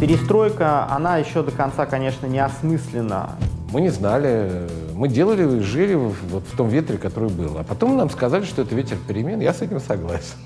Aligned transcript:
Перестройка, 0.00 0.86
она 0.90 1.16
еще 1.16 1.42
до 1.42 1.50
конца, 1.50 1.86
конечно, 1.86 2.26
не 2.26 2.38
осмыслена. 2.38 3.30
Мы 3.72 3.80
не 3.80 3.88
знали, 3.88 4.68
мы 4.94 5.08
делали, 5.08 5.60
жили 5.60 5.94
вот 5.94 6.44
в 6.46 6.56
том 6.56 6.68
ветре, 6.68 6.98
который 6.98 7.30
был. 7.30 7.56
А 7.56 7.64
потом 7.64 7.96
нам 7.96 8.10
сказали, 8.10 8.44
что 8.44 8.60
это 8.60 8.74
ветер 8.74 8.98
перемен, 9.08 9.40
я 9.40 9.54
с 9.54 9.62
этим 9.62 9.80
согласен. 9.80 10.36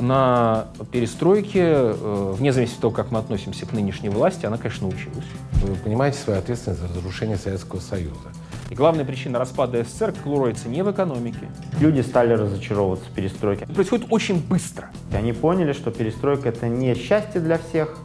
На 0.00 0.66
перестройке, 0.90 1.60
э, 1.62 2.34
вне 2.36 2.52
зависимости 2.52 2.78
от 2.78 2.82
того, 2.82 2.92
как 2.92 3.12
мы 3.12 3.20
относимся 3.20 3.64
к 3.64 3.72
нынешней 3.72 4.08
власти, 4.08 4.46
она, 4.46 4.56
конечно, 4.56 4.88
училась. 4.88 5.26
Вы 5.62 5.76
понимаете 5.76 6.18
свою 6.18 6.40
ответственность 6.40 6.80
за 6.80 6.88
разрушение 6.88 7.36
Советского 7.36 7.78
Союза. 7.78 8.32
И 8.70 8.74
главная 8.74 9.04
причина 9.04 9.40
распада 9.40 9.82
СССР 9.82 10.14
кроется 10.22 10.68
не 10.68 10.82
в 10.82 10.90
экономике. 10.92 11.48
Люди 11.80 12.00
стали 12.02 12.34
разочаровываться 12.34 13.10
в 13.10 13.12
перестройке. 13.12 13.64
Это 13.64 13.74
происходит 13.74 14.06
очень 14.10 14.40
быстро. 14.40 14.90
И 15.12 15.16
они 15.16 15.32
поняли, 15.32 15.72
что 15.72 15.90
перестройка— 15.90 16.48
это 16.50 16.68
не 16.68 16.94
счастье 16.94 17.40
для 17.40 17.58
всех, 17.58 17.98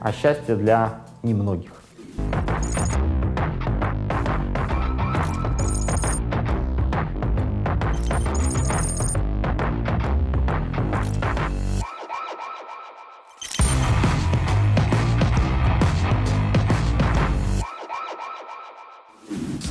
а 0.00 0.12
счастье 0.12 0.54
для 0.54 1.00
немногих. 1.24 1.72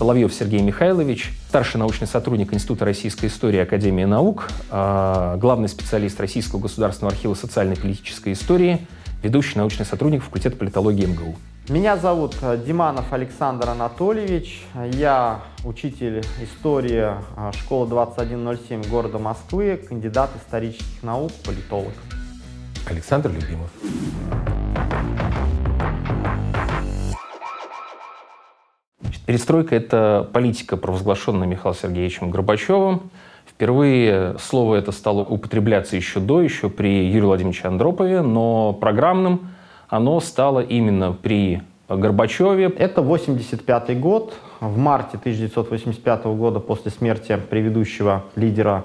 Соловьев 0.01 0.33
Сергей 0.33 0.63
Михайлович, 0.63 1.31
старший 1.47 1.77
научный 1.77 2.07
сотрудник 2.07 2.51
Института 2.55 2.85
российской 2.85 3.27
истории 3.27 3.59
Академии 3.59 4.05
наук, 4.05 4.47
а, 4.71 5.37
главный 5.37 5.69
специалист 5.69 6.19
Российского 6.19 6.59
государственного 6.59 7.13
архива 7.13 7.35
социальной 7.35 7.75
и 7.75 7.79
политической 7.79 8.33
истории, 8.33 8.79
ведущий 9.21 9.59
научный 9.59 9.85
сотрудник 9.85 10.23
факультета 10.23 10.57
политологии 10.57 11.05
МГУ. 11.05 11.35
Меня 11.69 11.97
зовут 11.97 12.35
э, 12.41 12.59
Диманов 12.65 13.13
Александр 13.13 13.69
Анатольевич. 13.69 14.63
Я 14.93 15.41
учитель 15.63 16.23
истории 16.41 17.11
э, 17.11 17.51
школы 17.53 17.87
2107 17.87 18.81
города 18.89 19.19
Москвы, 19.19 19.79
кандидат 19.87 20.31
исторических 20.35 21.03
наук, 21.03 21.31
политолог. 21.45 21.93
Александр 22.89 23.29
Любимов. 23.29 23.69
Перестройка– 29.31 29.75
это 29.77 30.27
политика, 30.33 30.75
провозглашенная 30.75 31.47
Михаилом 31.47 31.73
Сергеевичем 31.81 32.31
Горбачевым. 32.31 33.03
Впервые 33.47 34.35
слово 34.39 34.75
это 34.75 34.91
стало 34.91 35.21
употребляться 35.21 35.95
еще 35.95 36.19
до, 36.19 36.41
еще 36.41 36.69
при 36.69 37.05
Юрии 37.05 37.27
Владимировиче 37.27 37.69
Андропове, 37.69 38.23
но 38.23 38.73
программным 38.73 39.47
оно 39.87 40.19
стало 40.19 40.59
именно 40.59 41.13
при 41.13 41.61
Горбачеве. 41.87 42.73
Это 42.77 43.01
85 43.01 43.97
год. 44.01 44.33
В 44.59 44.77
марте 44.77 45.15
1985 45.15 46.25
года, 46.25 46.59
после 46.59 46.91
смерти 46.91 47.39
предыдущего 47.49 48.25
лидера 48.35 48.83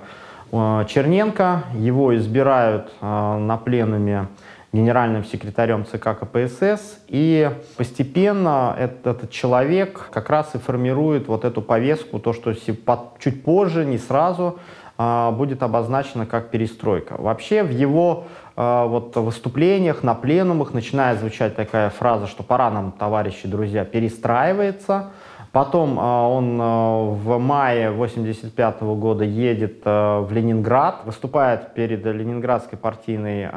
э, 0.52 0.84
Черненко, 0.88 1.64
его 1.74 2.16
избирают 2.16 2.92
э, 3.00 3.04
на 3.38 3.56
пленуме 3.56 4.28
генеральным 4.72 5.24
секретарем 5.24 5.86
ЦК 5.86 6.18
КПСС. 6.18 6.98
И 7.08 7.50
постепенно 7.76 8.74
этот, 8.78 9.06
этот 9.06 9.30
человек 9.30 10.08
как 10.10 10.30
раз 10.30 10.54
и 10.54 10.58
формирует 10.58 11.28
вот 11.28 11.44
эту 11.44 11.62
повестку, 11.62 12.18
то, 12.18 12.32
что 12.32 12.52
чуть 12.52 13.44
позже, 13.44 13.84
не 13.84 13.98
сразу, 13.98 14.58
а, 14.98 15.30
будет 15.30 15.62
обозначено 15.62 16.24
как 16.24 16.50
перестройка. 16.50 17.16
Вообще 17.18 17.62
в 17.62 17.70
его 17.70 18.24
а, 18.56 18.86
вот, 18.86 19.14
выступлениях 19.16 20.02
на 20.02 20.14
пленумах 20.14 20.72
начинает 20.72 21.20
звучать 21.20 21.54
такая 21.54 21.90
фраза, 21.90 22.26
что 22.26 22.42
пора 22.42 22.70
нам, 22.70 22.92
товарищи, 22.92 23.46
друзья, 23.46 23.84
перестраивается. 23.84 25.10
Потом 25.56 25.98
а, 25.98 26.28
он 26.28 26.58
в 26.58 27.38
мае 27.38 27.88
1985 27.88 28.82
года 28.82 29.24
едет 29.24 29.86
в 29.86 30.28
Ленинград, 30.30 30.96
выступает 31.06 31.72
перед 31.72 32.04
Ленинградской 32.04 32.78
партийной 32.78 33.48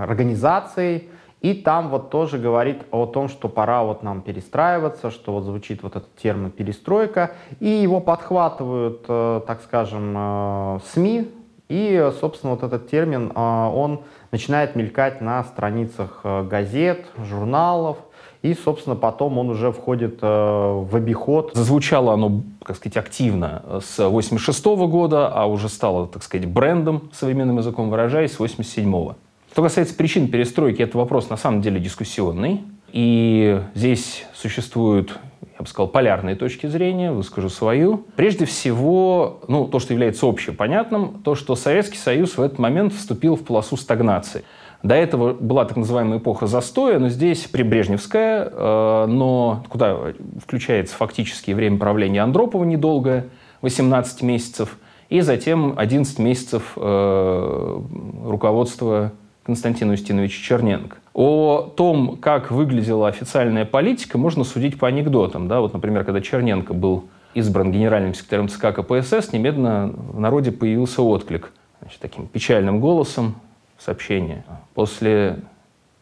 организацией, 0.00 1.10
и 1.42 1.52
там 1.52 1.90
вот 1.90 2.08
тоже 2.08 2.38
говорит 2.38 2.80
о 2.92 3.04
том, 3.04 3.28
что 3.28 3.50
пора 3.50 3.82
вот 3.84 4.02
нам 4.02 4.22
перестраиваться, 4.22 5.10
что 5.10 5.34
вот 5.34 5.44
звучит 5.44 5.82
вот 5.82 5.96
этот 5.96 6.16
термин 6.16 6.50
перестройка, 6.50 7.32
и 7.60 7.68
его 7.68 8.00
подхватывают, 8.00 9.06
так 9.46 9.60
скажем, 9.64 10.80
СМИ, 10.94 11.30
и, 11.68 12.10
собственно, 12.20 12.54
вот 12.54 12.62
этот 12.62 12.88
термин, 12.88 13.32
он 13.36 14.00
начинает 14.32 14.76
мелькать 14.76 15.20
на 15.20 15.44
страницах 15.44 16.20
газет, 16.24 17.04
журналов, 17.18 17.98
и, 18.44 18.52
собственно, 18.52 18.94
потом 18.94 19.38
он 19.38 19.48
уже 19.48 19.72
входит 19.72 20.18
в 20.20 20.90
обиход. 20.92 21.52
Зазвучало 21.54 22.12
оно, 22.12 22.42
как 22.62 22.76
сказать, 22.76 22.98
активно 22.98 23.80
с 23.82 24.06
86 24.06 24.64
года, 24.66 25.28
а 25.28 25.46
уже 25.46 25.70
стало, 25.70 26.06
так 26.06 26.22
сказать, 26.22 26.46
брендом, 26.46 27.08
современным 27.14 27.56
языком 27.56 27.88
выражаясь, 27.88 28.32
с 28.32 28.38
87 28.38 28.86
-го. 28.86 29.14
Что 29.50 29.62
касается 29.62 29.94
причин 29.94 30.28
перестройки, 30.28 30.82
это 30.82 30.98
вопрос 30.98 31.30
на 31.30 31.38
самом 31.38 31.62
деле 31.62 31.80
дискуссионный. 31.80 32.60
И 32.92 33.62
здесь 33.74 34.26
существуют, 34.34 35.18
я 35.58 35.62
бы 35.62 35.66
сказал, 35.66 35.88
полярные 35.88 36.36
точки 36.36 36.66
зрения, 36.66 37.12
выскажу 37.12 37.48
свою. 37.48 38.04
Прежде 38.14 38.44
всего, 38.44 39.40
ну, 39.48 39.66
то, 39.68 39.78
что 39.78 39.94
является 39.94 40.28
общепонятным, 40.28 41.22
то, 41.24 41.34
что 41.34 41.56
Советский 41.56 41.96
Союз 41.96 42.36
в 42.36 42.42
этот 42.42 42.58
момент 42.58 42.92
вступил 42.92 43.36
в 43.36 43.42
полосу 43.42 43.78
стагнации. 43.78 44.44
До 44.84 44.94
этого 44.94 45.32
была 45.32 45.64
так 45.64 45.78
называемая 45.78 46.18
эпоха 46.18 46.46
застоя, 46.46 46.98
но 46.98 47.08
здесь 47.08 47.44
прибрежневская, 47.44 48.50
э, 48.52 49.06
но 49.08 49.64
куда 49.70 50.12
включается 50.42 50.94
фактически 50.94 51.52
время 51.52 51.78
правления 51.78 52.22
Андропова 52.22 52.64
недолгое, 52.64 53.28
18 53.62 54.20
месяцев, 54.20 54.76
и 55.08 55.22
затем 55.22 55.72
11 55.78 56.18
месяцев 56.18 56.74
э, 56.76 57.80
руководства 58.26 59.12
Константина 59.42 59.94
Устиновича 59.94 60.42
Черненко. 60.42 60.98
О 61.14 61.62
том, 61.62 62.18
как 62.20 62.50
выглядела 62.50 63.08
официальная 63.08 63.64
политика, 63.64 64.18
можно 64.18 64.44
судить 64.44 64.78
по 64.78 64.86
анекдотам. 64.86 65.48
Да? 65.48 65.62
Вот, 65.62 65.72
например, 65.72 66.04
когда 66.04 66.20
Черненко 66.20 66.74
был 66.74 67.04
избран 67.32 67.72
генеральным 67.72 68.12
секретарем 68.12 68.50
ЦК 68.50 68.74
КПСС, 68.74 69.32
немедленно 69.32 69.94
в 70.12 70.20
народе 70.20 70.52
появился 70.52 71.00
отклик. 71.00 71.52
Значит, 71.80 72.00
таким 72.00 72.26
печальным 72.26 72.80
голосом 72.80 73.36
сообщение. 73.78 74.44
После 74.74 75.38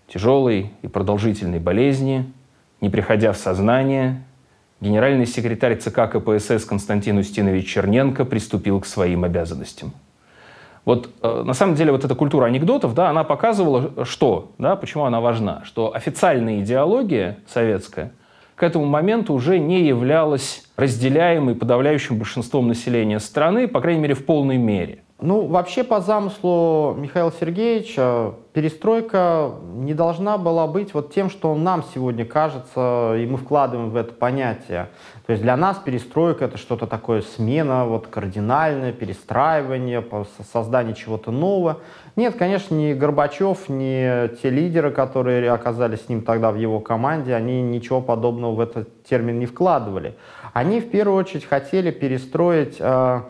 тяжелой 0.08 0.72
и 0.82 0.88
продолжительной 0.88 1.58
болезни, 1.58 2.30
не 2.80 2.90
приходя 2.90 3.32
в 3.32 3.36
сознание, 3.36 4.22
генеральный 4.80 5.26
секретарь 5.26 5.76
ЦК 5.76 6.10
КПСС 6.10 6.64
Константин 6.64 7.18
Устинович 7.18 7.66
Черненко 7.66 8.24
приступил 8.24 8.80
к 8.80 8.86
своим 8.86 9.24
обязанностям. 9.24 9.92
Вот 10.84 11.10
э, 11.22 11.42
на 11.44 11.54
самом 11.54 11.76
деле 11.76 11.92
вот 11.92 12.04
эта 12.04 12.14
культура 12.14 12.46
анекдотов, 12.46 12.94
да, 12.94 13.08
она 13.10 13.22
показывала, 13.22 14.04
что, 14.04 14.50
да, 14.58 14.74
почему 14.74 15.04
она 15.04 15.20
важна, 15.20 15.62
что 15.64 15.94
официальная 15.94 16.60
идеология 16.60 17.38
советская 17.46 18.12
к 18.62 18.64
этому 18.64 18.86
моменту 18.86 19.34
уже 19.34 19.58
не 19.58 19.82
являлась 19.82 20.62
разделяемой 20.76 21.56
подавляющим 21.56 22.18
большинством 22.18 22.68
населения 22.68 23.18
страны, 23.18 23.66
по 23.66 23.80
крайней 23.80 24.00
мере, 24.00 24.14
в 24.14 24.24
полной 24.24 24.56
мере. 24.56 25.01
Ну, 25.24 25.46
вообще, 25.46 25.84
по 25.84 26.00
замыслу 26.00 26.96
Михаила 26.98 27.30
Сергеевича, 27.38 28.32
перестройка 28.52 29.52
не 29.76 29.94
должна 29.94 30.36
была 30.36 30.66
быть 30.66 30.94
вот 30.94 31.14
тем, 31.14 31.30
что 31.30 31.54
нам 31.54 31.84
сегодня 31.94 32.24
кажется, 32.24 33.14
и 33.16 33.24
мы 33.26 33.38
вкладываем 33.38 33.90
в 33.90 33.96
это 33.96 34.12
понятие. 34.12 34.88
То 35.24 35.30
есть 35.30 35.44
для 35.44 35.56
нас 35.56 35.78
перестройка— 35.78 36.44
это 36.46 36.58
что-то 36.58 36.88
такое 36.88 37.22
смена, 37.22 37.86
вот 37.86 38.08
кардинальное, 38.08 38.90
перестраивание, 38.90 40.04
создание 40.52 40.96
чего-то 40.96 41.30
нового. 41.30 41.78
Нет, 42.16 42.34
конечно, 42.36 42.74
ни 42.74 42.92
Горбачев, 42.92 43.68
ни 43.68 44.28
те 44.38 44.50
лидеры, 44.50 44.90
которые 44.90 45.52
оказались 45.52 46.00
с 46.00 46.08
ним 46.08 46.22
тогда 46.22 46.50
в 46.50 46.56
его 46.56 46.80
команде, 46.80 47.36
они 47.36 47.62
ничего 47.62 48.00
подобного 48.00 48.56
в 48.56 48.60
этот 48.60 49.04
термин 49.04 49.38
не 49.38 49.46
вкладывали. 49.46 50.16
Они 50.52 50.80
в 50.80 50.90
первую 50.90 51.16
очередь 51.16 51.44
хотели 51.44 51.92
перестроить 51.92 52.76
э, 52.80 53.20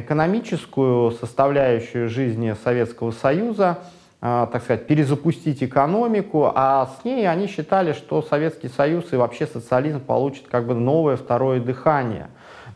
экономическую 0.00 1.10
составляющую 1.12 2.08
жизни 2.08 2.54
Советского 2.62 3.12
Союза, 3.12 3.78
э, 4.20 4.46
так 4.52 4.62
сказать, 4.62 4.86
перезапустить 4.86 5.62
экономику, 5.62 6.52
а 6.54 6.90
с 7.00 7.04
ней 7.04 7.26
они 7.28 7.46
считали, 7.46 7.92
что 7.92 8.20
Советский 8.20 8.68
Союз 8.68 9.12
и 9.12 9.16
вообще 9.16 9.46
социализм 9.46 10.00
получит 10.00 10.48
как 10.48 10.66
бы 10.66 10.74
новое 10.74 11.16
второе 11.16 11.60
дыхание. 11.60 12.28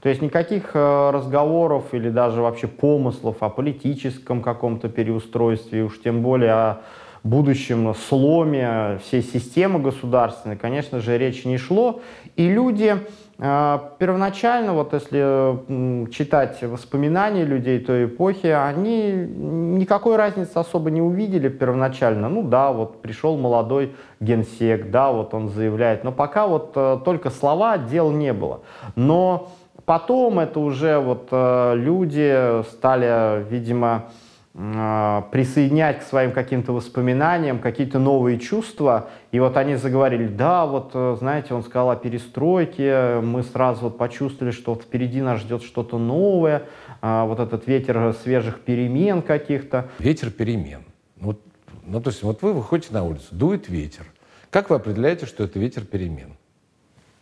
То 0.02 0.08
есть 0.08 0.22
никаких 0.22 0.70
э, 0.72 1.10
разговоров 1.10 1.92
или 1.92 2.08
даже 2.08 2.40
вообще 2.40 2.66
помыслов 2.66 3.42
о 3.42 3.50
политическом 3.50 4.40
каком-то 4.40 4.88
переустройстве, 4.88 5.84
уж 5.84 6.00
тем 6.00 6.22
более 6.22 6.52
о 6.52 6.80
будущем 7.22 7.94
сломе 7.94 8.98
всей 9.04 9.22
системы 9.22 9.78
государственной, 9.78 10.56
конечно 10.56 11.00
же, 11.00 11.18
речи 11.18 11.46
не 11.46 11.58
шло. 11.58 12.00
И 12.36 12.48
люди 12.48 12.96
а, 12.96 12.98
первоначально, 13.40 14.74
вот 14.74 14.92
если 14.92 16.10
читать 16.10 16.62
воспоминания 16.62 17.44
людей 17.44 17.78
той 17.78 18.04
эпохи, 18.04 18.48
они 18.48 19.12
никакой 19.12 20.16
разницы 20.16 20.58
особо 20.58 20.90
не 20.90 21.00
увидели 21.00 21.48
первоначально. 21.48 22.28
Ну 22.28 22.42
да, 22.42 22.70
вот 22.70 23.00
пришел 23.00 23.38
молодой 23.38 23.94
генсек, 24.20 24.90
да, 24.90 25.10
вот 25.10 25.32
он 25.32 25.48
заявляет, 25.48 26.04
но 26.04 26.12
пока 26.12 26.46
вот 26.46 26.72
э, 26.74 26.98
только 27.02 27.30
слова, 27.30 27.78
дел 27.78 28.10
не 28.10 28.34
было. 28.34 28.60
Но 28.94 29.48
потом 29.86 30.38
это 30.38 30.60
уже 30.60 30.98
вот 30.98 31.28
э, 31.30 31.74
люди 31.76 32.62
стали, 32.70 33.42
видимо, 33.48 33.86
а, 33.88 34.10
присоединять 34.52 36.00
к 36.00 36.02
своим 36.02 36.32
каким-то 36.32 36.72
воспоминаниям 36.72 37.60
какие-то 37.60 38.00
новые 38.00 38.38
чувства. 38.38 39.10
И 39.30 39.38
вот 39.38 39.56
они 39.56 39.76
заговорили, 39.76 40.26
да, 40.26 40.66
вот, 40.66 40.90
э, 40.92 41.16
знаете, 41.20 41.54
он 41.54 41.62
сказал 41.62 41.90
о 41.90 41.96
перестройке, 41.96 43.20
мы 43.20 43.44
сразу 43.44 43.82
вот 43.82 43.96
почувствовали, 43.96 44.50
что 44.52 44.74
вот 44.74 44.82
впереди 44.82 45.22
нас 45.22 45.40
ждет 45.40 45.62
что-то 45.62 45.98
новое, 45.98 46.64
а, 47.00 47.26
вот 47.26 47.38
этот 47.38 47.68
ветер 47.68 48.12
свежих 48.22 48.60
перемен 48.60 49.22
каких-то. 49.22 49.88
Ветер 50.00 50.30
перемен. 50.30 50.82
Вот, 51.16 51.40
ну, 51.86 52.00
то 52.00 52.10
есть 52.10 52.24
вот 52.24 52.42
вы 52.42 52.52
выходите 52.52 52.92
на 52.92 53.04
улицу, 53.04 53.28
дует 53.30 53.68
ветер. 53.68 54.04
Как 54.50 54.68
вы 54.68 54.76
определяете, 54.76 55.26
что 55.26 55.44
это 55.44 55.60
ветер 55.60 55.84
перемен? 55.84 56.36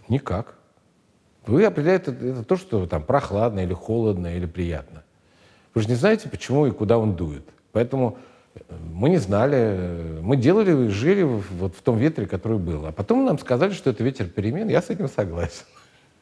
Никак. 0.09 0.55
Вы 1.47 1.67
определяете 1.67 2.13
это, 2.13 2.25
это 2.25 2.45
то, 2.45 2.57
что 2.57 2.87
там 2.87 3.03
прохладно 3.03 3.61
или 3.61 3.75
холодно 3.75 4.35
или 4.35 4.47
приятно. 4.47 5.03
Вы 5.79 5.83
же 5.83 5.91
не 5.91 5.95
знаете, 5.95 6.29
почему 6.29 6.67
и 6.67 6.73
куда 6.73 6.99
он 6.99 7.15
дует. 7.15 7.45
Поэтому 7.71 8.19
э, 8.57 8.61
мы 8.93 9.11
не 9.11 9.19
знали, 9.19 10.19
мы 10.21 10.37
делали, 10.37 10.89
жили 10.89 11.23
вот 11.23 11.77
в 11.77 11.83
том 11.83 11.99
ветре, 11.99 12.27
который 12.27 12.59
был. 12.59 12.85
А 12.87 12.91
потом 12.91 13.25
нам 13.25 13.39
сказали, 13.39 13.71
что 13.73 13.91
это 13.91 14.03
ветер 14.03 14.27
перемен. 14.27 14.67
Я 14.67 14.83
с 14.83 14.91
этим 14.91 15.09
согласен. 15.09 15.63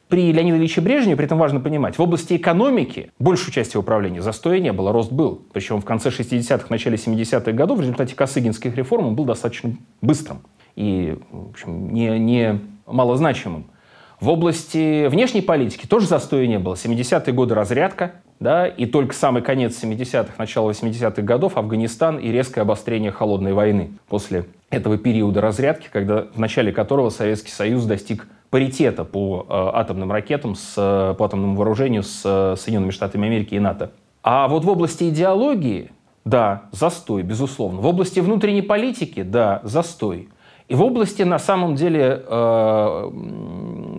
При 0.09 0.31
Леониде 0.31 0.57
Ильиче 0.57 0.81
Брежневе, 0.81 1.15
при 1.15 1.25
этом 1.25 1.39
важно 1.39 1.59
понимать, 1.59 1.97
в 1.97 2.01
области 2.03 2.35
экономики 2.35 3.09
большую 3.17 3.51
часть 3.51 3.73
его 3.73 3.81
управления 3.81 4.21
застоя 4.21 4.59
не 4.59 4.71
было, 4.71 4.91
рост 4.91 5.11
был. 5.11 5.41
Причем 5.53 5.81
в 5.81 5.85
конце 5.85 6.09
60-х, 6.09 6.67
начале 6.69 6.97
70-х 6.97 7.51
годов 7.53 7.79
в 7.79 7.81
результате 7.81 8.13
косыгинских 8.13 8.75
реформ 8.75 9.07
он 9.07 9.15
был 9.15 9.25
достаточно 9.25 9.75
быстрым 10.03 10.43
и 10.75 11.17
в 11.31 11.49
общем, 11.49 11.91
не, 11.91 12.19
не 12.19 12.61
малозначимым. 12.85 13.71
В 14.19 14.29
области 14.29 15.07
внешней 15.07 15.41
политики 15.41 15.87
тоже 15.87 16.05
застоя 16.05 16.45
не 16.45 16.59
было. 16.59 16.75
70-е 16.75 17.33
годы 17.33 17.55
разрядка, 17.55 18.21
да, 18.39 18.67
и 18.67 18.85
только 18.85 19.15
самый 19.15 19.41
конец 19.41 19.81
70-х, 19.83 20.33
начало 20.37 20.71
80-х 20.71 21.21
годов 21.23 21.57
Афганистан 21.57 22.17
и 22.17 22.31
резкое 22.31 22.61
обострение 22.61 23.11
холодной 23.11 23.53
войны. 23.53 23.91
После 24.07 24.45
этого 24.69 24.97
периода 24.97 25.41
разрядки, 25.41 25.89
когда, 25.91 26.27
в 26.33 26.39
начале 26.39 26.71
которого 26.71 27.09
Советский 27.09 27.51
Союз 27.51 27.85
достиг 27.85 28.27
паритета 28.49 29.03
по 29.03 29.45
э, 29.47 29.77
атомным 29.79 30.11
ракетам, 30.11 30.55
с, 30.55 30.75
по 30.75 31.25
атомному 31.25 31.55
вооружению 31.55 32.03
с 32.03 32.21
э, 32.23 32.55
Соединенными 32.57 32.91
Штатами 32.91 33.27
Америки 33.27 33.55
и 33.55 33.59
НАТО. 33.59 33.91
А 34.23 34.47
вот 34.47 34.63
в 34.65 34.69
области 34.69 35.09
идеологии, 35.09 35.91
да, 36.23 36.63
застой, 36.71 37.23
безусловно. 37.23 37.81
В 37.81 37.87
области 37.87 38.19
внутренней 38.19 38.61
политики, 38.61 39.23
да, 39.23 39.61
застой. 39.63 40.29
И 40.67 40.75
в 40.75 40.83
области, 40.83 41.23
на 41.23 41.39
самом 41.39 41.75
деле, 41.75 42.23
э, 42.27 43.11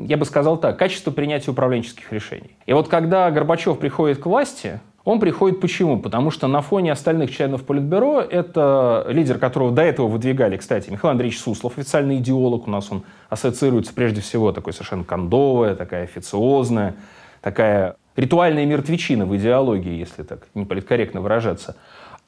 я 0.06 0.16
бы 0.16 0.24
сказал 0.26 0.58
так, 0.58 0.78
качество 0.78 1.10
принятия 1.10 1.50
управленческих 1.50 2.12
решений. 2.12 2.50
И 2.66 2.72
вот 2.74 2.88
когда 2.88 3.30
Горбачев 3.30 3.78
приходит 3.78 4.18
к 4.18 4.26
власти, 4.26 4.80
он 5.04 5.20
приходит 5.20 5.60
почему? 5.60 5.98
Потому 5.98 6.30
что 6.30 6.46
на 6.48 6.60
фоне 6.60 6.92
остальных 6.92 7.34
членов 7.34 7.64
Политбюро 7.64 8.20
это 8.20 9.06
лидер, 9.08 9.38
которого 9.38 9.72
до 9.72 9.80
этого 9.80 10.08
выдвигали, 10.08 10.58
кстати, 10.58 10.90
Михаил 10.90 11.12
Андреевич 11.12 11.40
Суслов, 11.40 11.78
официальный 11.78 12.18
идеолог 12.18 12.66
у 12.66 12.70
нас, 12.70 12.92
он 12.92 13.04
ассоциируется 13.30 13.94
прежде 13.94 14.20
всего 14.20 14.52
такой 14.52 14.74
совершенно 14.74 15.04
кондовая, 15.04 15.74
такая 15.74 16.04
официозная, 16.04 16.96
такая 17.40 17.96
ритуальная 18.16 18.66
мертвечина 18.66 19.24
в 19.24 19.34
идеологии, 19.34 19.96
если 19.96 20.24
так 20.24 20.46
не 20.54 20.66
политкорректно 20.66 21.22
выражаться. 21.22 21.76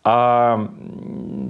А, 0.02 0.66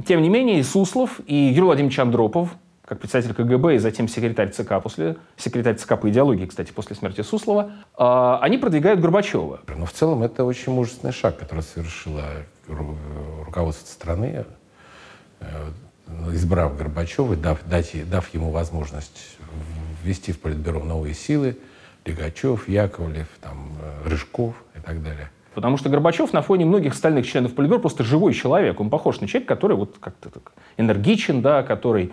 тем 0.08 0.22
не 0.22 0.28
менее, 0.28 0.58
и 0.58 0.64
Суслов, 0.64 1.20
и 1.28 1.36
Юрий 1.36 1.60
Владимирович 1.66 2.00
Андропов, 2.00 2.56
как 2.90 2.98
председатель 2.98 3.32
КГБ 3.32 3.76
и 3.76 3.78
затем 3.78 4.08
секретарь 4.08 4.50
ЦК, 4.50 4.82
после, 4.82 5.16
секретарь 5.36 5.76
ЦК 5.76 5.96
по 5.96 6.10
идеологии, 6.10 6.46
кстати, 6.46 6.72
после 6.72 6.96
смерти 6.96 7.20
Суслова, 7.20 7.70
э, 7.96 8.38
они 8.40 8.58
продвигают 8.58 8.98
Горбачева. 8.98 9.60
Но 9.68 9.86
в 9.86 9.92
целом 9.92 10.24
это 10.24 10.44
очень 10.44 10.72
мужественный 10.72 11.12
шаг, 11.12 11.38
который 11.38 11.60
совершило 11.60 12.24
руководство 12.66 13.86
страны, 13.86 14.44
э, 15.38 15.46
избрав 16.32 16.76
Горбачева, 16.76 17.36
дав, 17.36 17.60
дать, 17.64 17.94
дав 18.10 18.34
ему 18.34 18.50
возможность 18.50 19.38
ввести 20.02 20.32
в 20.32 20.40
Политбюро 20.40 20.82
новые 20.82 21.14
силы, 21.14 21.58
Легачев, 22.04 22.68
Яковлев, 22.68 23.28
там, 23.40 23.70
э, 23.80 24.08
Рыжков 24.08 24.56
и 24.76 24.80
так 24.80 25.00
далее. 25.00 25.30
Потому 25.54 25.76
что 25.76 25.90
Горбачев 25.90 26.32
на 26.32 26.42
фоне 26.42 26.64
многих 26.64 26.94
остальных 26.94 27.24
членов 27.28 27.54
Политбюро 27.54 27.78
просто 27.78 28.02
живой 28.02 28.34
человек. 28.34 28.80
Он 28.80 28.90
похож 28.90 29.20
на 29.20 29.28
человека, 29.28 29.54
который 29.54 29.76
вот 29.76 29.98
как-то 30.00 30.28
так 30.28 30.50
энергичен, 30.76 31.40
да, 31.40 31.62
который 31.62 32.12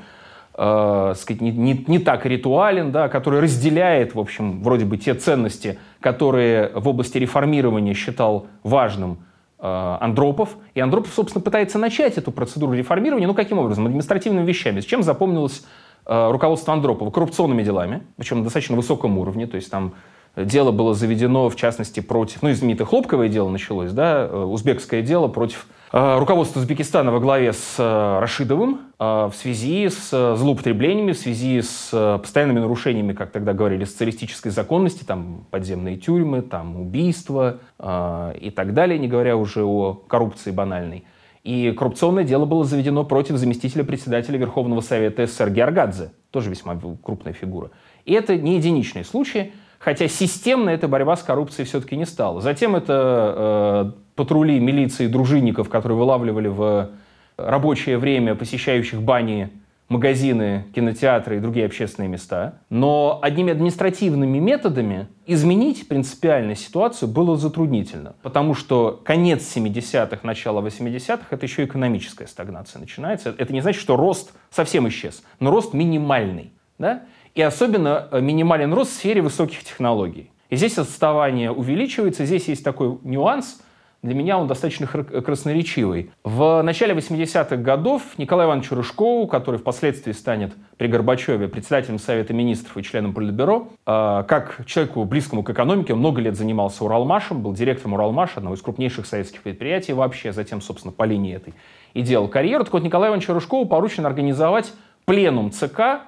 э, 0.58 1.14
сказать, 1.16 1.42
не, 1.42 1.52
не, 1.52 1.86
не 1.88 2.00
так 2.00 2.26
ритуален, 2.26 2.92
да, 2.92 3.08
который 3.10 3.40
разделяет, 3.40 4.16
в 4.16 4.20
общем, 4.20 4.62
вроде 4.64 4.86
бы 4.86 4.98
те 4.98 5.14
ценности, 5.14 5.78
которые 6.02 6.72
в 6.74 6.88
области 6.88 7.18
реформирования 7.18 7.94
считал 7.94 8.48
важным 8.64 9.20
э, 9.60 9.98
Андропов. 10.02 10.58
И 10.74 10.80
Андропов, 10.80 11.14
собственно, 11.14 11.44
пытается 11.44 11.78
начать 11.78 12.18
эту 12.18 12.32
процедуру 12.32 12.74
реформирования, 12.74 13.28
ну, 13.28 13.34
каким 13.34 13.60
образом? 13.60 13.86
Административными 13.86 14.46
вещами. 14.46 14.80
С 14.80 14.86
чем 14.86 15.04
запомнилось 15.04 15.64
э, 16.06 16.32
руководство 16.32 16.74
Андропова? 16.74 17.12
Коррупционными 17.12 17.64
делами, 17.64 18.04
причем 18.18 18.40
на 18.40 18.44
достаточно 18.44 18.76
высоком 18.76 19.18
уровне, 19.18 19.46
то 19.48 19.56
есть 19.56 19.70
там 19.70 19.94
дело 20.38 20.72
было 20.72 20.94
заведено, 20.94 21.50
в 21.50 21.56
частности, 21.56 22.00
против, 22.00 22.42
ну, 22.42 22.54
знаменитое 22.54 22.86
хлопковое 22.86 23.28
дело 23.28 23.50
началось, 23.50 23.92
да, 23.92 24.28
э, 24.30 24.44
узбекское 24.44 25.02
дело 25.02 25.28
против 25.28 25.68
э, 25.92 26.20
руководства 26.20 26.60
Узбекистана 26.60 27.12
во 27.12 27.20
главе 27.20 27.54
с 27.54 27.76
э, 27.80 28.20
Рашидовым 28.20 28.82
в 29.00 29.34
связи 29.36 29.90
с 29.90 30.36
злоупотреблениями, 30.36 31.12
в 31.12 31.18
связи 31.20 31.62
с 31.62 31.92
постоянными 32.20 32.60
нарушениями, 32.60 33.14
как 33.14 33.32
тогда 33.32 33.54
говорили, 33.54 33.84
социалистической 33.84 34.52
законности, 34.52 35.04
там 35.04 35.46
подземные 35.52 35.98
тюрьмы, 35.98 36.42
там 36.42 36.82
убийства 36.82 37.60
и 37.80 38.52
так 38.56 38.74
далее, 38.74 38.98
не 38.98 39.08
говоря 39.08 39.38
уже 39.38 39.64
о 39.64 39.94
коррупции 39.94 40.50
банальной. 40.50 41.04
И 41.44 41.72
коррупционное 41.78 42.24
дело 42.24 42.46
было 42.46 42.64
заведено 42.64 43.04
против 43.06 43.38
заместителя 43.38 43.84
председателя 43.84 44.40
Верховного 44.40 44.82
Совета 44.82 45.28
СССР 45.28 45.52
Георгадзе, 45.52 46.10
тоже 46.32 46.50
весьма 46.50 46.76
крупная 47.04 47.34
фигура. 47.34 47.70
И 48.06 48.14
это 48.14 48.36
не 48.36 48.56
единичные 48.56 49.06
случаи. 49.06 49.54
Хотя 49.80 50.08
системно 50.08 50.70
эта 50.70 50.88
борьба 50.88 51.16
с 51.16 51.24
коррупцией 51.24 51.66
все-таки 51.66 51.96
не 51.96 52.06
стала. 52.06 52.42
Затем 52.42 52.76
это 52.76 53.94
э, 53.96 54.16
патрули 54.16 54.60
милиции 54.60 55.08
дружинников, 55.08 55.70
которые 55.70 55.98
вылавливали 55.98 56.48
в 56.48 56.90
рабочее 57.38 57.98
время 57.98 58.36
посещающих 58.36 59.02
бани, 59.02 59.52
магазины, 59.90 60.66
кинотеатры 60.76 61.38
и 61.38 61.40
другие 61.40 61.66
общественные 61.66 62.10
места. 62.10 62.60
Но 62.70 63.20
одними 63.22 63.52
административными 63.52 64.38
методами 64.38 65.08
изменить 65.26 65.88
принципиально 65.88 66.56
ситуацию 66.56 67.10
было 67.10 67.38
затруднительно. 67.38 68.16
Потому 68.22 68.54
что 68.54 69.00
конец 69.06 69.44
70-х, 69.56 70.20
начало 70.24 70.62
80-х— 70.62 71.28
это 71.30 71.46
еще 71.46 71.64
экономическая 71.64 72.28
стагнация 72.28 72.80
начинается. 72.80 73.34
Это 73.38 73.54
не 73.54 73.62
значит, 73.62 73.82
что 73.82 73.96
рост 73.96 74.34
совсем 74.50 74.88
исчез, 74.90 75.24
но 75.40 75.52
рост 75.52 75.74
минимальный. 75.74 76.52
Да? 76.78 77.04
И 77.38 77.42
особенно 77.44 78.08
э, 78.10 78.20
минимален 78.20 78.74
рост 78.74 78.94
в 78.94 78.96
сфере 78.96 79.22
высоких 79.22 79.64
технологий. 79.64 80.32
И 80.50 80.56
здесь 80.56 80.80
отставание 80.80 81.52
увеличивается. 81.52 82.26
Здесь 82.26 82.48
есть 82.48 82.64
такой 82.64 82.98
нюанс, 83.04 83.62
для 84.02 84.16
меня 84.16 84.40
он 84.40 84.48
достаточно 84.48 84.88
красноречивый. 84.88 86.10
В 86.24 86.64
начале 86.64 86.96
80-х 86.96 87.58
годов 87.58 88.02
Николай 88.18 88.48
Иванович 88.48 88.72
Рыжкову, 88.72 89.28
который 89.28 89.60
впоследствии 89.60 90.14
станет 90.14 90.54
при 90.78 90.88
Горбачеве 90.88 91.48
председателем 91.48 92.00
Совета 92.00 92.34
министров 92.34 92.76
и 92.76 92.82
членом 92.82 93.14
Политбюро, 93.14 93.70
э, 93.86 94.24
как 94.28 94.66
человеку 94.66 95.04
близкому 95.04 95.44
к 95.44 95.52
экономике, 95.52 95.94
он 95.94 96.00
много 96.00 96.20
лет 96.22 96.36
занимался 96.36 96.86
Уралмашем, 96.86 97.44
был 97.44 97.54
директором 97.54 97.94
Уралмаша, 97.94 98.38
одного 98.38 98.56
из 98.56 98.64
крупнейших 98.64 99.06
советских 99.06 99.44
предприятий 99.44 99.94
вообще, 99.94 100.34
затем, 100.34 100.60
собственно, 100.60 100.92
по 100.92 101.04
линии 101.04 101.36
этой 101.36 101.54
и 101.94 102.02
делал 102.02 102.30
карьеру. 102.30 102.64
Так 102.64 102.74
вот, 102.74 102.82
Николаю 102.82 103.12
Ивановичу 103.12 103.36
Рыжкову 103.36 103.68
поручено 103.68 104.08
организовать 104.08 104.74
пленум 105.06 105.52
ЦК 105.52 106.02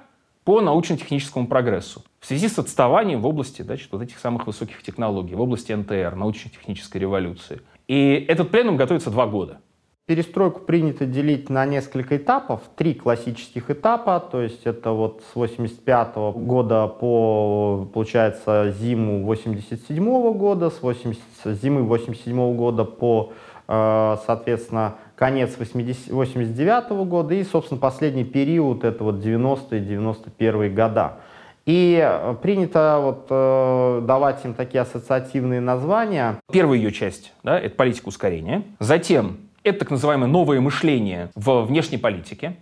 по 0.50 0.60
научно-техническому 0.60 1.46
прогрессу 1.46 2.02
в 2.18 2.26
связи 2.26 2.48
с 2.48 2.58
отставанием 2.58 3.20
в 3.20 3.26
области 3.26 3.62
значит, 3.62 3.92
вот 3.92 4.02
этих 4.02 4.18
самых 4.18 4.48
высоких 4.48 4.82
технологий, 4.82 5.36
в 5.36 5.40
области 5.40 5.70
НТР, 5.72 6.16
научно-технической 6.16 7.00
революции. 7.00 7.60
И 7.86 8.26
этот 8.26 8.50
пленум 8.50 8.76
готовится 8.76 9.10
два 9.10 9.28
года. 9.28 9.60
Перестройку 10.06 10.62
принято 10.62 11.06
делить 11.06 11.50
на 11.50 11.64
несколько 11.66 12.16
этапов, 12.16 12.62
три 12.74 12.94
классических 12.94 13.70
этапа, 13.70 14.18
то 14.18 14.42
есть 14.42 14.62
это 14.66 14.90
вот 14.90 15.22
с 15.32 15.36
85 15.36 16.16
-го 16.16 16.32
года 16.32 16.88
по, 16.88 17.88
получается, 17.94 18.74
зиму 18.76 19.24
87 19.24 20.02
-го 20.02 20.34
года, 20.34 20.70
с, 20.70 20.82
80, 20.82 21.22
с 21.44 21.62
зимы 21.62 21.84
87 21.84 22.36
-го 22.36 22.54
года 22.56 22.84
по, 22.84 23.32
э, 23.68 24.16
соответственно, 24.26 24.96
конец 25.20 25.58
80, 25.58 26.10
89 26.10 26.90
-го 26.90 27.04
года 27.04 27.34
и, 27.34 27.44
собственно, 27.44 27.78
последний 27.78 28.24
период, 28.24 28.84
это 28.84 29.04
вот 29.04 29.16
90-е, 29.16 29.78
91 29.78 30.74
года. 30.74 31.18
И 31.66 32.00
э, 32.02 32.34
принято 32.40 32.98
вот, 33.02 33.26
э, 33.28 34.02
давать 34.06 34.42
им 34.46 34.54
такие 34.54 34.80
ассоциативные 34.80 35.60
названия. 35.60 36.40
Первая 36.50 36.78
ее 36.78 36.90
часть 36.90 37.34
да,— 37.42 37.60
это 37.60 37.76
политика 37.76 38.08
ускорения. 38.08 38.62
Затем 38.78 39.36
это 39.62 39.80
так 39.80 39.90
называемое 39.90 40.26
новое 40.26 40.58
мышление 40.62 41.28
в 41.34 41.64
внешней 41.64 41.98
политике, 41.98 42.56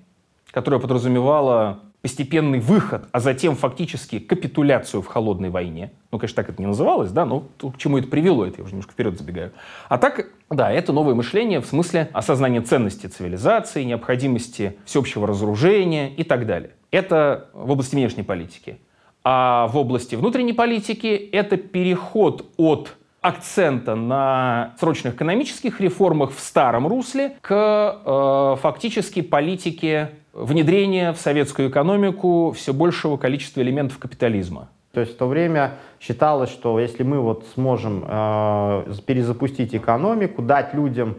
которое 0.50 0.81
подразумевало 0.81 1.79
постепенный 2.00 2.61
выход, 2.61 3.09
а 3.11 3.21
затем 3.21 3.57
фактически 3.57 4.19
капитуляцию 4.19 5.02
в 5.02 5.07
холодной 5.07 5.50
войне. 5.50 5.90
Ну, 6.12 6.19
конечно, 6.19 6.37
так 6.37 6.50
это 6.50 6.62
не 6.62 6.67
называлось, 6.67 7.11
да, 7.11 7.26
но 7.26 7.40
к 7.59 7.76
чему 7.76 7.99
это 7.99 8.07
привело, 8.07 8.47
это 8.47 8.59
я 8.59 8.64
уже 8.64 8.73
немножко 8.73 8.93
вперед 8.93 9.19
забегаю. 9.19 9.52
А 9.88 9.99
так, 9.99 10.28
да, 10.49 10.71
это 10.71 10.93
новое 10.93 11.14
мышление 11.14 11.61
в 11.61 11.67
смысле 11.67 12.09
осознания 12.12 12.61
ценности 12.61 13.07
цивилизации, 13.07 13.83
необходимости 13.83 14.76
всеобщего 14.85 15.26
разоружения 15.26 16.14
и 16.14 16.23
так 16.23 16.47
далее. 16.47 16.71
Это 16.90 17.49
в 17.52 17.71
области 17.71 17.97
внешней 17.97 18.23
политики. 18.23 18.78
А 19.25 19.67
в 19.67 19.76
области 19.76 20.14
внутренней 20.14 20.55
политики 20.55 21.28
это 21.33 21.57
переход 21.57 22.47
от 22.57 22.97
акцента 23.21 23.95
на 23.97 24.75
срочных 24.78 25.17
экономических 25.17 25.81
реформах 25.81 26.33
в 26.33 26.38
старом 26.38 26.87
русле 26.87 27.37
к 27.40 28.00
э, 28.05 28.57
фактически 28.62 29.23
политике 29.23 30.12
внедрения 30.38 31.12
в 31.12 31.18
советскую 31.18 31.68
экономику 31.71 32.52
все 32.57 32.73
большего 32.73 33.16
количества 33.16 33.61
элементов 33.61 33.99
капитализма. 33.99 34.68
То 34.92 35.00
есть 35.00 35.14
в 35.14 35.16
то 35.18 35.26
время 35.26 35.75
считалось, 36.00 36.50
что 36.50 36.80
если 36.80 37.02
мы 37.02 37.21
вот 37.21 37.45
сможем 37.54 38.04
э, 38.07 38.85
перезапустить 39.07 39.75
экономику, 39.75 40.42
дать 40.42 40.75
людям 40.75 41.16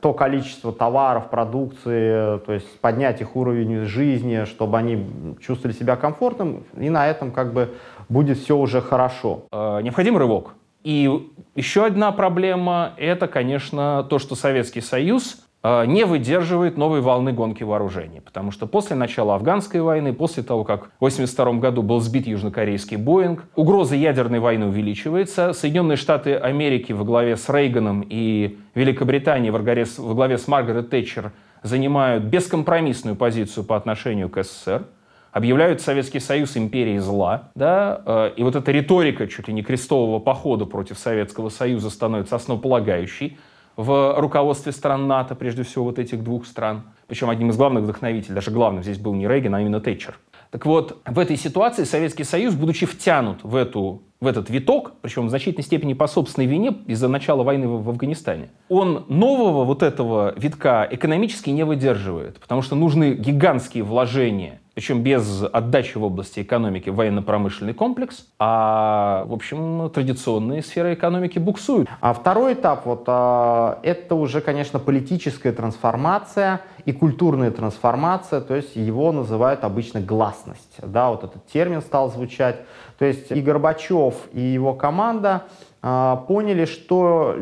то 0.00 0.12
количество 0.12 0.72
товаров, 0.72 1.30
продукции, 1.30 2.38
то 2.38 2.52
есть 2.52 2.80
поднять 2.80 3.20
их 3.20 3.36
уровень 3.36 3.84
жизни, 3.84 4.44
чтобы 4.44 4.78
они 4.78 5.36
чувствовали 5.40 5.76
себя 5.76 5.94
комфортным, 5.94 6.64
и 6.76 6.90
на 6.90 7.06
этом 7.06 7.30
как 7.30 7.52
бы 7.52 7.74
будет 8.08 8.38
все 8.38 8.56
уже 8.56 8.80
хорошо. 8.80 9.44
Э, 9.52 9.80
необходим 9.82 10.16
рывок. 10.16 10.54
И 10.84 11.28
еще 11.54 11.86
одна 11.86 12.12
проблема– 12.12 12.94
это, 12.96 13.26
конечно, 13.26 14.06
то, 14.08 14.18
что 14.18 14.34
Советский 14.34 14.80
Союз 14.80 15.47
не 15.64 16.04
выдерживает 16.04 16.76
новой 16.76 17.00
волны 17.00 17.32
гонки 17.32 17.64
вооружений. 17.64 18.20
Потому 18.20 18.52
что 18.52 18.66
после 18.66 18.94
начала 18.94 19.34
афганской 19.34 19.80
войны, 19.80 20.12
после 20.12 20.42
того, 20.42 20.64
как 20.64 20.84
в 21.00 21.04
1982 21.04 21.52
году 21.60 21.82
был 21.82 22.00
сбит 22.00 22.26
южнокорейский 22.26 22.96
Боинг, 22.96 23.44
угроза 23.56 23.96
ядерной 23.96 24.38
войны 24.38 24.66
увеличивается. 24.66 25.52
Соединенные 25.52 25.96
Штаты 25.96 26.36
Америки 26.36 26.92
во 26.92 27.04
главе 27.04 27.36
с 27.36 27.48
Рейганом 27.48 28.06
и 28.08 28.58
Великобритания 28.74 29.50
во 29.50 29.58
главе, 29.58 29.84
во 29.96 30.14
главе 30.14 30.38
с 30.38 30.46
Маргарет 30.46 30.90
Тэтчер 30.90 31.32
занимают 31.62 32.24
бескомпромиссную 32.24 33.16
позицию 33.16 33.64
по 33.64 33.76
отношению 33.76 34.28
к 34.28 34.42
СССР 34.42 34.84
объявляют 35.32 35.80
Советский 35.80 36.20
Союз 36.20 36.56
империей 36.56 36.98
зла, 36.98 37.50
да, 37.54 38.02
э, 38.04 38.32
и 38.36 38.42
вот 38.42 38.56
эта 38.56 38.72
риторика 38.72 39.28
чуть 39.28 39.48
ли 39.48 39.54
не 39.54 39.62
крестового 39.62 40.18
похода 40.18 40.64
против 40.64 40.98
Советского 40.98 41.48
Союза 41.48 41.90
становится 41.90 42.36
основополагающей 42.36 43.38
в 43.78 44.20
руководстве 44.20 44.72
стран 44.72 45.06
НАТО, 45.06 45.36
прежде 45.36 45.62
всего 45.62 45.84
вот 45.84 46.00
этих 46.00 46.24
двух 46.24 46.46
стран. 46.46 46.82
Причем 47.06 47.30
одним 47.30 47.50
из 47.50 47.56
главных 47.56 47.84
вдохновителей, 47.84 48.34
даже 48.34 48.50
главным 48.50 48.82
здесь 48.82 48.98
был 48.98 49.14
не 49.14 49.28
Рейган, 49.28 49.54
а 49.54 49.60
именно 49.60 49.80
Тэтчер. 49.80 50.18
Так 50.50 50.66
вот, 50.66 51.00
в 51.06 51.16
этой 51.16 51.36
ситуации 51.36 51.84
Советский 51.84 52.24
Союз, 52.24 52.54
будучи 52.54 52.86
втянут 52.86 53.44
в, 53.44 53.54
эту, 53.54 54.02
в 54.20 54.26
этот 54.26 54.50
виток, 54.50 54.94
причем 55.00 55.26
в 55.26 55.30
значительной 55.30 55.62
степени 55.62 55.92
по 55.92 56.08
собственной 56.08 56.48
вине 56.48 56.74
из-за 56.86 57.06
начала 57.06 57.44
войны 57.44 57.68
в, 57.68 57.84
в 57.84 57.88
Афганистане, 57.90 58.50
он 58.68 59.04
нового 59.08 59.64
вот 59.64 59.84
этого 59.84 60.34
витка 60.36 60.88
экономически 60.90 61.50
не 61.50 61.64
выдерживает, 61.64 62.40
потому 62.40 62.62
что 62.62 62.74
нужны 62.74 63.14
гигантские 63.14 63.84
вложения– 63.84 64.60
причем 64.78 65.02
без 65.02 65.42
отдачи 65.42 65.98
в 65.98 66.04
области 66.04 66.38
экономики 66.38 66.88
военно-промышленный 66.88 67.74
комплекс, 67.74 68.28
а, 68.38 69.24
в 69.24 69.32
общем, 69.32 69.90
традиционные 69.90 70.62
сферы 70.62 70.94
экономики 70.94 71.40
буксуют. 71.40 71.88
А 72.00 72.12
второй 72.12 72.54
этап, 72.54 72.86
вот, 72.86 73.02
а, 73.08 73.80
это 73.82 74.14
уже, 74.14 74.40
конечно, 74.40 74.78
политическая 74.78 75.50
трансформация 75.50 76.60
и 76.84 76.92
культурная 76.92 77.50
трансформация, 77.50 78.40
то 78.40 78.54
есть 78.54 78.76
его 78.76 79.10
называют 79.10 79.64
обычно 79.64 80.00
гласность. 80.00 80.76
Да, 80.80 81.10
вот 81.10 81.24
этот 81.24 81.44
термин 81.48 81.82
стал 81.82 82.12
звучать. 82.12 82.60
То 83.00 83.04
есть 83.04 83.32
и 83.32 83.40
Горбачев, 83.40 84.14
и 84.32 84.40
его 84.40 84.74
команда 84.74 85.42
поняли, 85.80 86.64
что 86.64 87.36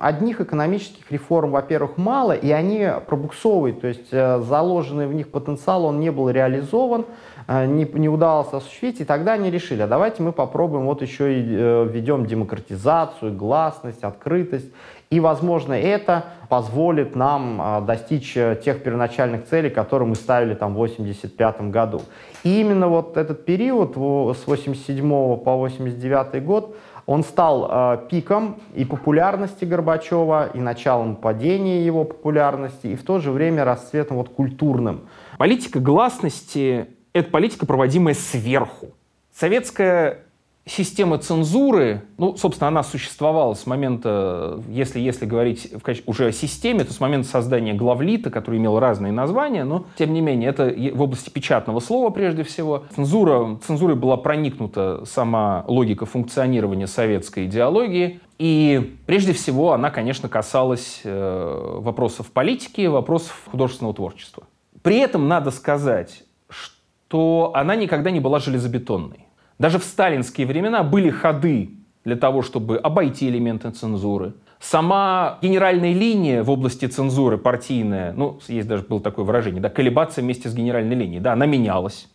одних 0.00 0.40
экономических 0.40 1.10
реформ, 1.10 1.50
во-первых, 1.50 1.96
мало, 1.96 2.30
и 2.30 2.50
они 2.52 2.88
пробуксовывают, 3.08 3.80
то 3.80 3.88
есть 3.88 4.08
э, 4.12 4.40
заложенный 4.40 5.08
в 5.08 5.14
них 5.14 5.30
потенциал, 5.30 5.86
он 5.86 5.98
не 5.98 6.10
был 6.10 6.30
реализован, 6.30 7.06
э, 7.48 7.66
не, 7.66 7.84
не 7.84 8.08
удалось 8.08 8.52
осуществить, 8.52 9.00
и 9.00 9.04
тогда 9.04 9.32
они 9.32 9.50
решили, 9.50 9.82
а 9.82 9.88
давайте 9.88 10.22
мы 10.22 10.30
попробуем 10.30 10.86
вот 10.86 11.02
еще 11.02 11.40
и 11.40 11.44
э, 11.44 11.88
введем 11.90 12.24
демократизацию, 12.24 13.36
гласность, 13.36 14.04
открытость, 14.04 14.70
и, 15.10 15.18
возможно, 15.18 15.74
это 15.74 16.26
позволит 16.48 17.14
нам 17.16 17.84
достичь 17.86 18.32
тех 18.32 18.82
первоначальных 18.82 19.44
целей, 19.44 19.68
которые 19.68 20.08
мы 20.08 20.14
ставили 20.14 20.54
там 20.54 20.72
в 20.72 20.82
1985 20.82 21.70
году. 21.70 22.00
И 22.44 22.60
именно 22.62 22.88
вот 22.88 23.18
этот 23.18 23.44
период 23.44 23.92
с 23.92 24.46
87 24.46 25.36
по 25.36 25.56
89 25.56 26.42
год 26.42 26.74
он 27.06 27.24
стал 27.24 27.68
э, 27.70 28.08
пиком 28.08 28.60
и 28.74 28.84
популярности 28.84 29.64
Горбачева, 29.64 30.50
и 30.54 30.60
началом 30.60 31.16
падения 31.16 31.84
его 31.84 32.04
популярности, 32.04 32.88
и 32.88 32.96
в 32.96 33.02
то 33.04 33.18
же 33.18 33.32
время 33.32 33.64
расцветом 33.64 34.18
вот 34.18 34.28
культурным. 34.28 35.08
Политика 35.38 35.80
гласности— 35.80 36.86
это 37.12 37.30
политика, 37.30 37.66
проводимая 37.66 38.14
сверху. 38.14 38.88
Советская 39.34 40.24
Система 40.64 41.18
цензуры, 41.18 42.04
ну, 42.18 42.36
собственно, 42.36 42.68
она 42.68 42.84
существовала 42.84 43.54
с 43.54 43.66
момента, 43.66 44.60
если, 44.68 45.00
если 45.00 45.26
говорить 45.26 45.68
в 45.72 45.82
уже 46.06 46.28
о 46.28 46.32
системе, 46.32 46.84
то 46.84 46.92
с 46.92 47.00
момента 47.00 47.26
создания 47.28 47.74
главлита, 47.74 48.30
который 48.30 48.60
имел 48.60 48.78
разные 48.78 49.12
названия, 49.12 49.64
но, 49.64 49.86
тем 49.98 50.12
не 50.12 50.20
менее, 50.20 50.48
это 50.48 50.72
в 50.94 51.02
области 51.02 51.30
печатного 51.30 51.80
слова 51.80 52.10
прежде 52.10 52.44
всего. 52.44 52.84
Цензура, 52.94 53.58
цензурой 53.66 53.96
была 53.96 54.16
проникнута 54.16 55.02
сама 55.04 55.64
логика 55.66 56.06
функционирования 56.06 56.86
советской 56.86 57.46
идеологии, 57.46 58.20
и 58.38 58.96
прежде 59.06 59.32
всего 59.32 59.72
она, 59.72 59.90
конечно, 59.90 60.28
касалась 60.28 61.00
э, 61.02 61.78
вопросов 61.80 62.30
политики, 62.30 62.86
вопросов 62.86 63.48
художественного 63.50 63.94
творчества. 63.94 64.44
При 64.82 64.98
этом 64.98 65.26
надо 65.26 65.50
сказать, 65.50 66.22
что 66.48 67.50
она 67.52 67.74
никогда 67.74 68.12
не 68.12 68.20
была 68.20 68.38
железобетонной. 68.38 69.26
Даже 69.62 69.78
в 69.78 69.84
сталинские 69.84 70.44
времена 70.44 70.82
были 70.82 71.08
ходы 71.08 71.70
для 72.04 72.16
того, 72.16 72.42
чтобы 72.42 72.78
обойти 72.78 73.28
элементы 73.28 73.70
цензуры. 73.70 74.34
Сама 74.58 75.38
генеральная 75.40 75.92
линия 75.92 76.42
в 76.42 76.50
области 76.50 76.86
цензуры 76.86 77.38
партийная, 77.38 78.12
ну, 78.12 78.40
есть 78.48 78.66
даже 78.66 78.82
было 78.82 79.00
такое 79.00 79.24
выражение, 79.24 79.62
да, 79.62 79.70
колебаться 79.70 80.20
вместе 80.20 80.48
с 80.48 80.54
генеральной 80.54 80.96
линией, 80.96 81.20
да, 81.20 81.34
она 81.34 81.46
менялась. 81.46 82.08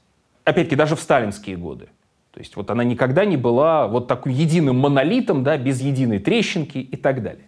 Опять-таки, 0.43 0.75
даже 0.75 0.97
в 0.97 0.99
сталинские 0.99 1.55
годы. 1.55 1.87
То 2.33 2.41
есть 2.41 2.57
вот 2.57 2.69
она 2.69 2.83
никогда 2.83 3.23
не 3.23 3.37
была 3.37 3.87
вот 3.87 4.09
таким 4.09 4.33
единым 4.33 4.79
монолитом, 4.79 5.45
да, 5.45 5.57
без 5.57 5.79
единой 5.79 6.19
трещинки 6.19 6.79
и 6.79 6.97
так 6.97 7.23
далее. 7.23 7.46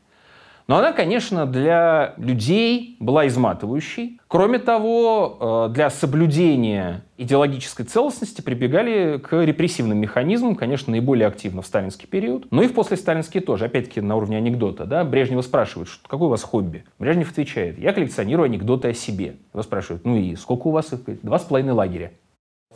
Но 0.70 0.78
она, 0.78 0.94
конечно, 0.94 1.48
для 1.48 2.14
людей 2.18 2.96
была 3.00 3.26
изматывающей. 3.26 4.20
Кроме 4.28 4.60
того, 4.60 5.68
э, 5.72 5.74
для 5.74 5.90
соблюдения 5.90 7.02
идеологической 7.18 7.88
целостности 7.88 8.42
прибегали 8.42 9.18
к 9.18 9.34
репрессивным 9.44 9.98
механизмам, 9.98 10.54
конечно, 10.54 10.92
наиболее 10.92 11.28
активно 11.28 11.64
в 11.64 11.66
сталинский 11.66 12.08
период, 12.08 12.46
но 12.52 12.62
и 12.62 12.68
в 12.68 12.74
послесталинский 12.76 13.42
тоже, 13.42 13.66
опять-таки 13.66 14.00
на 14.00 14.16
уровне 14.16 14.38
анекдота. 14.38 14.86
Да? 14.86 15.04
Брежнева 15.04 15.42
спрашивают, 15.42 15.90
что, 15.90 16.08
какое 16.08 16.28
у 16.28 16.30
вас 16.30 16.44
хобби? 16.44 16.84
Брежнев 17.00 17.32
отвечает, 17.32 17.80
я 17.80 17.92
коллекционирую 17.92 18.46
анекдоты 18.46 18.90
о 18.90 18.94
себе. 18.94 19.38
Его 19.52 19.64
спрашивают, 19.64 20.06
ну 20.06 20.18
и 20.18 20.36
сколько 20.36 20.68
у 20.68 20.72
вас? 20.72 20.94
Два 21.24 21.40
с 21.40 21.46
половиной 21.46 21.74
лагеря. 21.74 22.12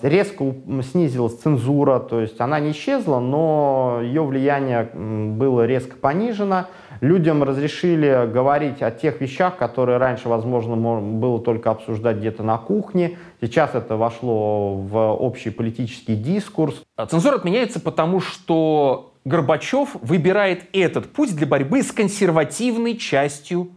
Резко 0.02 0.54
снизилась 0.92 1.36
цензура, 1.36 2.00
то 2.00 2.20
есть 2.20 2.42
она 2.42 2.60
не 2.60 2.72
исчезла, 2.72 3.20
но 3.20 4.00
ее 4.02 4.24
влияние 4.24 4.84
было 4.94 5.66
резко 5.66 5.96
понижено. 5.96 6.66
Людям 7.00 7.42
разрешили 7.44 8.30
говорить 8.30 8.82
о 8.82 8.92
тех 8.92 9.22
вещах, 9.22 9.56
которые 9.56 10.00
раньше, 10.00 10.28
возможно, 10.28 10.76
было 10.76 11.40
только 11.40 11.70
обсуждать 11.70 12.18
где-то 12.18 12.44
на 12.44 12.58
кухне. 12.58 13.18
Сейчас 13.40 13.76
это 13.76 13.96
вошло 13.96 14.76
в 14.76 14.98
общий 15.14 15.52
политический 15.52 16.16
дискурс. 16.16 16.84
А 16.98 17.06
цензура 17.06 17.36
отменяется 17.36 17.80
потому, 17.80 18.20
что 18.20 19.14
Горбачев 19.26 19.96
выбирает 20.02 20.66
этот 20.74 21.14
путь 21.14 21.34
для 21.36 21.48
борьбы 21.48 21.82
с 21.82 21.92
консервативной 21.92 22.98
частью 22.98 23.70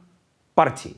партии 0.55 0.97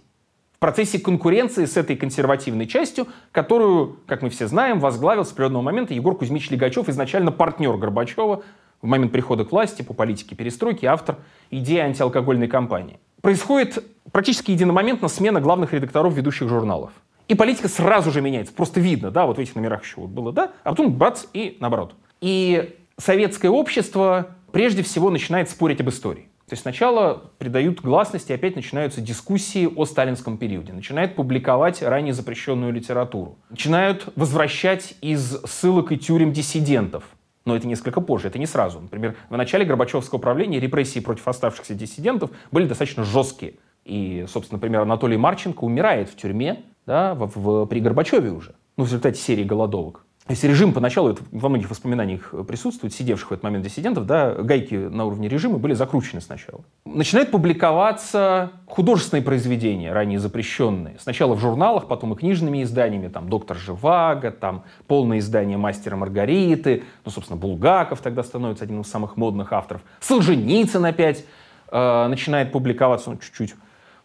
в 0.58 0.60
процессе 0.60 0.98
конкуренции 0.98 1.66
с 1.66 1.76
этой 1.76 1.94
консервативной 1.94 2.66
частью, 2.66 3.06
которую, 3.30 4.00
как 4.06 4.22
мы 4.22 4.28
все 4.28 4.48
знаем, 4.48 4.80
возглавил 4.80 5.24
с 5.24 5.30
определенного 5.30 5.62
момента 5.62 5.94
Егор 5.94 6.18
Кузьмич 6.18 6.50
Легачев, 6.50 6.88
изначально 6.88 7.30
партнер 7.30 7.76
Горбачева 7.76 8.42
в 8.82 8.86
момент 8.86 9.12
прихода 9.12 9.44
к 9.44 9.52
власти 9.52 9.82
по 9.82 9.94
политике 9.94 10.34
перестройки, 10.34 10.84
автор 10.84 11.18
идеи 11.52 11.78
антиалкогольной 11.78 12.48
кампании. 12.48 12.98
Происходит 13.22 13.84
практически 14.10 14.50
единомоментно 14.50 15.06
смена 15.06 15.40
главных 15.40 15.72
редакторов 15.74 16.14
ведущих 16.14 16.48
журналов. 16.48 16.90
И 17.28 17.36
политика 17.36 17.68
сразу 17.68 18.10
же 18.10 18.20
меняется. 18.20 18.52
Просто 18.52 18.80
видно, 18.80 19.12
да, 19.12 19.26
вот 19.26 19.36
в 19.36 19.40
этих 19.40 19.54
номерах 19.54 19.84
еще 19.84 20.00
вот 20.00 20.10
было, 20.10 20.32
да, 20.32 20.50
а 20.64 20.70
потом 20.70 20.92
бац, 20.92 21.26
и 21.34 21.56
наоборот. 21.60 21.94
И 22.20 22.76
советское 22.96 23.48
общество 23.48 24.30
прежде 24.50 24.82
всего 24.82 25.08
начинает 25.08 25.50
спорить 25.50 25.80
об 25.80 25.88
истории. 25.88 26.27
То 26.48 26.54
есть 26.54 26.62
сначала 26.62 27.30
придают 27.36 27.82
гласности, 27.82 28.32
опять 28.32 28.56
начинаются 28.56 29.02
дискуссии 29.02 29.66
о 29.66 29.84
сталинском 29.84 30.38
периоде. 30.38 30.72
Начинают 30.72 31.14
публиковать 31.14 31.82
ранее 31.82 32.14
запрещенную 32.14 32.72
литературу. 32.72 33.36
Начинают 33.50 34.10
возвращать 34.16 34.94
из 35.02 35.42
ссылок 35.44 35.92
и 35.92 35.98
тюрем 35.98 36.32
диссидентов. 36.32 37.04
Но 37.44 37.54
это 37.54 37.66
несколько 37.66 38.00
позже, 38.00 38.28
это 38.28 38.38
не 38.38 38.46
сразу. 38.46 38.80
Например, 38.80 39.14
в 39.28 39.36
начале 39.36 39.66
Горбачевского 39.66 40.18
правления 40.18 40.58
репрессии 40.58 41.00
против 41.00 41.28
оставшихся 41.28 41.74
диссидентов 41.74 42.30
были 42.50 42.66
достаточно 42.66 43.04
жесткие. 43.04 43.54
И, 43.84 44.24
собственно, 44.28 44.56
например, 44.56 44.82
Анатолий 44.82 45.18
Марченко 45.18 45.64
умирает 45.64 46.08
в 46.08 46.16
тюрьме 46.16 46.62
да, 46.86 47.14
в, 47.14 47.30
в, 47.34 47.66
при 47.66 47.80
Горбачеве 47.80 48.30
уже, 48.30 48.54
ну, 48.78 48.84
в 48.84 48.86
результате 48.86 49.20
серии 49.20 49.44
голодовок. 49.44 50.06
Если 50.28 50.46
режим 50.46 50.74
поначалу, 50.74 51.10
это 51.10 51.22
во 51.32 51.48
многих 51.48 51.70
воспоминаниях 51.70 52.34
присутствует, 52.46 52.92
сидевших 52.92 53.30
в 53.30 53.32
этот 53.32 53.44
момент 53.44 53.64
диссидентов, 53.64 54.04
да, 54.04 54.34
гайки 54.34 54.74
на 54.74 55.06
уровне 55.06 55.26
режима 55.26 55.56
были 55.58 55.72
закручены 55.72 56.20
сначала. 56.20 56.60
Начинают 56.84 57.30
публиковаться 57.30 58.50
художественные 58.66 59.22
произведения, 59.22 59.90
ранее 59.92 60.18
запрещенные. 60.18 60.96
Сначала 61.00 61.34
в 61.34 61.40
журналах, 61.40 61.88
потом 61.88 62.12
и 62.12 62.16
книжными 62.16 62.62
изданиями, 62.62 63.08
там 63.08 63.30
«Доктор 63.30 63.56
Живаго», 63.56 64.30
там 64.30 64.64
полное 64.86 65.18
издание 65.18 65.56
«Мастера 65.56 65.96
Маргариты», 65.96 66.82
ну, 67.06 67.10
собственно, 67.10 67.38
Булгаков 67.38 68.00
тогда 68.00 68.22
становится 68.22 68.64
одним 68.64 68.82
из 68.82 68.88
самых 68.88 69.16
модных 69.16 69.54
авторов. 69.54 69.80
Солженицын 70.00 70.84
опять 70.84 71.24
э, 71.70 72.06
начинает 72.08 72.52
публиковаться, 72.52 73.10
ну, 73.10 73.16
чуть-чуть 73.16 73.54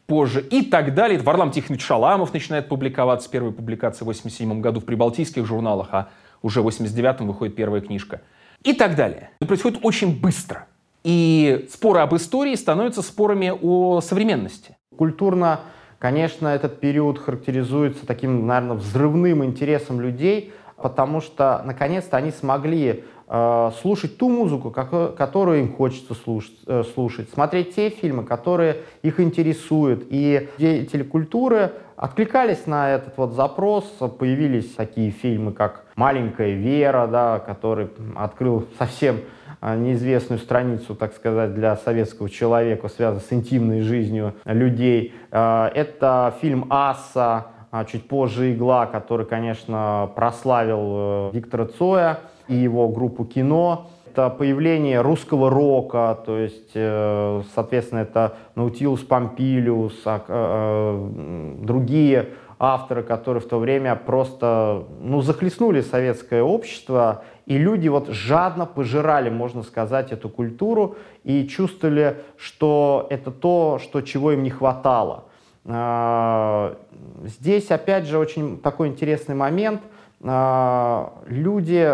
позже 0.07 0.41
и 0.41 0.63
так 0.63 0.93
далее. 0.93 1.19
Варлам 1.19 1.51
Тихонович 1.51 1.83
Шаламов 1.83 2.33
начинает 2.33 2.67
публиковаться, 2.67 3.29
первая 3.29 3.51
публикация 3.51 4.05
в 4.05 4.07
87 4.07 4.61
году 4.61 4.79
в 4.79 4.85
прибалтийских 4.85 5.45
журналах, 5.45 5.87
а 5.91 6.09
уже 6.41 6.61
в 6.61 6.67
89-м 6.67 7.27
выходит 7.27 7.55
первая 7.55 7.81
книжка. 7.81 8.21
И 8.63 8.73
так 8.73 8.95
далее. 8.95 9.31
Это 9.39 9.47
происходит 9.47 9.79
очень 9.83 10.19
быстро. 10.19 10.67
И 11.03 11.67
споры 11.71 11.99
об 11.99 12.15
истории 12.15 12.55
становятся 12.55 13.01
спорами 13.01 13.51
о 13.61 13.99
современности. 13.99 14.77
Культурно, 14.97 15.61
конечно, 15.99 16.47
этот 16.47 16.79
период 16.79 17.19
характеризуется 17.19 18.05
таким, 18.05 18.47
наверное, 18.47 18.77
взрывным 18.77 19.43
интересом 19.43 19.99
людей, 19.99 20.53
потому 20.77 21.19
что, 21.19 21.61
наконец-то, 21.65 22.15
они 22.17 22.31
смогли 22.31 23.03
слушать 23.27 24.17
ту 24.17 24.29
музыку, 24.29 24.69
которую 24.69 25.59
им 25.61 25.73
хочется 25.73 26.13
слушать, 26.13 26.57
э, 26.67 26.83
слушать, 26.93 27.29
смотреть 27.29 27.73
те 27.75 27.89
фильмы, 27.89 28.25
которые 28.25 28.81
их 29.01 29.19
интересуют. 29.19 30.05
И 30.09 30.49
деятели 30.57 31.03
культуры 31.03 31.71
откликались 31.95 32.67
на 32.67 32.91
этот 32.91 33.17
вот 33.17 33.33
запрос. 33.33 33.85
Появились 34.19 34.73
такие 34.75 35.09
фильмы, 35.11 35.53
как 35.53 35.85
«Маленькая 35.95 36.51
Вера», 36.51 37.07
да, 37.07 37.39
который 37.39 37.89
открыл 38.15 38.67
совсем 38.77 39.21
э, 39.61 39.77
неизвестную 39.77 40.39
страницу, 40.39 40.93
так 40.93 41.13
сказать, 41.13 41.55
для 41.55 41.77
советского 41.77 42.29
человека, 42.29 42.89
связанную 42.89 43.25
с 43.27 43.31
интимной 43.31 43.81
жизнью 43.81 44.33
людей. 44.43 45.13
Это 45.31 46.35
фильм 46.41 46.67
«Асса», 46.69 47.47
чуть 47.87 48.07
позже 48.07 48.53
«Игла», 48.53 48.85
который, 48.85 49.25
конечно, 49.25 50.11
прославил 50.15 51.31
Виктора 51.31 51.65
Цоя 51.65 52.19
и 52.47 52.55
его 52.55 52.87
группу 52.89 53.25
кино. 53.25 53.87
Это 54.11 54.29
появление 54.29 55.01
русского 55.01 55.49
рока, 55.49 56.19
то 56.23 56.37
есть, 56.37 56.71
э, 56.75 57.41
соответственно, 57.55 57.99
это 57.99 58.35
Наутилус 58.53 59.01
Помпилиус, 59.01 60.01
а, 60.05 60.23
э, 60.27 61.63
другие 61.63 62.29
авторы, 62.59 63.03
которые 63.03 63.41
в 63.41 63.47
то 63.47 63.57
время 63.57 63.95
просто 63.95 64.85
ну, 65.01 65.21
захлестнули 65.21 65.81
советское 65.81 66.43
общество, 66.43 67.23
и 67.45 67.57
люди 67.57 67.89
вот 67.89 68.09
жадно 68.09 68.65
пожирали, 68.65 69.29
можно 69.29 69.63
сказать, 69.63 70.11
эту 70.11 70.29
культуру 70.29 70.95
и 71.23 71.47
чувствовали, 71.47 72.17
что 72.37 73.07
это 73.09 73.31
то, 73.31 73.79
что, 73.81 74.01
чего 74.01 74.31
им 74.31 74.43
не 74.43 74.49
хватало. 74.49 75.25
А, 75.65 76.77
здесь, 77.23 77.71
опять 77.71 78.05
же, 78.05 78.17
очень 78.17 78.59
такой 78.59 78.87
интересный 78.89 79.35
момент. 79.35 79.81
А, 80.21 81.13
люди 81.25 81.89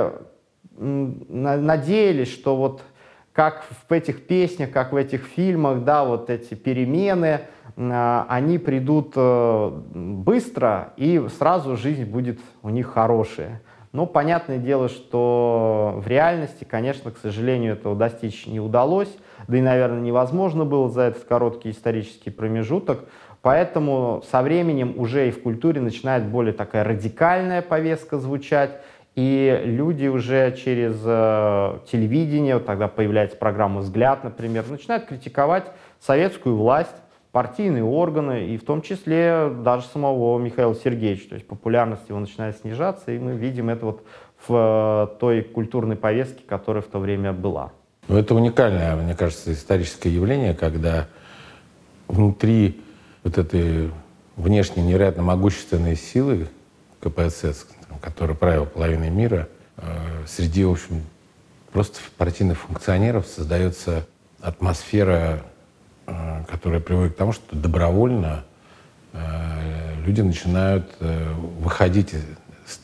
надеялись, 0.80 2.32
что 2.32 2.56
вот 2.56 2.82
как 3.34 3.64
в 3.88 3.94
этих 3.94 4.26
песнях, 4.28 4.72
как 4.72 4.92
в 4.92 4.96
этих 4.96 5.26
фильмах, 5.26 5.84
да, 5.84 6.04
вот 6.04 6.30
эти 6.30 6.56
перемены, 6.56 7.42
а, 7.78 8.26
они 8.28 8.58
придут 8.58 9.14
э, 9.16 9.72
быстро, 9.94 10.94
и 10.98 11.26
сразу 11.38 11.78
жизнь 11.78 12.06
будет 12.06 12.40
у 12.64 12.70
них 12.70 12.88
хорошая. 12.88 13.62
Но 13.92 14.06
понятное 14.06 14.58
дело, 14.58 14.88
что 14.88 15.96
в 15.98 16.08
реальности, 16.08 16.64
конечно, 16.64 17.12
к 17.12 17.18
сожалению, 17.18 17.74
этого 17.74 17.96
достичь 17.96 18.46
не 18.46 18.60
удалось, 18.60 19.16
да 19.48 19.58
и, 19.58 19.62
наверное, 19.62 20.02
невозможно 20.02 20.64
было 20.64 20.90
за 20.90 21.04
этот 21.04 21.24
короткий 21.24 21.72
исторический 21.72 22.30
промежуток. 22.30 23.06
Поэтому 23.42 24.22
со 24.30 24.42
временем 24.42 24.94
уже 24.98 25.30
и 25.30 25.32
в 25.32 25.42
культуре 25.42 25.80
начинает 25.80 26.26
более 26.26 26.54
такая 26.54 26.84
радикальная 26.84 27.62
повестка 27.62 28.18
звучать, 28.18 28.82
и 29.20 29.64
люди 29.66 30.08
уже 30.08 30.56
через 30.56 30.96
э, 31.04 31.80
телевидение, 31.92 32.54
вот 32.54 32.66
тогда 32.66 32.88
появляется 32.88 33.36
программа 33.36 33.82
«Взгляд», 33.82 34.24
например, 34.24 34.64
начинают 34.70 35.08
критиковать 35.08 35.66
советскую 36.00 36.56
власть, 36.56 36.96
партийные 37.34 37.84
органы, 37.84 38.48
и 38.48 38.58
в 38.58 38.64
том 38.64 38.82
числе 38.82 39.52
даже 39.62 39.88
самого 39.88 40.40
Михаила 40.40 40.74
Сергеевича. 40.74 41.28
То 41.28 41.36
есть 41.36 41.46
популярность 41.46 42.08
его 42.08 42.18
начинает 42.18 42.60
снижаться, 42.60 43.12
и 43.12 43.20
мы 43.20 43.34
видим 43.34 43.70
это 43.70 43.88
вот 43.88 44.04
в 44.48 45.12
э, 45.12 45.20
той 45.20 45.42
культурной 45.42 45.98
повестке, 45.98 46.44
которая 46.48 46.82
в 46.82 46.88
то 46.88 47.00
время 47.00 47.34
была. 47.34 47.74
Ну, 48.08 48.18
это 48.18 48.34
уникальное, 48.34 48.96
мне 48.96 49.16
кажется, 49.16 49.52
историческое 49.52 50.12
явление, 50.12 50.54
когда 50.54 51.08
внутри 52.08 52.80
вот 53.26 53.38
этой 53.38 53.92
внешне 54.38 54.82
невероятно 54.82 55.24
могущественной 55.24 55.98
силы 55.98 56.48
КПСС, 57.02 57.66
который 58.02 58.36
правил 58.36 58.66
половиной 58.66 59.10
мира, 59.10 59.48
э, 59.78 60.26
среди, 60.28 60.66
в 60.66 60.72
общем, 60.72 61.04
просто 61.72 62.00
партийных 62.18 62.60
функционеров 62.60 63.28
создается 63.28 64.06
атмосфера, 64.42 65.44
э, 66.06 66.44
которая 66.50 66.80
приводит 66.80 67.14
к 67.14 67.18
тому, 67.18 67.32
что 67.32 67.56
добровольно 67.56 68.44
э, 69.14 69.96
люди 70.06 70.22
начинают 70.22 70.96
выходить, 71.00 72.16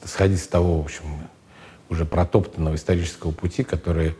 сходить 0.03 0.41
с 0.41 0.47
того, 0.47 0.81
в 0.81 0.85
общем, 0.85 1.05
уже 1.89 2.05
протоптанного 2.05 2.75
исторического 2.75 3.31
пути, 3.31 3.63
который, 3.63 4.15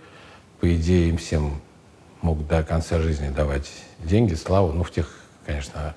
по 0.59 0.73
идее, 0.75 1.09
им 1.09 1.17
всем 1.17 1.61
мог 2.21 2.45
до 2.47 2.63
конца 2.63 2.99
жизни 2.99 3.29
давать 3.29 3.71
деньги, 3.99 4.33
славу, 4.33 4.71
ну, 4.73 4.83
в 4.83 4.91
тех, 4.91 5.09
конечно, 5.45 5.95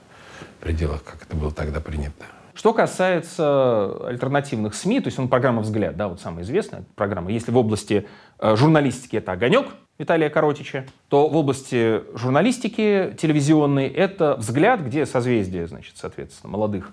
пределах, 0.61 1.03
как 1.03 1.23
это 1.23 1.37
было 1.37 1.53
тогда 1.53 1.81
принято. 1.81 2.25
Что 2.59 2.75
касается 2.75 4.09
альтернативных 4.09 4.75
СМИ, 4.75 4.99
то 4.99 5.07
есть 5.07 5.19
он 5.21 5.29
программа 5.29 5.63
«Взгляд», 5.63 5.97
да, 5.97 6.09
вот 6.09 6.21
самая 6.21 6.43
известная 6.43 6.85
программа. 6.97 7.31
Если 7.31 7.53
в 7.53 7.57
области 7.57 8.09
э, 8.41 8.57
журналистики 8.57 9.15
это 9.15 9.31
«Огонек» 9.31 9.69
Виталия 9.97 10.29
Коротича, 10.29 10.85
то 11.09 11.29
в 11.29 11.37
области 11.37 12.03
журналистики 12.19 13.15
телевизионной 13.17 13.87
это 13.87 14.35
«Взгляд», 14.35 14.81
где 14.81 15.07
созвездие, 15.07 15.69
значит, 15.69 15.99
соответственно, 15.99 16.51
молодых 16.51 16.91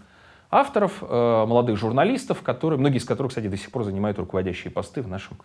авторов, 0.52 1.02
э, 1.02 1.46
молодых 1.48 1.80
журналистов, 1.80 2.44
которые, 2.44 2.80
многие 2.80 3.00
из 3.00 3.06
которых, 3.06 3.32
кстати, 3.32 3.48
до 3.48 3.58
сих 3.58 3.72
пор 3.72 3.86
занимают 3.86 4.20
руководящие 4.20 4.70
посты 4.70 5.02
в, 5.02 5.08
нашем, 5.08 5.40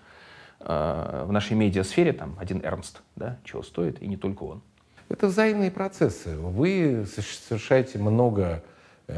э, 0.60 1.24
в 1.26 1.32
нашей 1.32 1.56
медиасфере. 1.56 2.12
Там 2.12 2.36
один 2.38 2.60
Эрнст, 2.62 3.00
да, 3.16 3.38
чего 3.42 3.62
стоит, 3.62 4.02
и 4.02 4.06
не 4.06 4.18
только 4.18 4.42
он. 4.42 4.60
Это 5.08 5.28
взаимные 5.28 5.70
процессы. 5.70 6.36
Вы 6.36 7.06
совершаете 7.06 7.98
много 7.98 8.62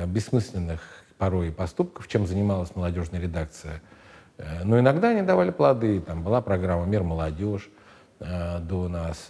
бессмысленных 0.07 0.81
порой 1.23 1.53
поступков, 1.53 2.09
чем 2.09 2.27
занималась 2.27 2.75
молодежная 2.75 3.21
редакция. 3.21 3.81
Э, 4.39 4.65
но 4.65 4.79
иногда 4.79 5.11
они 5.11 5.23
давали 5.23 5.51
плоды. 5.51 6.01
Там 6.01 6.23
была 6.23 6.41
программа 6.41 6.85
«Мир 6.85 7.05
молодежь» 7.05 7.71
э, 8.19 8.59
до 8.59 8.89
нас. 8.89 9.29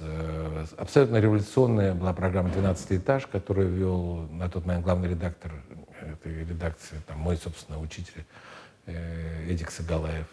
Абсолютно 0.78 1.18
революционная 1.18 1.94
была 1.94 2.14
программа 2.14 2.48
«12 2.48 2.96
этаж», 2.96 3.26
которую 3.26 3.68
вел 3.68 4.28
на 4.30 4.48
тот 4.48 4.64
момент 4.64 4.84
главный 4.84 5.10
редактор 5.10 5.52
этой 6.00 6.44
редакции, 6.44 6.96
там, 7.06 7.18
мой, 7.18 7.36
собственно, 7.36 7.78
учитель 7.78 8.24
Эдик 8.86 9.70
Сагалаев. 9.70 10.26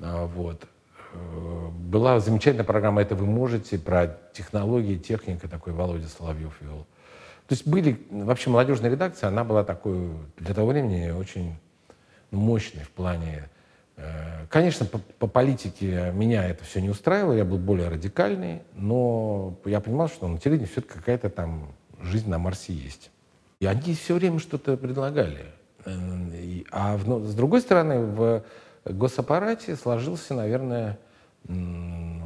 А, 0.00 0.26
вот. 0.26 0.66
Была 1.72 2.20
замечательная 2.20 2.64
программа 2.64 3.00
«Это 3.00 3.14
вы 3.14 3.24
можете» 3.26 3.78
про 3.78 4.18
технологии, 4.32 4.96
техника, 4.96 5.48
такой 5.48 5.72
Володя 5.72 6.08
Соловьев 6.08 6.52
вел. 6.60 6.86
То 7.46 7.52
есть 7.52 7.66
были, 7.66 8.00
вообще 8.10 8.50
молодежная 8.50 8.90
редакция, 8.90 9.28
она 9.28 9.44
была 9.44 9.64
такой 9.64 10.10
для 10.38 10.54
того 10.54 10.68
времени 10.68 11.10
очень 11.10 11.56
мощной 12.30 12.84
в 12.84 12.90
плане... 12.90 13.48
Э, 13.96 14.46
конечно, 14.48 14.86
по, 14.86 14.98
по 14.98 15.26
политике 15.26 16.10
меня 16.14 16.48
это 16.48 16.64
все 16.64 16.80
не 16.80 16.88
устраивало, 16.88 17.34
я 17.34 17.44
был 17.44 17.58
более 17.58 17.88
радикальный, 17.88 18.62
но 18.74 19.58
я 19.66 19.80
понимал, 19.80 20.08
что 20.08 20.26
на 20.26 20.38
телевидении 20.38 20.70
все-таки 20.70 20.94
какая-то 20.94 21.28
там 21.28 21.74
жизнь 22.00 22.28
на 22.30 22.38
Марсе 22.38 22.72
есть. 22.72 23.10
И 23.60 23.66
они 23.66 23.94
все 23.94 24.14
время 24.14 24.38
что-то 24.38 24.76
предлагали. 24.76 25.46
А 26.70 26.96
в, 26.96 27.26
с 27.26 27.34
другой 27.34 27.60
стороны, 27.60 28.00
в 28.00 28.42
госаппарате 28.84 29.76
сложился, 29.76 30.34
наверное, 30.34 30.98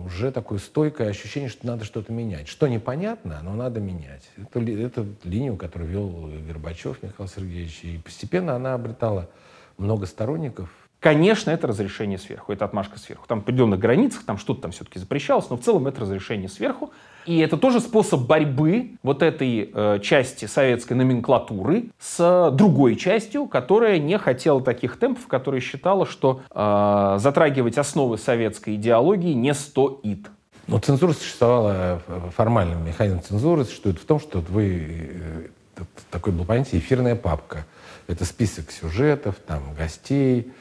уже 0.09 0.33
такое 0.33 0.59
стойкое 0.59 1.11
ощущение, 1.11 1.49
что 1.49 1.67
надо 1.67 1.85
что-то 1.85 2.13
менять. 2.13 2.49
Что 2.49 2.67
непонятно, 2.67 3.41
но 3.43 3.55
надо 3.55 3.79
менять. 3.81 4.29
Это, 4.37 4.61
это 4.61 5.07
линию, 5.23 5.57
которую 5.57 5.91
вел 5.91 6.31
Горбачев 6.47 7.03
Михаил 7.03 7.29
Сергеевич. 7.29 7.81
И 7.85 7.99
постепенно 7.99 8.57
она 8.57 8.75
обретала 8.75 9.29
много 9.77 10.07
сторонников. 10.07 10.71
Конечно, 11.01 11.53
это 11.53 11.69
разрешение 11.69 12.19
сверху, 12.19 12.53
это 12.53 12.65
отмашка 12.65 12.99
сверху. 12.99 13.25
Там 13.29 13.39
в 13.41 13.43
определенных 13.45 13.79
границах, 13.79 14.25
там 14.25 14.37
что-то 14.37 14.63
там 14.63 14.73
все-таки 14.73 14.99
запрещалось, 14.99 15.49
но 15.49 15.57
в 15.57 15.61
целом 15.61 15.87
это 15.87 16.01
разрешение 16.01 16.49
сверху. 16.49 16.91
И 17.25 17.39
это 17.39 17.57
тоже 17.57 17.79
способ 17.79 18.23
борьбы 18.23 18.97
вот 19.05 19.23
этой 19.23 19.71
э, 19.73 20.01
части 20.03 20.47
советской 20.47 20.95
номенклатуры 20.95 21.91
с 22.01 22.51
другой 22.53 22.97
частью, 22.97 23.47
которая 23.47 23.99
не 24.01 24.19
хотела 24.19 24.61
таких 24.61 24.99
темпов, 24.99 25.29
которая 25.29 25.61
считала, 25.61 26.05
что 26.05 26.41
э, 26.51 27.17
затрагивать 27.21 27.79
основы 27.79 28.19
советской 28.19 28.75
идеологии 28.75 29.35
не 29.35 29.55
стоит. 29.55 30.27
Но 30.67 30.81
цензура 30.81 31.13
существовала, 31.13 32.03
э, 32.09 32.21
формальный 32.35 32.75
механизм 32.75 33.23
цензуры 33.23 33.65
существует 33.65 34.01
в 34.01 34.05
том, 34.05 34.19
что 34.19 34.41
вы, 34.41 35.51
э, 35.77 35.83
такой 36.11 36.33
был 36.33 36.45
понятие 36.45 36.81
эфирная 36.81 37.15
папка. 37.15 37.67
Это 38.09 38.25
список 38.25 38.73
сюжетов, 38.73 39.37
там, 39.47 39.75
гостей, 39.75 40.51
Э, 40.51 40.53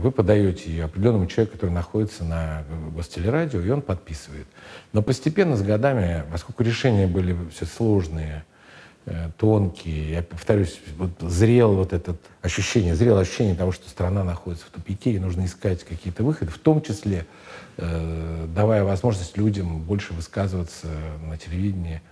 вы 0.00 0.10
подаете 0.10 0.70
ее 0.70 0.84
определенному 0.84 1.26
человеку, 1.26 1.54
который 1.54 1.70
находится 1.70 2.24
на 2.24 2.64
гостелерадио, 2.94 3.60
и 3.60 3.70
он 3.70 3.80
подписывает. 3.80 4.46
Но 4.92 5.02
постепенно, 5.02 5.56
с 5.56 5.62
годами, 5.62 6.24
поскольку 6.30 6.64
решения 6.64 7.06
были 7.06 7.36
все 7.54 7.64
сложные, 7.66 8.44
э, 9.06 9.30
тонкие, 9.38 10.12
я 10.12 10.22
повторюсь, 10.22 10.80
вот 10.96 11.10
зрело 11.20 11.74
вот 11.74 11.92
это 11.92 12.16
ощущение, 12.40 12.96
зрело 12.96 13.20
ощущение 13.20 13.54
того, 13.54 13.70
что 13.70 13.88
страна 13.88 14.24
находится 14.24 14.66
в 14.66 14.70
тупике, 14.70 15.12
и 15.12 15.18
нужно 15.20 15.44
искать 15.44 15.84
какие-то 15.84 16.24
выходы, 16.24 16.50
в 16.50 16.58
том 16.58 16.82
числе 16.82 17.24
э, 17.76 18.46
давая 18.54 18.82
возможность 18.82 19.36
людям 19.36 19.80
больше 19.80 20.12
высказываться 20.12 20.88
на 21.24 21.38
телевидении, 21.38 22.02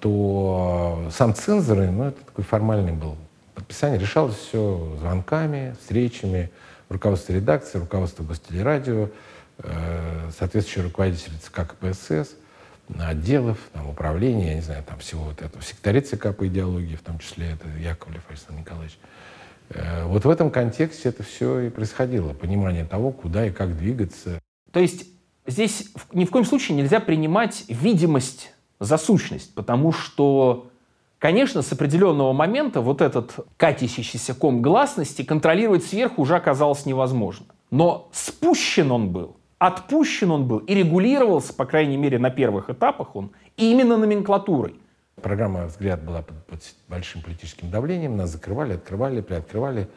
то 0.00 1.08
сам 1.10 1.34
цензор, 1.34 1.78
ну, 1.78 2.04
это 2.04 2.20
такой 2.24 2.44
формальный 2.44 2.92
был 2.92 3.16
подписание, 3.54 3.98
решалось 3.98 4.36
все 4.36 4.96
звонками, 4.98 5.76
встречами, 5.80 6.50
руководство 6.92 7.32
редакции, 7.32 7.78
руководство 7.78 8.22
Гостелерадио, 8.22 9.08
э, 9.58 10.30
соответствующие 10.38 10.84
руководители 10.84 11.34
ЦК 11.36 11.66
КПСС, 11.68 12.34
отделов, 12.98 13.58
там, 13.72 13.88
управления, 13.88 14.48
я 14.48 14.54
не 14.56 14.60
знаю, 14.60 14.84
там 14.84 14.98
всего 14.98 15.24
вот 15.24 15.40
этого, 15.40 15.62
секретари 15.62 16.00
ЦК 16.00 16.34
по 16.36 16.46
идеологии, 16.46 16.96
в 16.96 17.02
том 17.02 17.18
числе 17.18 17.52
это 17.52 17.68
Яковлев 17.78 18.22
Александр 18.28 18.60
Николаевич. 18.60 18.98
Э, 19.70 20.04
вот 20.04 20.24
в 20.24 20.30
этом 20.30 20.50
контексте 20.50 21.08
это 21.08 21.22
все 21.22 21.60
и 21.60 21.70
происходило, 21.70 22.32
понимание 22.32 22.84
того, 22.84 23.12
куда 23.12 23.46
и 23.46 23.50
как 23.50 23.76
двигаться. 23.76 24.40
То 24.70 24.80
есть 24.80 25.06
здесь 25.46 25.88
ни 26.12 26.24
в 26.24 26.30
коем 26.30 26.44
случае 26.44 26.76
нельзя 26.76 27.00
принимать 27.00 27.64
видимость 27.68 28.52
за 28.80 28.98
сущность, 28.98 29.54
потому 29.54 29.92
что 29.92 30.71
Конечно, 31.22 31.62
с 31.62 31.70
определенного 31.70 32.32
момента 32.32 32.80
вот 32.80 33.00
этот 33.00 33.36
катящийся 33.56 34.34
ком 34.34 34.60
гласности 34.60 35.22
контролировать 35.22 35.84
сверху 35.84 36.22
уже 36.22 36.34
оказалось 36.34 36.84
невозможно. 36.84 37.46
Но 37.70 38.10
спущен 38.10 38.90
он 38.90 39.10
был, 39.12 39.36
отпущен 39.58 40.32
он 40.32 40.48
был 40.48 40.58
и 40.58 40.74
регулировался, 40.74 41.54
по 41.54 41.64
крайней 41.64 41.96
мере, 41.96 42.18
на 42.18 42.30
первых 42.30 42.70
этапах 42.70 43.14
он 43.14 43.30
именно 43.56 43.96
номенклатурой. 43.96 44.74
Программа 45.22 45.66
«Взгляд» 45.66 46.02
была 46.02 46.22
под, 46.22 46.44
под 46.44 46.60
большим 46.88 47.22
политическим 47.22 47.70
давлением. 47.70 48.16
Нас 48.16 48.30
закрывали, 48.30 48.72
открывали, 48.72 49.20
приоткрывали. 49.20 49.88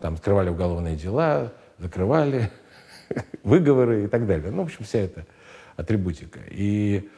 Там 0.00 0.14
открывали 0.14 0.50
уголовные 0.50 0.96
дела, 0.96 1.52
закрывали, 1.78 2.50
выговоры 3.44 4.06
и 4.06 4.08
так 4.08 4.26
далее. 4.26 4.50
Ну, 4.50 4.62
в 4.62 4.64
общем, 4.64 4.84
вся 4.84 4.98
эта 4.98 5.26
атрибутика. 5.76 6.40
И 6.50 7.08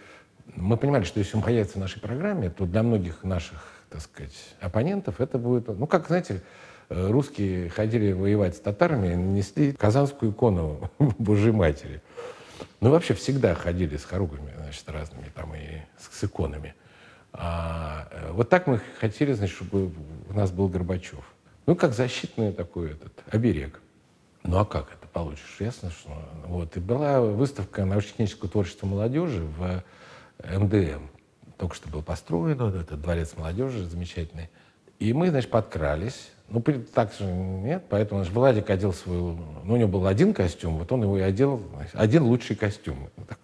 мы 0.56 0.76
понимали, 0.76 1.04
что 1.04 1.18
если 1.18 1.36
он 1.36 1.42
появится 1.42 1.78
в 1.78 1.80
нашей 1.80 2.00
программе, 2.00 2.50
то 2.50 2.66
для 2.66 2.82
многих 2.82 3.24
наших, 3.24 3.64
так 3.90 4.00
сказать, 4.00 4.34
оппонентов 4.60 5.20
это 5.20 5.38
будет, 5.38 5.68
ну, 5.68 5.86
как, 5.86 6.06
знаете, 6.06 6.42
э, 6.88 7.10
русские 7.10 7.70
ходили 7.70 8.12
воевать 8.12 8.56
с 8.56 8.60
татарами, 8.60 9.14
несли 9.14 9.72
казанскую 9.72 10.32
икону 10.32 10.90
Божьей 11.18 11.52
Матери. 11.52 12.02
Ну, 12.80 12.90
вообще 12.90 13.14
всегда 13.14 13.54
ходили 13.54 13.96
с 13.96 14.04
хоругами, 14.04 14.52
значит, 14.56 14.88
разными 14.88 15.30
там 15.34 15.54
и 15.54 15.82
с, 15.98 16.18
с 16.18 16.24
иконами. 16.24 16.74
А, 17.32 18.08
э, 18.10 18.32
вот 18.32 18.48
так 18.48 18.66
мы 18.66 18.80
хотели, 19.00 19.32
значит, 19.32 19.56
чтобы 19.56 19.92
у 20.28 20.32
нас 20.32 20.50
был 20.50 20.68
Горбачев. 20.68 21.24
Ну, 21.66 21.74
как 21.74 21.94
защитный 21.94 22.52
такой 22.52 22.92
этот 22.92 23.12
оберег. 23.30 23.80
Ну, 24.42 24.58
а 24.58 24.66
как 24.66 24.92
это 24.92 25.08
получишь? 25.08 25.56
Ясно, 25.58 25.90
что... 25.90 26.10
Вот. 26.46 26.76
И 26.76 26.80
была 26.80 27.22
выставка 27.22 27.86
научно-технического 27.86 28.50
творчества 28.50 28.86
молодежи 28.86 29.42
в 29.42 29.82
МДМ. 30.42 31.08
Только 31.56 31.74
что 31.74 31.88
был 31.88 32.02
построен, 32.02 32.58
вот 32.58 32.74
этот 32.74 33.00
дворец 33.00 33.34
молодежи 33.36 33.86
замечательный. 33.86 34.50
И 34.98 35.12
мы, 35.12 35.30
значит, 35.30 35.50
подкрались. 35.50 36.30
Ну, 36.48 36.60
так 36.60 37.12
же 37.14 37.24
нет, 37.24 37.84
поэтому 37.88 38.20
наш 38.20 38.30
Владик 38.30 38.68
одел 38.70 38.92
свой... 38.92 39.16
Ну, 39.16 39.74
у 39.74 39.76
него 39.76 39.88
был 39.88 40.06
один 40.06 40.34
костюм, 40.34 40.78
вот 40.78 40.92
он 40.92 41.02
его 41.02 41.16
и 41.16 41.22
одел, 41.22 41.62
один 41.94 42.24
лучший 42.24 42.54
костюм. 42.54 43.08
Так 43.28 43.38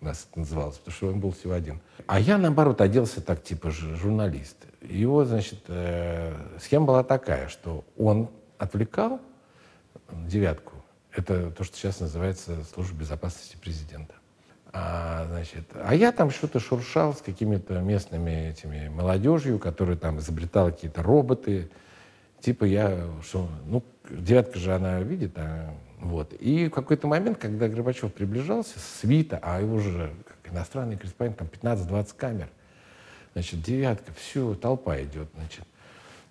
у 0.00 0.04
нас 0.04 0.26
это 0.28 0.40
называлось, 0.40 0.76
потому 0.78 0.94
что 0.94 1.08
он 1.08 1.20
был 1.20 1.30
всего 1.32 1.52
один. 1.52 1.80
А 2.06 2.18
я, 2.18 2.38
наоборот, 2.38 2.80
оделся 2.80 3.20
так, 3.20 3.42
типа 3.44 3.70
журналист. 3.70 4.56
Его, 4.80 5.24
значит, 5.24 5.60
э, 5.68 6.34
схема 6.60 6.86
была 6.86 7.04
такая, 7.04 7.48
что 7.48 7.84
он 7.96 8.28
отвлекал 8.58 9.20
девятку. 10.26 10.72
Это 11.12 11.50
то, 11.52 11.62
что 11.62 11.76
сейчас 11.76 12.00
называется 12.00 12.64
служба 12.74 12.98
безопасности 12.98 13.56
президента. 13.56 14.14
А, 14.74 15.26
значит, 15.28 15.64
а 15.74 15.94
я 15.94 16.12
там 16.12 16.30
что-то 16.30 16.58
шуршал 16.58 17.14
с 17.14 17.20
какими-то 17.20 17.80
местными 17.80 18.50
этими 18.50 18.88
молодежью, 18.88 19.58
которые 19.58 19.98
там 19.98 20.18
изобретала 20.18 20.70
какие-то 20.70 21.02
роботы. 21.02 21.70
Типа 22.40 22.64
я, 22.64 23.06
что, 23.22 23.48
ну, 23.66 23.82
девятка 24.08 24.58
же 24.58 24.74
она 24.74 25.00
видит, 25.00 25.32
а, 25.36 25.74
вот. 26.00 26.32
И 26.32 26.68
в 26.68 26.70
какой-то 26.70 27.06
момент, 27.06 27.38
когда 27.38 27.68
Горбачев 27.68 28.12
приближался, 28.14 28.78
свита, 28.78 29.38
а 29.42 29.60
его 29.60 29.78
же 29.78 30.12
как 30.26 30.52
иностранный 30.52 30.96
корреспондент, 30.96 31.38
там 31.38 31.48
15-20 31.48 32.16
камер, 32.16 32.48
значит, 33.34 33.62
девятка, 33.62 34.12
все, 34.16 34.54
толпа 34.54 35.00
идет, 35.02 35.28
значит. 35.34 35.64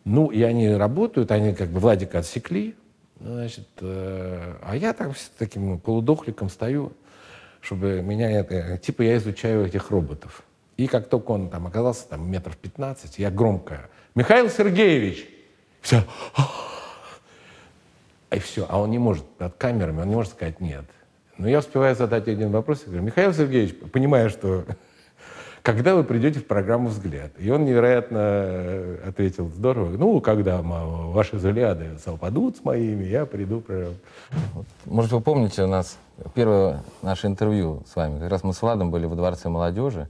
Ну, 0.03 0.31
и 0.31 0.41
они 0.41 0.67
работают, 0.69 1.31
они 1.31 1.53
как 1.53 1.69
бы 1.69 1.79
Владика 1.79 2.19
отсекли, 2.19 2.75
значит, 3.19 3.67
э, 3.81 4.55
а 4.63 4.75
я 4.75 4.93
там 4.93 5.15
с 5.15 5.31
таким 5.37 5.79
полудохликом 5.79 6.49
стою, 6.49 6.91
чтобы 7.61 8.01
меня 8.01 8.29
это... 8.29 8.77
Типа 8.77 9.03
я 9.03 9.17
изучаю 9.17 9.65
этих 9.65 9.91
роботов. 9.91 10.43
И 10.77 10.87
как 10.87 11.07
только 11.07 11.31
он 11.31 11.49
там 11.49 11.67
оказался, 11.67 12.07
там, 12.07 12.29
метров 12.29 12.57
15, 12.57 13.19
я 13.19 13.29
громко 13.29 13.89
«Михаил 14.15 14.49
Сергеевич!» 14.49 15.27
Все. 15.81 16.03
И 18.31 18.39
все. 18.39 18.65
А 18.69 18.79
он 18.79 18.91
не 18.91 18.99
может, 18.99 19.25
под 19.37 19.55
камерами, 19.55 20.01
он 20.01 20.09
не 20.09 20.15
может 20.15 20.33
сказать 20.33 20.59
«нет». 20.59 20.85
Но 21.37 21.47
я 21.47 21.59
успеваю 21.59 21.95
задать 21.95 22.27
один 22.27 22.51
вопрос. 22.51 22.81
Я 22.81 22.87
говорю, 22.87 23.03
Михаил 23.03 23.33
Сергеевич, 23.33 23.75
понимая, 23.91 24.29
что 24.29 24.65
когда 25.63 25.95
вы 25.95 26.03
придете 26.03 26.39
в 26.39 26.47
программу 26.47 26.89
«Взгляд». 26.89 27.31
И 27.37 27.49
он 27.51 27.65
невероятно 27.65 28.17
э, 28.17 28.97
ответил, 29.07 29.49
здорово, 29.49 29.89
ну, 29.91 30.19
когда 30.21 30.61
ваши 30.61 31.35
взгляды 31.35 31.97
совпадут 32.03 32.57
с 32.57 32.63
моими, 32.63 33.03
я 33.03 33.25
приду. 33.25 33.63
Может, 34.85 35.11
вы 35.11 35.21
помните 35.21 35.63
у 35.63 35.67
нас 35.67 35.97
первое 36.33 36.83
наше 37.01 37.27
интервью 37.27 37.83
с 37.87 37.95
вами, 37.95 38.19
как 38.19 38.31
раз 38.31 38.43
мы 38.43 38.53
с 38.53 38.61
Владом 38.61 38.91
были 38.91 39.05
во 39.05 39.15
Дворце 39.15 39.49
молодежи, 39.49 40.09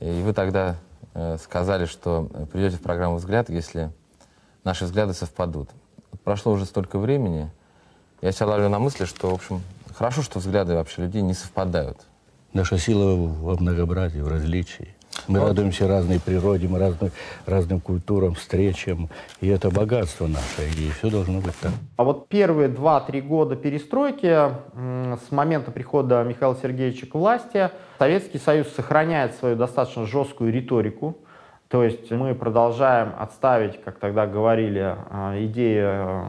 и 0.00 0.22
вы 0.22 0.32
тогда 0.32 0.76
э, 1.14 1.36
сказали, 1.38 1.84
что 1.84 2.28
придете 2.52 2.76
в 2.76 2.80
программу 2.80 3.16
«Взгляд», 3.16 3.50
если 3.50 3.90
наши 4.64 4.84
взгляды 4.84 5.12
совпадут. 5.12 5.70
Прошло 6.24 6.52
уже 6.52 6.64
столько 6.64 6.98
времени, 6.98 7.50
я 8.20 8.32
себя 8.32 8.46
ловлю 8.46 8.68
на 8.68 8.78
мысли, 8.78 9.04
что, 9.04 9.30
в 9.30 9.34
общем, 9.34 9.62
хорошо, 9.94 10.22
что 10.22 10.40
взгляды 10.40 10.74
вообще 10.74 11.02
людей 11.02 11.22
не 11.22 11.34
совпадают. 11.34 11.98
Наша 12.52 12.78
сила 12.78 13.14
во 13.16 13.56
многообразии, 13.56 14.20
в 14.20 14.28
различии. 14.28 14.94
Мы 15.28 15.38
вот. 15.38 15.48
радуемся 15.48 15.86
разной 15.86 16.18
природе, 16.18 16.66
мы 16.66 16.78
разным, 16.78 17.10
разным 17.46 17.80
культурам, 17.80 18.34
встречам. 18.34 19.08
И 19.40 19.48
это 19.48 19.70
богатство 19.70 20.26
наше, 20.26 20.68
и 20.76 20.90
все 20.90 21.10
должно 21.10 21.40
быть 21.40 21.54
так. 21.60 21.70
А 21.96 22.04
вот 22.04 22.28
первые 22.28 22.68
два-три 22.68 23.20
года 23.20 23.54
перестройки, 23.54 24.26
с 24.74 25.30
момента 25.30 25.70
прихода 25.70 26.24
Михаила 26.24 26.56
Сергеевича 26.60 27.06
к 27.06 27.14
власти, 27.14 27.70
Советский 27.98 28.38
Союз 28.38 28.68
сохраняет 28.68 29.34
свою 29.34 29.56
достаточно 29.56 30.06
жесткую 30.06 30.52
риторику. 30.52 31.18
То 31.68 31.84
есть 31.84 32.10
мы 32.10 32.34
продолжаем 32.34 33.12
отставить, 33.16 33.80
как 33.80 34.00
тогда 34.00 34.26
говорили, 34.26 34.96
а, 35.08 35.36
идеи 35.38 35.80
э, 35.80 36.24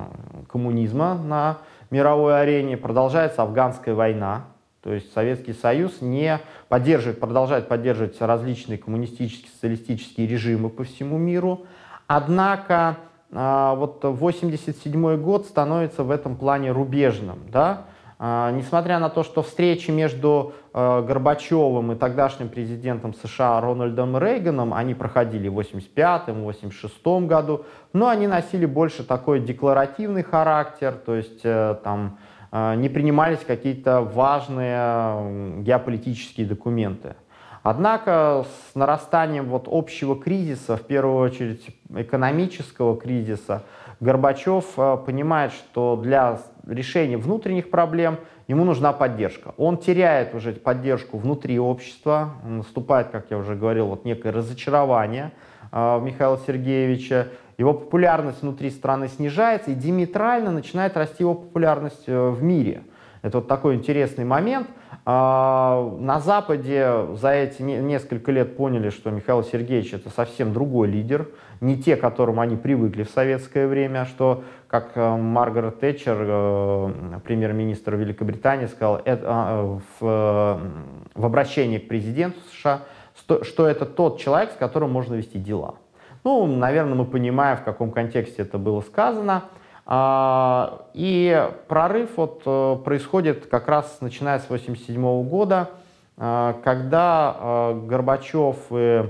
коммунизма 0.48 1.16
на 1.16 1.58
мировой 1.90 2.40
арене. 2.40 2.78
Продолжается 2.78 3.42
афганская 3.42 3.96
война, 3.96 4.46
то 4.82 4.94
есть 4.94 5.14
Советский 5.14 5.54
Союз 5.54 6.02
не 6.02 6.40
поддерживает, 6.68 7.20
продолжает 7.20 7.68
поддерживать 7.68 8.20
различные 8.20 8.78
коммунистические, 8.78 9.52
социалистические 9.52 10.28
режимы 10.28 10.70
по 10.70 10.84
всему 10.84 11.18
миру. 11.18 11.66
Однако 12.08 12.98
а, 13.32 13.76
вот 13.76 14.04
87 14.04 15.18
год 15.22 15.46
становится 15.46 16.04
в 16.04 16.10
этом 16.10 16.36
плане 16.36 16.72
рубежным, 16.72 17.40
да, 17.52 17.86
а, 18.24 18.52
несмотря 18.52 19.00
на 19.00 19.10
то, 19.10 19.24
что 19.24 19.42
встречи 19.42 19.90
между 19.90 20.54
э, 20.76 21.02
Горбачевым 21.02 21.94
и 21.94 21.96
тогдашним 21.96 22.50
президентом 22.50 23.16
США 23.16 23.60
Рональдом 23.60 24.16
Рейганом, 24.16 24.76
они 24.76 24.94
проходили 24.94 25.48
в 25.48 25.60
85-86 25.60 27.26
году, 27.26 27.66
но 27.94 28.10
они 28.10 28.28
носили 28.28 28.68
больше 28.68 29.04
такой 29.04 29.40
декларативный 29.40 30.22
характер, 30.22 30.94
то 31.04 31.16
есть 31.16 31.42
э, 31.44 31.78
там 31.84 32.20
не 32.52 32.90
принимались 32.90 33.40
какие-то 33.48 34.02
важные 34.02 35.62
геополитические 35.62 36.46
документы. 36.46 37.16
Однако 37.64 38.46
с 38.72 38.76
нарастанием 38.76 39.46
вот 39.46 39.68
общего 39.68 40.20
кризиса, 40.20 40.78
в 40.78 40.82
первую 40.82 41.18
очередь 41.18 41.68
экономического 41.96 42.98
кризиса, 42.98 43.64
Горбачев 44.00 44.66
э, 44.78 44.98
понимает, 45.06 45.52
что 45.52 45.96
для 45.96 46.40
решения 46.66 47.18
внутренних 47.18 47.70
проблем 47.70 48.18
ему 48.48 48.66
нужна 48.66 48.94
поддержка. 48.94 49.54
Он 49.58 49.78
теряет 49.78 50.34
уже 50.34 50.54
поддержку 50.54 51.20
внутри 51.20 51.60
общества, 51.60 52.34
наступает, 52.44 53.10
как 53.10 53.28
я 53.30 53.38
уже 53.38 53.56
говорил, 53.56 53.88
вот 53.88 54.06
некое 54.06 54.32
разочарование 54.32 55.32
в 55.72 56.02
Михаила 56.04 56.38
Сергеевича, 56.46 57.30
его 57.62 57.74
популярность 57.74 58.42
внутри 58.42 58.70
страны 58.70 59.08
снижается, 59.08 59.72
и 59.72 59.76
диаметрально 59.76 60.52
начинает 60.52 60.98
расти 60.98 61.24
его 61.24 61.36
популярность 61.36 62.04
э, 62.08 62.30
в 62.30 62.44
мире. 62.44 62.84
Это 63.22 63.38
вот 63.40 63.48
такой 63.48 63.76
интересный 63.76 64.26
момент– 64.26 64.68
а, 65.04 65.98
на 66.00 66.20
Западе 66.20 67.08
за 67.16 67.32
эти 67.32 67.62
несколько 67.64 68.32
лет 68.32 68.56
поняли, 68.56 68.90
что 68.90 69.10
Михаил 69.10 69.44
Сергеевич 69.44 69.94
это 69.94 70.10
совсем 70.12 70.54
другой 70.54 70.90
лидер, 70.90 71.30
не 71.60 71.82
те, 71.82 71.96
к 71.96 72.02
которым 72.02 72.40
они 72.40 72.56
привыкли 72.56 73.04
в 73.04 73.10
советское 73.10 73.68
время, 73.68 74.06
что, 74.06 74.44
как 74.68 74.92
э, 74.96 75.16
Маргарет 75.16 75.80
Тэтчер, 75.80 76.18
э, 76.20 77.20
премьер-министр 77.24 77.96
Великобритании, 77.96 78.68
сказал 78.68 79.02
а, 79.06 79.80
в 80.00 81.26
обращении 81.26 81.80
к 81.80 81.88
президенту 81.88 82.40
США, 82.52 82.82
что 83.16 83.68
это 83.68 83.86
тот 83.86 84.20
человек, 84.20 84.52
с 84.52 84.56
которым 84.56 84.92
можно 84.92 85.16
вести 85.16 85.40
дела. 85.40 85.76
Ну, 86.24 86.46
наверное, 86.46 86.96
мы 86.96 87.06
понимаем, 87.06 87.58
в 87.58 87.64
каком 87.64 87.92
контексте 87.92 88.44
это 88.44 88.58
было 88.58 88.82
сказано. 88.82 89.44
А, 89.86 90.86
и 90.94 91.50
прорыв 91.68 92.12
вот 92.16 92.44
э, 92.46 92.78
происходит 92.86 93.48
как 93.48 93.68
раз 93.68 93.98
начиная 94.00 94.40
с 94.40 94.46
1987 94.46 95.28
года, 95.28 95.72
э, 96.18 96.54
когда 96.64 97.36
э, 97.38 97.82
Горбачев 97.88 98.58
и 98.70 99.06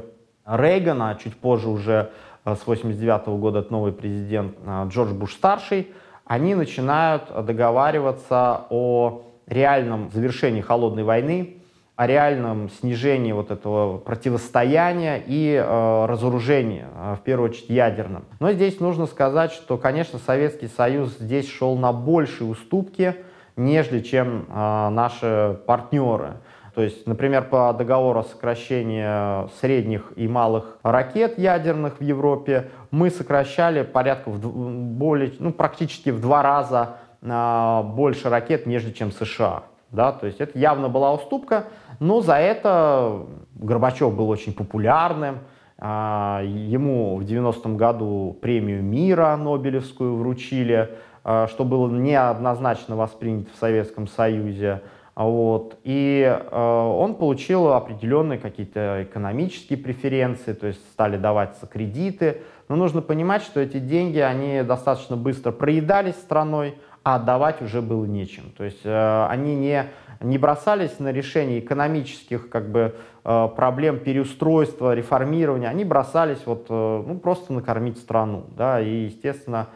Рейган, 0.45 1.01
а 1.01 1.15
чуть 1.15 1.35
позже 1.35 1.69
уже 1.69 2.11
с 2.45 2.63
1989 2.63 3.27
года 3.39 3.59
это 3.59 3.71
новый 3.71 3.91
президент 3.91 4.55
Джордж 4.87 5.13
Буш-старший, 5.13 5.91
они 6.25 6.55
начинают 6.55 7.25
договариваться 7.45 8.61
о 8.71 9.21
реальном 9.45 10.09
завершении 10.11 10.61
холодной 10.61 11.03
войны, 11.03 11.60
о 12.01 12.07
реальном 12.07 12.71
снижении 12.71 13.31
вот 13.31 13.51
этого 13.51 13.99
противостояния 13.99 15.21
и 15.23 15.53
э, 15.53 16.05
разоружении, 16.07 16.83
э, 16.91 17.15
в 17.19 17.23
первую 17.23 17.51
очередь 17.51 17.69
ядерном. 17.69 18.25
Но 18.39 18.51
здесь 18.53 18.79
нужно 18.79 19.05
сказать, 19.05 19.51
что, 19.51 19.77
конечно, 19.77 20.17
Советский 20.17 20.67
Союз 20.67 21.15
здесь 21.19 21.47
шел 21.47 21.77
на 21.77 21.93
большие 21.93 22.49
уступки, 22.49 23.17
нежели 23.55 23.99
чем 23.99 24.47
э, 24.49 24.89
наши 24.89 25.59
партнеры. 25.67 26.37
То 26.73 26.81
есть, 26.81 27.05
например, 27.05 27.43
по 27.43 27.71
договору 27.71 28.21
о 28.21 28.23
сокращении 28.23 29.47
средних 29.59 30.11
и 30.15 30.27
малых 30.27 30.79
ракет 30.81 31.37
ядерных 31.37 31.99
в 31.99 32.03
Европе 32.03 32.71
мы 32.89 33.11
сокращали 33.11 33.83
порядка 33.83 34.29
в 34.29 34.39
более, 34.39 35.33
ну, 35.37 35.53
практически 35.53 36.09
в 36.09 36.19
два 36.19 36.41
раза 36.41 36.97
э, 37.21 37.81
больше 37.93 38.29
ракет, 38.29 38.65
нежели 38.65 38.91
чем 38.91 39.11
США. 39.11 39.65
Да? 39.91 40.11
То 40.11 40.27
есть 40.27 40.39
это 40.39 40.57
явно 40.57 40.89
была 40.89 41.13
уступка, 41.13 41.65
но 41.99 42.21
за 42.21 42.35
это 42.35 43.25
Горбачев 43.55 44.15
был 44.15 44.29
очень 44.29 44.53
популярным. 44.53 45.39
А, 45.77 46.41
ему 46.43 47.17
в 47.17 47.23
90-м 47.23 47.75
году 47.75 48.37
премию 48.41 48.83
мира 48.83 49.35
Нобелевскую 49.35 50.15
вручили, 50.15 50.91
а, 51.23 51.47
что 51.47 51.65
было 51.65 51.89
неоднозначно 51.89 52.95
воспринято 52.95 53.49
в 53.53 53.59
Советском 53.59 54.07
Союзе. 54.07 54.81
Вот. 55.15 55.77
И 55.83 56.23
э, 56.23 56.57
он 56.57 57.15
получил 57.15 57.73
определенные 57.73 58.39
какие-то 58.39 59.03
экономические 59.03 59.77
преференции, 59.77 60.53
то 60.53 60.67
есть 60.67 60.79
стали 60.91 61.17
даваться 61.17 61.67
кредиты. 61.67 62.41
Но 62.69 62.75
нужно 62.75 63.01
понимать, 63.01 63.43
что 63.43 63.59
эти 63.59 63.77
деньги, 63.77 64.19
они 64.19 64.63
достаточно 64.63 65.17
быстро 65.17 65.51
проедались 65.51 66.15
страной, 66.15 66.75
а 67.03 67.15
отдавать 67.15 67.61
уже 67.61 67.81
было 67.81 68.05
нечем. 68.05 68.51
То 68.57 68.63
есть 68.63 68.81
э, 68.83 69.25
они 69.29 69.55
не, 69.55 69.85
не 70.19 70.37
бросались 70.37 70.99
на 70.99 71.11
решение 71.11 71.59
экономических 71.59 72.49
как 72.49 72.69
бы, 72.69 72.95
э, 73.23 73.47
проблем 73.55 73.99
переустройства, 73.99 74.93
реформирования, 74.93 75.67
они 75.67 75.83
бросались 75.83 76.41
вот, 76.45 76.67
э, 76.69 77.03
ну, 77.07 77.17
просто 77.17 77.53
накормить 77.53 77.97
страну. 77.97 78.45
Да, 78.55 78.79
и, 78.79 79.05
естественно, 79.05 79.67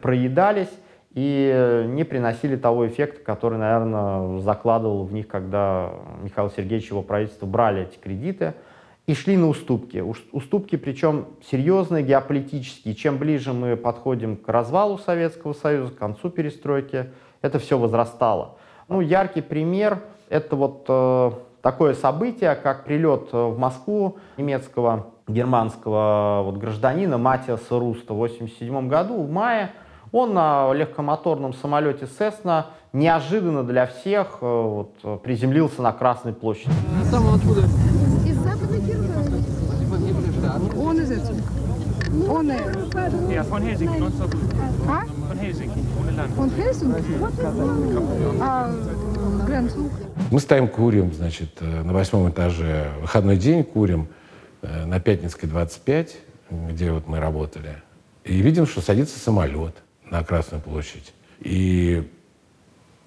проедались 0.00 0.70
и 1.14 1.84
не 1.88 2.04
приносили 2.04 2.56
того 2.56 2.86
эффекта, 2.88 3.22
который, 3.22 3.58
наверное, 3.58 4.40
закладывал 4.40 5.04
в 5.04 5.12
них, 5.12 5.28
когда 5.28 5.90
Михаил 6.22 6.50
Сергеевич 6.50 6.86
и 6.86 6.88
его 6.88 7.02
правительство 7.02 7.44
брали 7.44 7.82
эти 7.82 7.98
кредиты 7.98 8.54
и 9.06 9.14
шли 9.14 9.36
на 9.36 9.48
уступки. 9.48 10.02
Уступки, 10.32 10.76
причем 10.76 11.26
серьезные, 11.50 12.04
геополитические. 12.04 12.94
Чем 12.94 13.18
ближе 13.18 13.52
мы 13.52 13.76
подходим 13.76 14.36
к 14.36 14.48
развалу 14.48 14.98
Советского 14.98 15.54
Союза, 15.54 15.92
к 15.92 15.96
концу 15.96 16.30
перестройки, 16.30 17.10
это 17.40 17.58
все 17.58 17.78
возрастало. 17.78 18.56
Ну, 18.88 19.00
яркий 19.00 19.40
пример— 19.40 20.02
это 20.28 20.54
вот 20.54 20.84
э, 20.88 21.30
такое 21.62 21.94
событие, 21.94 22.54
как 22.54 22.84
прилет 22.84 23.28
э, 23.32 23.44
в 23.44 23.58
Москву 23.58 24.18
немецкого, 24.36 25.06
германского 25.26 26.42
вот, 26.44 26.58
гражданина 26.58 27.18
Матиаса 27.18 27.78
Руста 27.78 28.14
в 28.14 28.22
1987 28.22 28.88
году, 28.88 29.22
в 29.22 29.30
мае. 29.30 29.70
Он 30.12 30.34
на 30.34 30.72
легкомоторном 30.74 31.54
самолете 31.54 32.04
Cessna 32.04 32.66
неожиданно 32.92 33.64
для 33.64 33.86
всех 33.86 34.38
э, 34.42 34.46
вот, 34.46 35.22
приземлился 35.22 35.82
на 35.82 35.92
Красной 35.92 36.34
площади. 36.34 36.70
Там 37.10 37.34
откуда? 37.34 37.62
Он 40.76 40.98
из 41.00 41.10
этого. 41.10 41.36
Он... 42.28 42.52
Ja, 43.30 43.44
från 43.44 43.62
Helsinki, 43.62 43.98
någon 43.98 44.12
så. 44.12 44.24
А? 44.88 45.02
Från 45.28 45.38
Helsinki, 45.38 45.80
Он 46.38 46.50
Хельсинки? 46.50 47.12
А 48.40 48.70
границу? 49.46 49.90
Мы 50.30 50.40
стоим, 50.40 50.68
курим, 50.68 51.12
значит, 51.12 51.50
э, 51.60 51.82
на 51.82 51.92
восьмом 51.92 52.28
этаже. 52.28 52.90
Выходной 53.00 53.36
день 53.36 53.64
курим 53.64 54.08
э, 54.62 54.84
на 54.84 55.00
Пятницкой 55.00 55.48
25, 55.48 56.16
где 56.70 56.92
вот 56.92 57.08
мы 57.08 57.18
работали. 57.18 57.76
И 58.24 58.40
видим, 58.40 58.66
что 58.66 58.80
садится 58.80 59.18
самолет 59.18 59.74
на 60.10 60.22
Красную 60.22 60.60
площадь. 60.62 61.12
И 61.40 62.08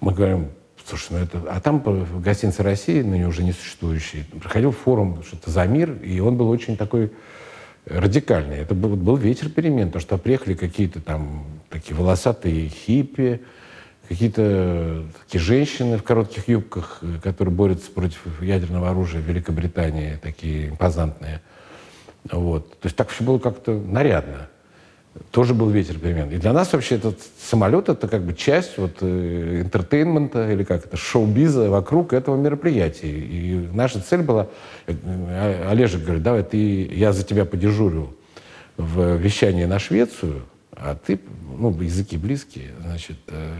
мы 0.00 0.12
говорим, 0.12 0.48
слушай, 0.84 1.08
ну 1.12 1.18
это... 1.18 1.42
А 1.48 1.60
там 1.60 1.80
в 1.80 2.20
гостинице 2.20 2.62
России, 2.62 3.02
ныне 3.02 3.28
уже 3.28 3.44
не 3.44 3.52
существующий, 3.52 4.24
проходил 4.40 4.72
форум 4.72 5.22
что-то 5.22 5.50
за 5.50 5.64
мир, 5.66 5.92
и 6.02 6.18
он 6.20 6.36
был 6.36 6.50
очень 6.50 6.76
такой 6.76 7.12
радикальный. 7.86 8.58
Это 8.58 8.74
был, 8.74 8.96
был 8.96 9.16
ветер 9.16 9.48
перемен, 9.48 9.90
то 9.90 10.00
что 10.00 10.18
приехали 10.18 10.54
какие-то 10.54 11.00
там 11.00 11.44
такие 11.70 11.96
волосатые 11.96 12.68
хиппи, 12.68 13.40
какие-то 14.08 15.04
такие 15.24 15.40
женщины 15.40 15.96
в 15.96 16.02
коротких 16.02 16.48
юбках, 16.48 17.00
которые 17.22 17.54
борются 17.54 17.90
против 17.90 18.42
ядерного 18.42 18.90
оружия 18.90 19.20
в 19.20 19.24
Великобритании, 19.24 20.18
такие 20.22 20.68
импозантные. 20.68 21.40
Вот. 22.30 22.78
То 22.80 22.86
есть 22.86 22.96
так 22.96 23.08
все 23.08 23.24
было 23.24 23.38
как-то 23.38 23.72
нарядно 23.72 24.48
тоже 25.30 25.54
был 25.54 25.70
ветер 25.70 25.98
перемен. 25.98 26.30
И 26.30 26.36
для 26.36 26.52
нас 26.52 26.72
вообще 26.72 26.96
этот 26.96 27.18
самолет 27.38 27.88
это 27.88 28.08
как 28.08 28.22
бы 28.22 28.34
часть 28.34 28.78
вот 28.78 28.98
э, 29.00 29.60
интертейнмента 29.62 30.50
или 30.50 30.64
как 30.64 30.86
это 30.86 30.96
шоу-биза 30.96 31.70
вокруг 31.70 32.12
этого 32.12 32.36
мероприятия. 32.36 33.08
И 33.08 33.68
наша 33.72 34.00
цель 34.00 34.22
была, 34.22 34.48
э, 34.86 35.68
Олежек 35.68 36.02
говорит, 36.02 36.22
давай 36.22 36.42
ты, 36.42 36.86
я 36.86 37.12
за 37.12 37.24
тебя 37.24 37.44
подежурю 37.44 38.14
в 38.76 39.16
вещании 39.16 39.64
на 39.64 39.78
Швецию, 39.78 40.42
а 40.72 40.94
ты, 40.94 41.20
ну, 41.58 41.70
языки 41.80 42.16
близкие, 42.16 42.70
значит, 42.82 43.16
э, 43.28 43.52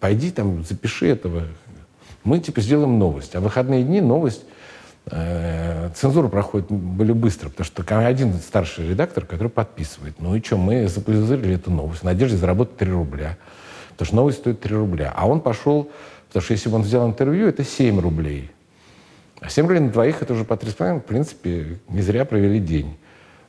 пойди 0.00 0.30
там, 0.30 0.64
запиши 0.64 1.08
этого. 1.08 1.42
Мы, 2.24 2.38
типа, 2.38 2.60
сделаем 2.62 2.98
новость. 2.98 3.34
А 3.34 3.40
в 3.40 3.44
выходные 3.44 3.82
дни 3.82 4.00
новость 4.00 4.44
Э, 4.44 4.53
цензура 5.06 6.28
проходит 6.28 6.70
более 6.70 7.14
быстро, 7.14 7.50
потому 7.50 7.66
что 7.66 8.06
один 8.06 8.34
старший 8.34 8.88
редактор, 8.88 9.26
который 9.26 9.48
подписывает. 9.48 10.14
Ну 10.18 10.34
и 10.34 10.42
что, 10.42 10.56
мы 10.56 10.88
запозырили 10.88 11.56
эту 11.56 11.70
новость 11.70 12.02
надежде 12.02 12.36
заработать 12.36 12.78
3 12.78 12.90
рубля. 12.90 13.36
Потому 13.90 14.06
что 14.06 14.16
новость 14.16 14.38
стоит 14.38 14.60
3 14.60 14.74
рубля. 14.76 15.12
А 15.14 15.28
он 15.28 15.40
пошел, 15.40 15.90
потому 16.28 16.42
что 16.42 16.52
если 16.52 16.68
бы 16.70 16.76
он 16.76 16.82
взял 16.82 17.06
интервью, 17.06 17.46
это 17.48 17.64
7 17.64 18.00
рублей. 18.00 18.50
А 19.40 19.50
7 19.50 19.66
рублей 19.66 19.80
на 19.80 19.90
двоих, 19.90 20.22
это 20.22 20.32
уже 20.32 20.44
по 20.44 20.54
3,5, 20.54 21.00
в 21.00 21.04
принципе, 21.04 21.78
не 21.88 22.00
зря 22.00 22.24
провели 22.24 22.58
день. 22.58 22.96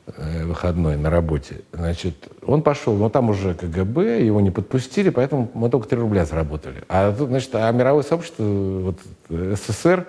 э, 0.06 0.44
выходной 0.44 0.96
на 0.96 1.10
работе. 1.10 1.62
Значит, 1.72 2.28
он 2.46 2.62
пошел, 2.62 2.94
но 2.94 3.08
там 3.08 3.30
уже 3.30 3.54
КГБ, 3.54 4.24
его 4.24 4.40
не 4.40 4.50
подпустили, 4.50 5.10
поэтому 5.10 5.50
мы 5.54 5.70
только 5.70 5.88
3 5.88 5.98
рубля 5.98 6.24
заработали. 6.24 6.82
А 6.88 7.12
тут, 7.12 7.28
значит, 7.28 7.50
а 7.54 7.70
мировое 7.72 8.02
сообщество, 8.02 8.44
вот, 8.44 8.98
СССР 9.28 10.06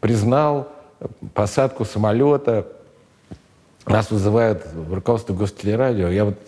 признал 0.00 0.68
посадку 1.34 1.84
самолета, 1.84 2.66
нас 3.86 4.10
вызывают 4.10 4.66
в 4.66 4.92
руководство 4.92 5.34
гостелерадио. 5.34 6.08
Я 6.08 6.26
вот, 6.26 6.38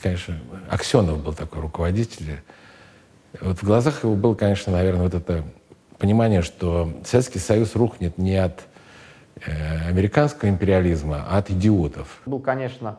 конечно, 0.00 0.38
Аксенов 0.70 1.22
был 1.22 1.32
такой 1.32 1.60
руководитель. 1.60 2.40
Вот 3.40 3.58
в 3.58 3.64
глазах 3.64 4.04
его 4.04 4.14
было, 4.14 4.34
конечно, 4.34 4.72
наверное, 4.72 5.04
вот 5.04 5.14
это 5.14 5.44
понимание, 5.98 6.42
что 6.42 6.92
Советский 7.04 7.38
Союз 7.38 7.74
рухнет 7.74 8.18
не 8.18 8.36
от 8.36 8.62
э, 9.46 9.88
американского 9.88 10.48
империализма, 10.48 11.24
а 11.28 11.38
от 11.38 11.50
идиотов. 11.50 12.20
Был, 12.26 12.40
конечно, 12.40 12.98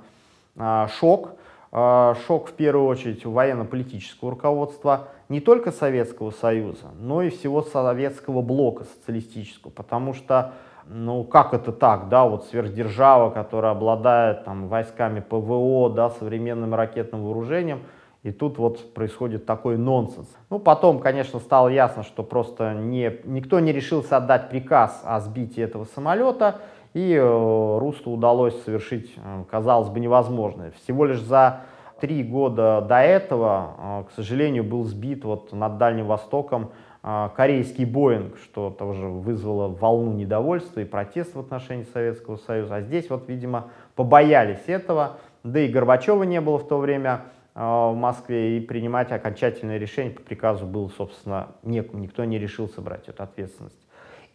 а, 0.58 0.88
шок. 1.00 1.36
А, 1.72 2.16
шок, 2.28 2.50
в 2.50 2.54
первую 2.54 2.88
очередь, 2.88 3.26
у 3.26 3.32
военно-политического 3.32 4.32
руководства 4.32 5.10
не 5.30 5.40
только 5.40 5.72
Советского 5.72 6.32
Союза, 6.32 6.88
но 7.00 7.22
и 7.22 7.30
всего 7.30 7.62
советского 7.62 8.42
блока 8.42 8.84
социалистического, 8.84 9.72
потому 9.72 10.14
что 10.14 10.54
ну 10.88 11.24
как 11.24 11.54
это 11.54 11.72
так, 11.72 12.10
да, 12.10 12.26
вот 12.26 12.46
сверхдержава, 12.46 13.30
которая 13.30 13.72
обладает 13.72 14.44
там 14.44 14.68
войсками 14.68 15.22
ПВО, 15.22 15.90
да, 15.90 16.10
современным 16.10 16.76
ракетным 16.76 17.24
вооружением, 17.24 17.84
и 18.24 18.32
тут 18.32 18.58
вот 18.58 18.94
происходит 18.94 19.46
такой 19.46 19.78
нонсенс. 19.78 20.28
Ну, 20.50 20.58
потом, 20.58 21.00
конечно, 21.00 21.40
стало 21.40 21.68
ясно, 21.68 22.04
что 22.04 22.24
просто 22.24 22.74
не, 22.74 23.20
никто 23.26 23.60
не 23.60 23.74
решился 23.74 24.18
отдать 24.18 24.50
приказ 24.50 25.02
о 25.04 25.20
сбитии 25.20 25.62
этого 25.62 25.86
самолета, 25.86 26.62
и 26.94 27.14
э, 27.14 27.78
Русту 27.80 28.12
удалось 28.12 28.62
совершить, 28.64 29.14
э, 29.18 29.44
казалось 29.50 29.90
бы, 29.90 30.00
невозможное. 30.00 30.72
Всего 30.84 31.06
лишь 31.06 31.20
за 31.20 31.62
три 32.04 32.22
года 32.22 32.82
до 32.82 33.00
этого, 33.00 33.76
э, 33.78 34.04
к 34.10 34.12
сожалению, 34.12 34.66
был 34.66 34.84
сбит 34.84 35.24
вот 35.24 35.54
над 35.54 35.78
Дальним 35.78 36.08
Востоком 36.08 36.72
а, 37.02 37.30
корейский 37.30 37.86
Боинг, 37.86 38.38
что 38.40 38.72
тоже 38.72 39.06
вызвало 39.08 39.70
волну 39.70 40.12
недовольства 40.12 40.82
и 40.82 40.84
протест 40.84 41.34
в 41.34 41.40
отношении 41.40 41.86
Советского 41.94 42.36
Союза. 42.36 42.76
А 42.76 42.82
здесь 42.82 43.10
вот, 43.10 43.30
видимо, 43.30 43.70
побоялись 43.96 44.68
этого, 44.68 45.16
да 45.46 45.62
и 45.62 45.70
Горбачева 45.70 46.24
не 46.24 46.42
было 46.42 46.58
в 46.58 46.68
то 46.68 46.78
время 46.78 47.22
а, 47.56 47.92
в 47.92 47.96
Москве, 47.96 48.58
и 48.58 48.60
принимать 48.60 49.14
окончательное 49.14 49.78
решение 49.78 50.12
по 50.12 50.22
приказу 50.22 50.66
было, 50.66 50.90
собственно, 50.90 51.48
некому, 51.64 52.04
никто 52.04 52.26
не 52.26 52.38
решился 52.38 52.82
брать 52.82 53.08
эту 53.08 53.24
ответственность. 53.24 53.80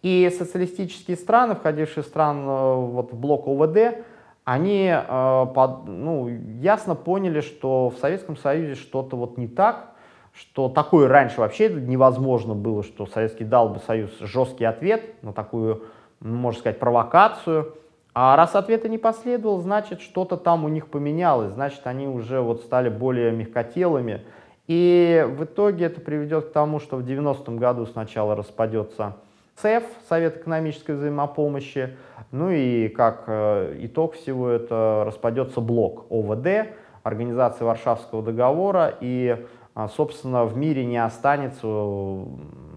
И 0.01 0.31
социалистические 0.31 1.19
страны, 1.19 1.55
входившие 1.55 2.03
стран 2.03 2.39
э, 2.49 2.75
вот, 2.77 3.13
в 3.13 3.21
блок 3.21 3.47
ОВД, 3.47 4.07
они 4.49 4.91
э, 4.91 5.47
под, 5.55 5.87
ну, 5.89 6.27
ясно 6.29 6.95
поняли, 6.95 7.43
что 7.43 7.91
в 7.91 7.99
Советском 7.99 8.39
Союзе 8.39 8.77
что-то 8.77 9.15
вот 9.15 9.37
не 9.37 9.47
так, 9.47 9.91
что 10.33 10.71
такое 10.71 11.07
раньше 11.07 11.41
вообще 11.41 11.69
невозможно 11.69 12.55
было, 12.55 12.83
что 12.83 13.05
Советский 13.05 13.45
дал 13.45 13.69
бы 13.69 13.81
Союз 13.81 14.19
жесткий 14.21 14.65
ответ 14.65 15.23
на 15.23 15.35
такую, 15.35 15.83
можно 16.21 16.59
сказать, 16.59 16.79
провокацию. 16.79 17.75
А 18.15 18.37
раз 18.37 18.55
ответа 18.55 18.89
не 18.89 18.97
последовал, 18.97 19.61
значит, 19.61 20.01
что-то 20.01 20.39
там 20.39 20.65
у 20.65 20.69
них 20.69 20.87
поменялось, 20.89 21.53
значит, 21.53 21.83
они 21.85 22.09
уже 22.09 22.41
вот 22.41 22.63
стали 22.63 22.89
более 22.89 23.33
мягкотелыми. 23.33 24.25
И 24.67 25.27
в 25.29 25.45
итоге 25.45 25.85
это 25.85 26.01
приведет 26.01 26.47
к 26.47 26.53
тому, 26.53 26.81
что 26.81 26.97
в 26.97 27.01
90-м 27.01 27.59
году 27.59 27.85
сначала 27.85 28.35
распадется 28.35 29.17
ЦЕФ, 29.61 29.85
Совет 30.09 30.37
экономической 30.39 30.95
взаимопомощи, 30.97 31.97
ну 32.31 32.51
и 32.51 32.89
как 32.89 33.25
э, 33.27 33.77
итог 33.81 34.15
всего 34.15 34.49
это 34.49 35.05
распадется 35.07 35.61
блок 35.61 36.07
ОВД, 36.11 36.75
Организации 37.03 37.65
Варшавского 37.65 38.23
договора, 38.23 38.95
и 39.01 39.45
а, 39.75 39.89
собственно, 39.89 40.45
в 40.45 40.57
мире 40.57 40.85
не 40.85 40.97
останется 40.97 41.61
э, 41.65 42.25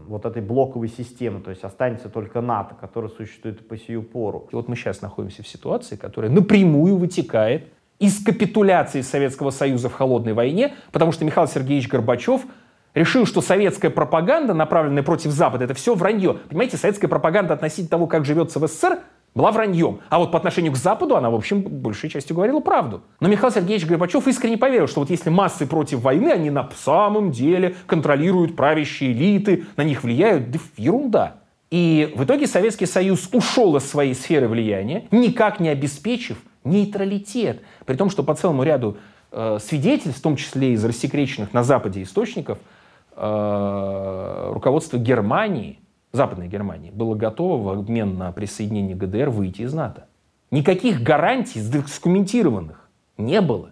вот 0.08 0.26
этой 0.26 0.42
блоковой 0.42 0.88
системы, 0.88 1.42
то 1.42 1.50
есть 1.50 1.64
останется 1.64 2.10
только 2.10 2.42
НАТО, 2.42 2.76
которая 2.80 3.10
существует 3.10 3.68
по 3.68 3.76
сию 3.76 4.04
пору. 4.04 4.48
И 4.52 4.56
вот 4.56 4.68
мы 4.68 4.76
сейчас 4.76 5.02
находимся 5.02 5.42
в 5.42 5.48
ситуации, 5.48 5.96
которая 5.96 6.30
напрямую 6.32 6.98
вытекает 6.98 7.70
из 7.98 8.24
капитуляции 8.24 9.02
Советского 9.02 9.50
Союза 9.50 9.90
в 9.90 9.94
холодной 9.94 10.34
войне, 10.34 10.76
потому 10.92 11.12
что 11.12 11.26
Михаил 11.26 11.48
Сергеевич 11.48 11.88
Горбачев 11.88 12.42
решил, 12.94 13.26
что 13.26 13.42
советская 13.42 13.92
пропаганда, 13.92 14.54
направленная 14.54 15.04
против 15.04 15.32
Запада, 15.32 15.66
это 15.66 15.74
все 15.74 15.96
вранье. 15.96 16.36
Понимаете, 16.50 16.78
советская 16.78 17.10
пропаганда 17.10 17.54
относительно 17.54 17.90
того, 17.90 18.08
как 18.08 18.26
живется 18.26 18.60
в 18.60 18.68
СССР, 18.68 19.00
была 19.34 19.52
враньем. 19.52 20.00
А 20.10 20.20
вот 20.20 20.32
по 20.32 20.38
отношению 20.38 20.74
к 20.74 20.78
Западу 20.78 21.16
она, 21.16 21.30
в 21.30 21.36
общем, 21.36 21.62
большей 21.62 22.10
частью 22.10 22.36
говорила 22.36 22.60
правду. 22.60 23.02
Но 23.20 23.30
Михаил 23.30 23.54
Сергеевич 23.54 23.88
Горбачев 23.88 24.28
искренне 24.28 24.58
поверил, 24.58 24.88
что 24.88 25.00
вот 25.00 25.10
если 25.10 25.30
массы 25.30 25.66
против 25.66 26.02
войны, 26.02 26.30
они 26.30 26.50
на 26.50 26.70
самом 26.76 27.32
деле 27.32 27.76
контролируют 27.88 28.56
правящие 28.56 29.14
элиты, 29.14 29.66
на 29.78 29.84
них 29.84 30.04
влияют, 30.04 30.52
да 30.52 30.60
ерунда. 30.76 31.38
И 31.70 32.12
в 32.16 32.26
итоге 32.26 32.48
Советский 32.48 32.86
Союз 32.86 33.30
ушел 33.32 33.78
из 33.78 33.90
своей 33.90 34.14
сферы 34.14 34.50
влияния, 34.50 35.08
никак 35.12 35.62
не 35.62 35.70
обеспечив 35.70 36.38
нейтралитет. 36.66 37.62
При 37.86 37.96
том, 37.96 38.10
что 38.10 38.24
по 38.24 38.36
целому 38.36 38.64
ряду 38.64 38.98
э, 39.32 39.58
свидетельств, 39.62 40.20
в 40.20 40.22
том 40.22 40.36
числе 40.36 40.74
из 40.74 40.84
рассекреченных 40.84 41.54
на 41.54 41.64
Западе 41.64 42.04
источников, 42.04 42.58
руководство 43.22 44.98
Германии 44.98 45.82
Западной 46.14 46.50
Германии 46.50 46.92
было 46.92 47.16
готово 47.16 47.62
в 47.64 47.80
обмен 47.80 48.18
на 48.18 48.32
присоединение 48.32 48.96
ГДР 48.96 49.30
выйти 49.30 49.62
из 49.62 49.74
НАТО. 49.74 50.08
Никаких 50.50 51.02
гарантий 51.02 51.62
сдокументированных 51.62 52.90
не 53.18 53.40
было. 53.40 53.70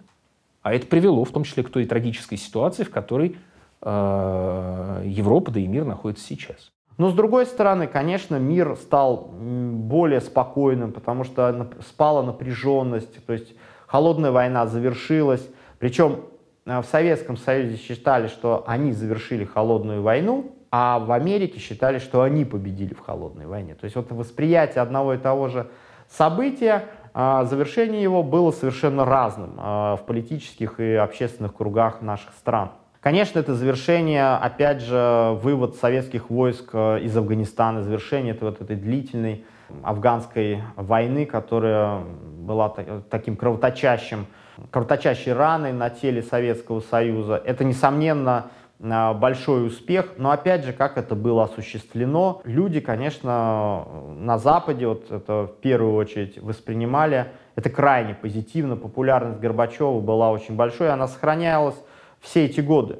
А 0.61 0.73
это 0.73 0.87
привело 0.87 1.25
в 1.25 1.31
том 1.31 1.43
числе 1.43 1.63
к 1.63 1.69
той 1.69 1.85
трагической 1.85 2.37
ситуации, 2.37 2.83
в 2.83 2.91
которой 2.91 3.37
э, 3.81 5.03
Европа, 5.05 5.51
да 5.51 5.59
и 5.59 5.67
мир 5.67 5.83
находится 5.83 6.25
сейчас. 6.25 6.71
Но 6.97 7.09
с 7.09 7.13
другой 7.13 7.45
стороны, 7.45 7.87
конечно, 7.87 8.37
мир 8.37 8.77
стал 8.77 9.29
более 9.33 10.21
спокойным, 10.21 10.91
потому 10.93 11.23
что 11.23 11.69
спала 11.87 12.23
напряженность, 12.23 13.25
то 13.25 13.33
есть 13.33 13.53
холодная 13.87 14.31
война 14.31 14.67
завершилась. 14.67 15.45
Причем 15.79 16.11
э, 16.13 16.15
в 16.65 16.83
Советском 16.83 17.37
Союзе 17.37 17.77
считали, 17.77 18.27
что 18.27 18.63
они 18.67 18.91
завершили 18.91 19.45
холодную 19.45 20.01
войну, 20.01 20.55
а 20.71 20.99
в 20.99 21.11
Америке 21.11 21.59
считали, 21.59 21.99
что 21.99 22.21
они 22.21 22.45
победили 22.45 22.93
в 22.93 22.99
холодной 22.99 23.47
войне. 23.47 23.75
То 23.75 23.85
есть 23.85 23.95
вот 23.95 24.11
восприятие 24.11 24.81
одного 24.81 25.15
и 25.15 25.17
того 25.17 25.47
же 25.47 25.67
события, 26.07 26.85
а, 27.13 27.45
завершение 27.45 28.01
его 28.01 28.23
было 28.23 28.51
совершенно 28.51 29.05
разным 29.05 29.55
а, 29.57 29.95
в 29.95 30.05
политических 30.05 30.79
и 30.79 30.93
общественных 30.93 31.55
кругах 31.55 32.01
наших 32.01 32.33
стран. 32.33 32.71
Конечно, 33.01 33.39
это 33.39 33.55
завершение, 33.55 34.35
опять 34.35 34.81
же, 34.81 35.39
вывод 35.41 35.75
советских 35.77 36.29
войск 36.29 36.71
э, 36.73 36.99
из 36.99 37.15
Афганистана, 37.15 37.81
завершение 37.81 38.33
этой, 38.33 38.43
вот 38.43 38.59
этой 38.59 38.75
длительной 38.75 39.45
афганской 39.83 40.63
войны, 40.75 41.25
которая 41.25 42.01
была 42.39 42.67
таким 43.09 43.37
кровоточащим, 43.37 44.25
кровоточащей 44.71 45.33
раной 45.33 45.73
на 45.73 45.89
теле 45.89 46.21
Советского 46.23 46.81
Союза. 46.81 47.41
Это, 47.43 47.63
несомненно, 47.63 48.51
большой 48.79 49.67
успех, 49.67 50.13
но 50.17 50.31
опять 50.31 50.63
же, 50.63 50.71
как 50.71 50.97
это 50.97 51.13
было 51.13 51.43
осуществлено, 51.43 52.41
люди, 52.45 52.79
конечно, 52.79 53.85
на 54.17 54.37
Западе, 54.37 54.87
вот 54.87 55.11
это 55.11 55.47
в 55.47 55.59
первую 55.59 55.95
очередь 55.95 56.41
воспринимали, 56.41 57.27
это 57.55 57.69
крайне 57.69 58.13
позитивно, 58.15 58.77
популярность 58.77 59.41
Горбачева 59.41 59.99
была 59.99 60.31
очень 60.31 60.55
большой, 60.55 60.91
она 60.91 61.07
сохранялась 61.09 61.75
все 62.21 62.45
эти 62.45 62.61
годы. 62.61 62.99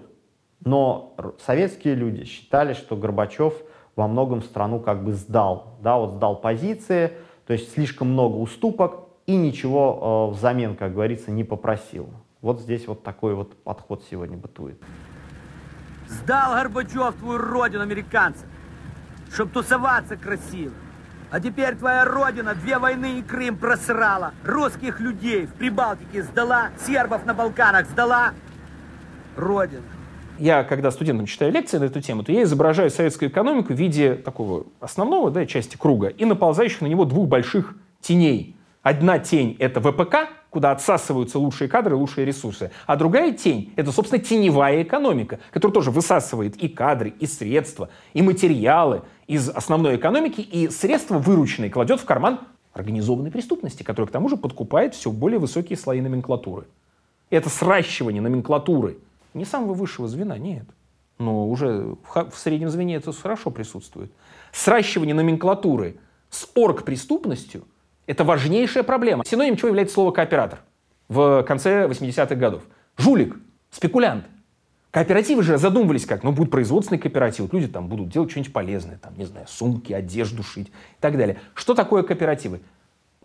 Но 0.65 1.15
советские 1.45 1.95
люди 1.95 2.25
считали, 2.25 2.73
что 2.73 2.97
Горбачев 2.97 3.53
во 3.95 4.09
многом 4.09 4.41
страну 4.41 4.81
как 4.81 5.05
бы 5.05 5.13
сдал, 5.13 5.77
да, 5.81 5.97
вот 5.97 6.15
сдал 6.15 6.41
позиции, 6.41 7.13
то 7.47 7.53
есть 7.53 7.71
слишком 7.71 8.09
много 8.11 8.35
уступок 8.35 9.08
и 9.29 9.35
ничего 9.35 10.31
э, 10.31 10.35
взамен, 10.35 10.75
как 10.75 10.93
говорится, 10.93 11.29
не 11.29 11.43
попросил. 11.43 12.09
Вот 12.41 12.61
здесь 12.61 12.87
вот 12.87 13.03
такой 13.03 13.35
вот 13.35 13.55
подход 13.63 14.03
сегодня 14.09 14.35
бытует. 14.35 14.81
Сдал 16.07 16.55
Горбачев 16.55 17.13
твою 17.13 17.37
родину 17.37 17.83
американцам, 17.83 18.49
чтоб 19.31 19.51
тусоваться 19.51 20.17
красиво. 20.17 20.73
А 21.29 21.39
теперь 21.39 21.75
твоя 21.75 22.05
родина 22.05 22.55
две 22.55 22.79
войны 22.79 23.19
и 23.19 23.21
Крым 23.21 23.55
просрала. 23.55 24.33
Русских 24.43 24.99
людей 24.99 25.45
в 25.45 25.53
Прибалтике 25.53 26.23
сдала, 26.23 26.69
сербов 26.87 27.23
на 27.27 27.35
Балканах 27.35 27.85
сдала. 27.85 28.33
Родина. 29.35 29.83
Я, 30.39 30.63
когда 30.63 30.89
студентам 30.89 31.27
читаю 31.27 31.51
лекции 31.51 31.77
на 31.77 31.83
эту 31.83 32.01
тему, 32.01 32.23
то 32.23 32.31
я 32.31 32.41
изображаю 32.41 32.89
советскую 32.89 33.29
экономику 33.29 33.75
в 33.75 33.77
виде 33.77 34.15
такого 34.15 34.65
основного 34.79 35.29
да, 35.29 35.45
части 35.45 35.77
круга 35.77 36.07
и 36.07 36.25
наползающих 36.25 36.81
на 36.81 36.87
него 36.87 37.05
двух 37.05 37.27
больших 37.27 37.75
теней. 38.01 38.55
Одна 38.81 39.19
тень— 39.19 39.57
это 39.59 39.81
ВПК, 39.81 40.29
куда 40.49 40.71
отсасываются 40.71 41.37
лучшие 41.37 41.67
кадры, 41.67 41.95
лучшие 41.95 42.25
ресурсы. 42.25 42.71
А 42.87 42.95
другая 42.95 43.33
тень— 43.33 43.73
это, 43.75 43.91
собственно, 43.91 44.21
теневая 44.21 44.83
экономика, 44.83 45.39
которая 45.51 45.73
тоже 45.73 45.91
высасывает 45.91 46.55
и 46.55 46.69
кадры, 46.69 47.13
и 47.19 47.27
средства, 47.27 47.89
и 48.13 48.21
материалы 48.21 49.03
из 49.27 49.49
основной 49.49 49.97
экономики, 49.97 50.41
и 50.41 50.69
средства 50.69 51.17
вырученные 51.17 51.69
кладет 51.69 51.99
в 51.99 52.05
карман 52.05 52.39
организованной 52.71 53.31
преступности, 53.31 53.83
которая 53.83 54.07
к 54.07 54.11
тому 54.11 54.29
же 54.29 54.37
подкупает 54.37 54.95
все 54.95 55.11
более 55.11 55.39
высокие 55.39 55.77
слои 55.77 55.99
номенклатуры. 55.99 56.65
Это 57.29 57.49
сращивание 57.49 58.21
номенклатуры 58.21 58.97
не 59.33 59.43
самого 59.43 59.73
высшего 59.73 60.07
звена, 60.07 60.37
нет. 60.37 60.65
Но 61.19 61.49
уже 61.49 61.95
в 62.13 62.33
среднем 62.33 62.69
звене 62.69 62.95
это 62.95 63.11
хорошо 63.11 63.51
присутствует. 63.51 64.11
Сращивание 64.53 65.13
номенклатуры 65.13 65.97
с 66.29 66.47
оргпреступностью– 66.55 67.65
это 68.09 68.23
важнейшая 68.23 68.81
проблема. 68.81 69.23
Синоним 69.23 69.55
чего 69.55 69.67
является 69.67 69.93
слово 69.93 70.09
«кооператор» 70.09 70.61
в 71.09 71.43
конце 71.43 71.85
80-х 71.85 72.33
годов. 72.33 72.63
Жулик, 72.97 73.37
спекулянт. 73.69 74.25
Кооперативы 74.89 75.43
же 75.43 75.59
задумывались 75.59 76.07
как, 76.07 76.23
ну, 76.23 76.31
будет 76.31 76.49
производственный 76.49 76.97
кооператив, 76.97 77.53
люди 77.53 77.67
там 77.67 77.87
будут 77.87 78.09
делать 78.09 78.31
что-нибудь 78.31 78.51
полезное, 78.51 78.97
там, 78.97 79.15
не 79.15 79.25
знаю, 79.25 79.45
сумки, 79.47 79.93
одежду 79.93 80.41
шить 80.41 80.69
и 80.69 81.01
так 81.01 81.17
далее. 81.17 81.37
Что 81.53 81.75
такое 81.75 82.01
кооперативы? 82.01 82.61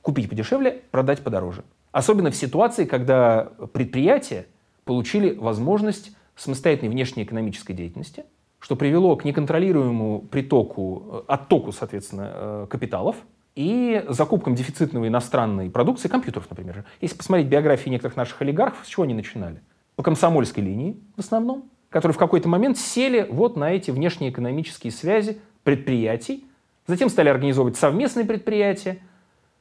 Купить 0.02 0.28
подешевле, 0.28 0.82
продать 0.90 1.22
подороже. 1.22 1.64
Особенно 1.90 2.30
в 2.30 2.36
ситуации, 2.36 2.84
когда 2.84 3.52
предприятия 3.72 4.44
получили 4.84 5.34
возможность 5.34 6.14
самостоятельной 6.36 6.90
внешней 6.90 7.22
экономической 7.22 7.72
деятельности, 7.72 8.24
что 8.58 8.76
привело 8.76 9.16
к 9.16 9.24
неконтролируемому 9.24 10.20
притоку, 10.30 11.06
э, 11.06 11.32
оттоку, 11.32 11.72
соответственно, 11.72 12.32
э, 12.34 12.66
капиталов 12.68 13.16
и 13.54 14.04
закупкам 14.08 14.54
дефицитной 14.54 15.08
иностранной 15.08 15.70
продукции, 15.70 16.08
компьютеров, 16.08 16.46
например. 16.50 16.84
Если 17.00 17.16
посмотреть 17.16 17.48
биографии 17.48 17.88
некоторых 17.88 18.16
наших 18.16 18.42
олигархов, 18.42 18.84
с 18.84 18.88
чего 18.88 19.04
они 19.04 19.14
начинали? 19.14 19.60
По 19.96 20.02
комсомольской 20.02 20.62
линии 20.62 20.96
в 21.16 21.20
основном, 21.20 21.70
которые 21.88 22.14
в 22.14 22.18
какой-то 22.18 22.48
момент 22.48 22.78
сели 22.78 23.26
вот 23.30 23.56
на 23.56 23.72
эти 23.72 23.90
внешнеэкономические 23.92 24.92
связи 24.92 25.38
предприятий, 25.62 26.44
затем 26.86 27.08
стали 27.08 27.28
организовывать 27.28 27.76
совместные 27.76 28.26
предприятия, 28.26 28.98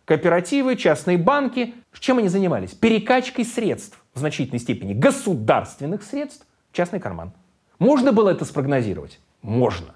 кооперативы, 0.06 0.76
частные 0.76 1.18
банки. 1.18 1.76
Чем 2.00 2.18
они 2.18 2.28
занимались? 2.28 2.72
Перекачкой 2.72 3.46
средств 3.46 4.04
в 4.14 4.20
значительной 4.20 4.60
степени 4.60 4.94
государственных 4.94 6.04
средств 6.04 6.46
в 6.72 6.76
частный 6.76 7.00
карман. 7.00 7.32
Можно 7.78 8.12
было 8.12 8.30
это 8.30 8.46
спрогнозировать? 8.46 9.20
Можно. 9.42 9.96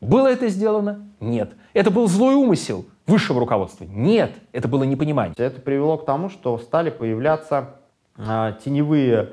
Было 0.00 0.28
это 0.28 0.48
сделано? 0.48 1.08
Нет. 1.20 1.52
Это 1.72 1.90
был 1.90 2.08
злой 2.08 2.34
умысел 2.34 2.86
высшего 3.06 3.40
руководства? 3.40 3.84
Нет. 3.84 4.32
Это 4.52 4.68
было 4.68 4.84
непонимание. 4.84 5.34
Это 5.36 5.60
привело 5.60 5.98
к 5.98 6.04
тому, 6.04 6.28
что 6.28 6.58
стали 6.58 6.90
появляться 6.90 7.76
э, 8.16 8.54
теневые 8.64 9.32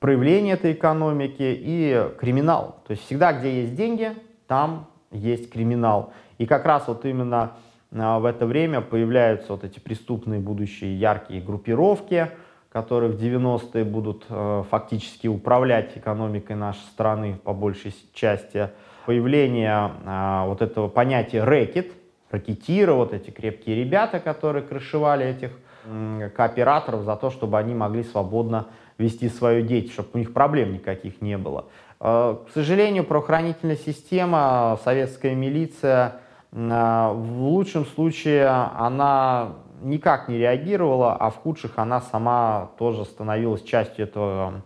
проявления 0.00 0.52
этой 0.52 0.72
экономики 0.72 1.36
и 1.38 2.08
криминал. 2.18 2.82
То 2.86 2.90
есть 2.90 3.04
всегда, 3.04 3.32
где 3.32 3.62
есть 3.62 3.76
деньги, 3.76 4.12
там 4.46 4.88
есть 5.12 5.50
криминал. 5.50 6.12
И 6.38 6.46
как 6.46 6.64
раз 6.66 6.88
вот 6.88 7.04
именно 7.04 7.52
а, 7.94 8.18
в 8.18 8.24
это 8.24 8.46
время 8.46 8.80
появляются 8.80 9.52
вот 9.52 9.64
эти 9.64 9.78
преступные 9.78 10.40
будущие 10.40 10.98
яркие 10.98 11.40
группировки, 11.40 12.30
которые 12.70 13.12
в 13.12 13.22
90-е 13.22 13.84
будут 13.84 14.24
э, 14.28 14.64
фактически 14.70 15.26
управлять 15.26 15.96
экономикой 15.96 16.56
нашей 16.56 16.84
страны 16.92 17.38
по 17.44 17.52
большей 17.52 17.94
части. 18.14 18.70
Появление 19.06 19.90
э, 20.04 20.44
вот 20.46 20.62
этого 20.62 20.88
понятия 20.88 21.44
рэкет, 21.44 21.92
ракетира, 22.30 22.92
вот 22.92 23.12
эти 23.12 23.30
крепкие 23.30 23.76
ребята, 23.76 24.20
которые 24.20 24.62
крышевали 24.62 25.26
этих 25.26 25.50
э, 25.84 26.30
кооператоров 26.34 27.02
за 27.02 27.16
то, 27.16 27.30
чтобы 27.30 27.58
они 27.58 27.74
могли 27.74 28.04
свободно 28.04 28.66
вести 28.98 29.28
свою 29.28 29.62
деятельность, 29.62 29.94
чтобы 29.94 30.10
у 30.14 30.18
них 30.18 30.32
проблем 30.32 30.72
никаких 30.72 31.20
не 31.20 31.36
было. 31.38 31.66
Э, 32.00 32.36
к 32.46 32.52
сожалению, 32.52 33.04
правоохранительная 33.04 33.76
система, 33.76 34.78
советская 34.84 35.34
милиция– 35.34 36.16
Э, 36.52 37.12
в 37.12 37.42
лучшем 37.42 37.86
случае 37.86 38.46
она 38.46 39.54
никак 39.82 40.28
не 40.28 40.38
реагировала, 40.38 41.16
а 41.16 41.30
в 41.30 41.36
худших 41.36 41.72
она 41.76 42.00
сама 42.00 42.70
тоже 42.78 43.04
становилась 43.04 43.62
частью 43.62 44.04
этого, 44.04 44.62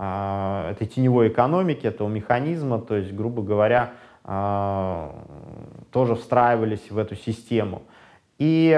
этой 0.00 0.86
теневой 0.86 1.28
экономики, 1.28 1.86
этого 1.86 2.08
механизма, 2.08 2.80
то 2.80 2.96
есть, 2.96 3.12
грубо 3.12 3.42
говоря, 3.42 3.90
э, 4.24 5.08
тоже 5.92 6.14
встраивались 6.14 6.90
в 6.90 6.98
эту 6.98 7.16
систему. 7.16 7.82
И, 8.38 8.68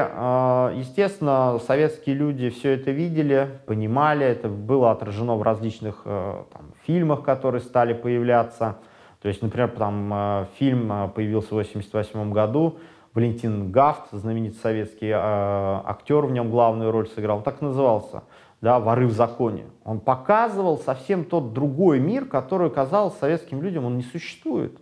естественно, 0.74 1.60
советские 1.64 2.16
люди 2.16 2.50
все 2.50 2.70
это 2.70 2.90
видели, 2.90 3.48
понимали, 3.66 4.26
это 4.26 4.48
было 4.48 4.90
отражено 4.90 5.36
в 5.36 5.42
различных 5.42 6.02
там, 6.02 6.72
фильмах, 6.84 7.22
которые 7.22 7.60
стали 7.60 7.92
появляться– 7.92 8.78
то 9.22 9.28
есть, 9.28 9.40
например, 9.40 9.70
там 9.70 10.12
э, 10.12 10.46
фильм 10.58 10.92
э, 10.92 11.08
появился 11.14 11.50
в 11.50 11.52
1988 11.52 12.32
году, 12.32 12.78
Валентин 13.14 13.70
Гафт, 13.70 14.10
знаменитый 14.10 14.58
советский 14.58 15.10
э, 15.10 15.14
актер, 15.16 16.26
в 16.26 16.32
нем 16.32 16.50
главную 16.50 16.90
роль 16.90 17.08
сыграл, 17.08 17.40
так 17.40 17.60
назывался, 17.60 18.24
да, 18.62 18.78
«Воры 18.78 19.08
в 19.08 19.12
законе». 19.12 19.66
Он 19.84 20.00
показывал 20.00 20.78
совсем 20.78 21.24
тот 21.24 21.52
другой 21.52 21.98
мир, 21.98 22.24
который, 22.24 22.70
казалось, 22.70 23.14
советским 23.18 23.60
людям 23.60 23.84
он 23.84 23.96
не 23.96 24.04
существует. 24.04 24.78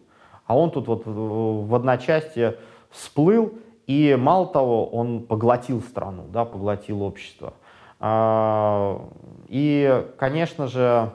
А 0.46 0.56
он 0.56 0.70
тут 0.70 0.86
вот 0.86 1.02
в 1.06 1.74
одночасье 1.74 2.58
всплыл, 2.90 3.54
и 3.86 4.16
мало 4.20 4.46
того, 4.46 4.86
он 4.86 5.24
поглотил 5.24 5.80
страну, 5.80 6.26
да, 6.30 6.44
поглотил 6.44 7.02
общество. 7.02 7.54
А, 7.98 9.08
и, 9.48 10.06
конечно 10.18 10.66
же, 10.66 11.12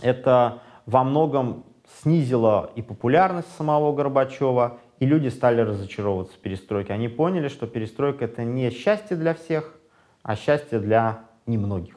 это 0.00 0.62
во 0.86 1.04
многом 1.04 1.64
снизила 2.00 2.70
и 2.76 2.82
популярность 2.82 3.54
самого 3.56 3.92
Горбачева, 3.92 4.78
и 5.00 5.06
люди 5.06 5.28
стали 5.28 5.60
разочаровываться 5.60 6.34
в 6.34 6.38
перестройке. 6.38 6.94
Они 6.94 7.08
поняли, 7.08 7.48
что 7.48 7.66
перестройка 7.66 8.24
это 8.24 8.42
не 8.42 8.70
счастье 8.70 9.16
для 9.16 9.34
всех, 9.34 9.74
а 10.22 10.34
счастье 10.34 10.78
для 10.78 11.27
немногих. 11.48 11.94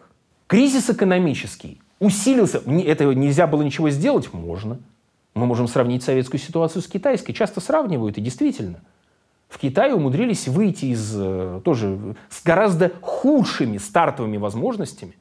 Кризис 0.48 0.90
экономический 0.90 1.80
усилился. 2.00 2.62
Это 2.86 3.06
нельзя 3.14 3.48
было 3.48 3.62
ничего 3.62 3.90
сделать? 3.90 4.34
Можно. 4.34 4.80
Мы 5.34 5.46
можем 5.46 5.68
сравнить 5.68 6.04
советскую 6.04 6.40
ситуацию 6.40 6.82
с 6.82 6.88
китайской. 6.88 7.34
Часто 7.34 7.62
сравнивают, 7.62 8.18
и 8.18 8.22
действительно. 8.22 8.82
В 9.48 9.58
Китае 9.58 9.94
умудрились 9.94 10.48
выйти 10.48 10.86
из 10.86 11.14
э, 11.16 11.62
тоже 11.64 12.16
с 12.30 12.42
гораздо 12.42 12.92
худшими 13.02 13.78
стартовыми 13.78 14.38
возможностями 14.38 15.16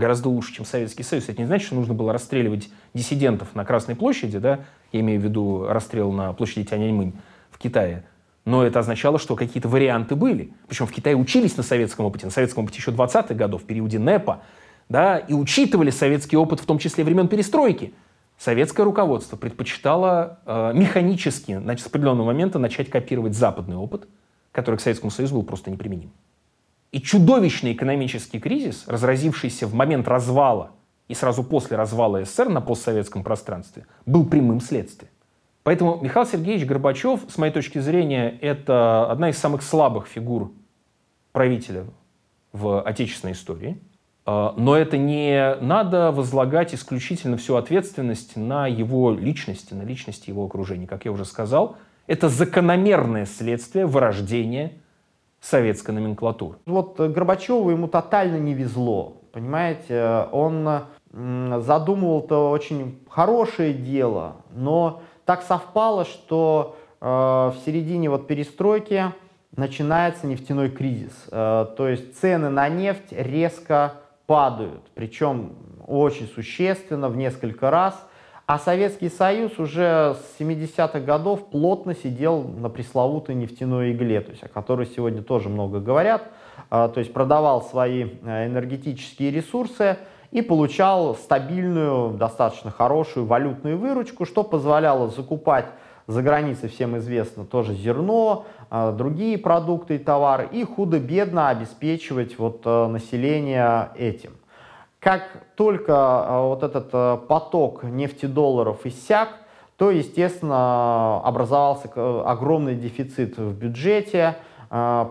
гораздо 0.00 0.28
лучше, 0.28 0.54
чем 0.54 0.64
Советский 0.64 1.04
Союз. 1.04 1.28
Это 1.28 1.40
не 1.40 1.46
значит, 1.46 1.66
что 1.66 1.76
нужно 1.76 1.94
было 1.94 2.12
расстреливать 2.12 2.68
диссидентов 2.94 3.54
на 3.54 3.64
Красной 3.64 3.94
площади, 3.94 4.38
да, 4.38 4.60
я 4.92 5.00
имею 5.00 5.20
в 5.20 5.24
виду 5.24 5.66
расстрел 5.68 6.10
на 6.10 6.32
площади 6.32 6.64
Тяньаньмынь 6.64 7.12
в 7.50 7.58
Китае. 7.58 8.04
Но 8.44 8.64
это 8.64 8.78
означало, 8.78 9.18
что 9.18 9.36
какие-то 9.36 9.68
варианты 9.68 10.16
были. 10.16 10.52
Причем 10.66 10.86
в 10.86 10.92
Китае 10.92 11.16
учились 11.16 11.56
на 11.56 11.62
советском 11.62 12.06
опыте, 12.06 12.26
на 12.26 12.32
советском 12.32 12.64
опыте 12.64 12.78
еще 12.78 12.90
20-х 12.90 13.34
годов, 13.34 13.62
в 13.62 13.66
периоде 13.66 13.98
НЭПа, 13.98 14.42
да, 14.88 15.18
и 15.18 15.32
учитывали 15.32 15.90
советский 15.90 16.36
опыт, 16.36 16.60
в 16.60 16.66
том 16.66 16.78
числе 16.78 17.04
времен 17.04 17.28
перестройки. 17.28 17.94
Советское 18.38 18.84
руководство 18.84 19.36
предпочитало 19.36 20.38
э, 20.46 20.72
механически, 20.74 21.58
значит, 21.58 21.84
с 21.84 21.88
определенного 21.88 22.26
момента 22.26 22.58
начать 22.58 22.88
копировать 22.88 23.34
западный 23.34 23.76
опыт, 23.76 24.08
который 24.50 24.76
к 24.76 24.80
Советскому 24.80 25.10
Союзу 25.10 25.34
был 25.34 25.42
просто 25.42 25.70
неприменим. 25.70 26.10
И 26.90 27.00
чудовищный 27.00 27.74
экономический 27.74 28.40
кризис, 28.40 28.84
разразившийся 28.86 29.66
в 29.66 29.74
момент 29.74 30.08
развала 30.08 30.70
и 31.06 31.14
сразу 31.14 31.44
после 31.44 31.76
развала 31.76 32.24
СССР 32.24 32.48
на 32.48 32.60
постсоветском 32.60 33.22
пространстве, 33.22 33.86
был 34.06 34.24
прямым 34.24 34.60
следствием. 34.60 35.10
Поэтому 35.62 35.98
Михаил 36.00 36.26
Сергеевич 36.26 36.66
Горбачев, 36.66 37.20
с 37.28 37.36
моей 37.36 37.52
точки 37.52 37.78
зрения, 37.78 38.38
это 38.40 39.10
одна 39.10 39.28
из 39.28 39.38
самых 39.38 39.62
слабых 39.62 40.06
фигур 40.06 40.52
правителя 41.32 41.84
в 42.52 42.80
отечественной 42.80 43.34
истории. 43.34 43.78
А, 44.24 44.54
но 44.56 44.76
это 44.76 44.96
не 44.96 45.56
надо 45.60 46.12
возлагать 46.12 46.74
исключительно 46.74 47.36
всю 47.36 47.56
ответственность 47.56 48.36
на 48.36 48.66
его 48.66 49.12
личности, 49.12 49.74
на 49.74 49.82
личности 49.82 50.30
его 50.30 50.44
окружения. 50.44 50.86
Как 50.86 51.04
я 51.04 51.12
уже 51.12 51.24
сказал, 51.24 51.76
это 52.06 52.28
закономерное 52.28 53.26
следствие 53.26 53.86
вырождения 53.86 54.72
советской 55.40 55.92
номенклатуры. 55.92 56.58
Вот 56.66 56.98
Горбачеву 56.98 57.70
ему 57.70 57.86
тотально 57.86 58.36
не 58.36 58.54
везло, 58.54 59.16
понимаете, 59.32 60.26
он 60.32 60.84
задумывал-то 61.12 62.50
очень 62.50 63.00
хорошее 63.08 63.72
дело, 63.72 64.36
но 64.54 65.02
так 65.30 65.42
совпало, 65.42 66.04
что 66.04 66.76
э, 67.00 67.06
в 67.06 67.54
середине 67.64 68.10
вот 68.10 68.26
перестройки 68.26 69.12
начинается 69.54 70.26
нефтяной 70.26 70.70
кризис. 70.70 71.12
Э, 71.30 71.66
то 71.76 71.88
есть 71.88 72.18
цены 72.18 72.48
на 72.48 72.68
нефть 72.68 73.12
резко 73.12 73.94
падают, 74.26 74.82
причем 74.96 75.52
очень 75.86 76.26
существенно, 76.26 77.08
в 77.08 77.16
несколько 77.16 77.70
раз. 77.70 77.94
А 78.46 78.58
Советский 78.58 79.08
Союз 79.08 79.56
уже 79.60 80.16
с 80.16 80.40
70-х 80.40 80.98
годов 80.98 81.48
плотно 81.48 81.94
сидел 81.94 82.42
на 82.42 82.68
пресловутой 82.68 83.36
нефтяной 83.36 83.92
игле, 83.92 84.22
то 84.22 84.32
есть, 84.32 84.42
о 84.42 84.48
которой 84.48 84.86
сегодня 84.86 85.22
тоже 85.22 85.48
много 85.48 85.78
говорят, 85.78 86.24
а, 86.70 86.88
то 86.88 86.98
есть 86.98 87.12
продавал 87.12 87.62
свои 87.62 88.08
э, 88.24 88.46
энергетические 88.46 89.30
ресурсы 89.30 89.96
и 90.30 90.42
получал 90.42 91.14
стабильную, 91.14 92.10
достаточно 92.10 92.70
хорошую 92.70 93.26
валютную 93.26 93.78
выручку, 93.78 94.24
что 94.24 94.44
позволяло 94.44 95.08
закупать 95.08 95.66
за 96.06 96.22
границей 96.22 96.68
всем 96.68 96.96
известно 96.98 97.44
тоже 97.44 97.74
зерно, 97.74 98.44
э, 98.70 98.94
другие 98.96 99.38
продукты 99.38 99.96
и 99.96 99.98
товары, 99.98 100.48
и 100.50 100.64
худо-бедно 100.64 101.48
обеспечивать 101.48 102.38
вот 102.38 102.64
население 102.64 103.90
этим. 103.96 104.32
Как 104.98 105.22
только 105.56 106.26
вот 106.28 106.62
этот 106.62 107.26
поток 107.26 107.84
нефтедолларов 107.84 108.84
иссяк, 108.84 109.30
то, 109.80 109.90
естественно, 109.90 111.22
образовался 111.22 111.88
огромный 112.26 112.74
дефицит 112.74 113.38
в 113.38 113.54
бюджете, 113.54 114.36
а, 114.36 114.49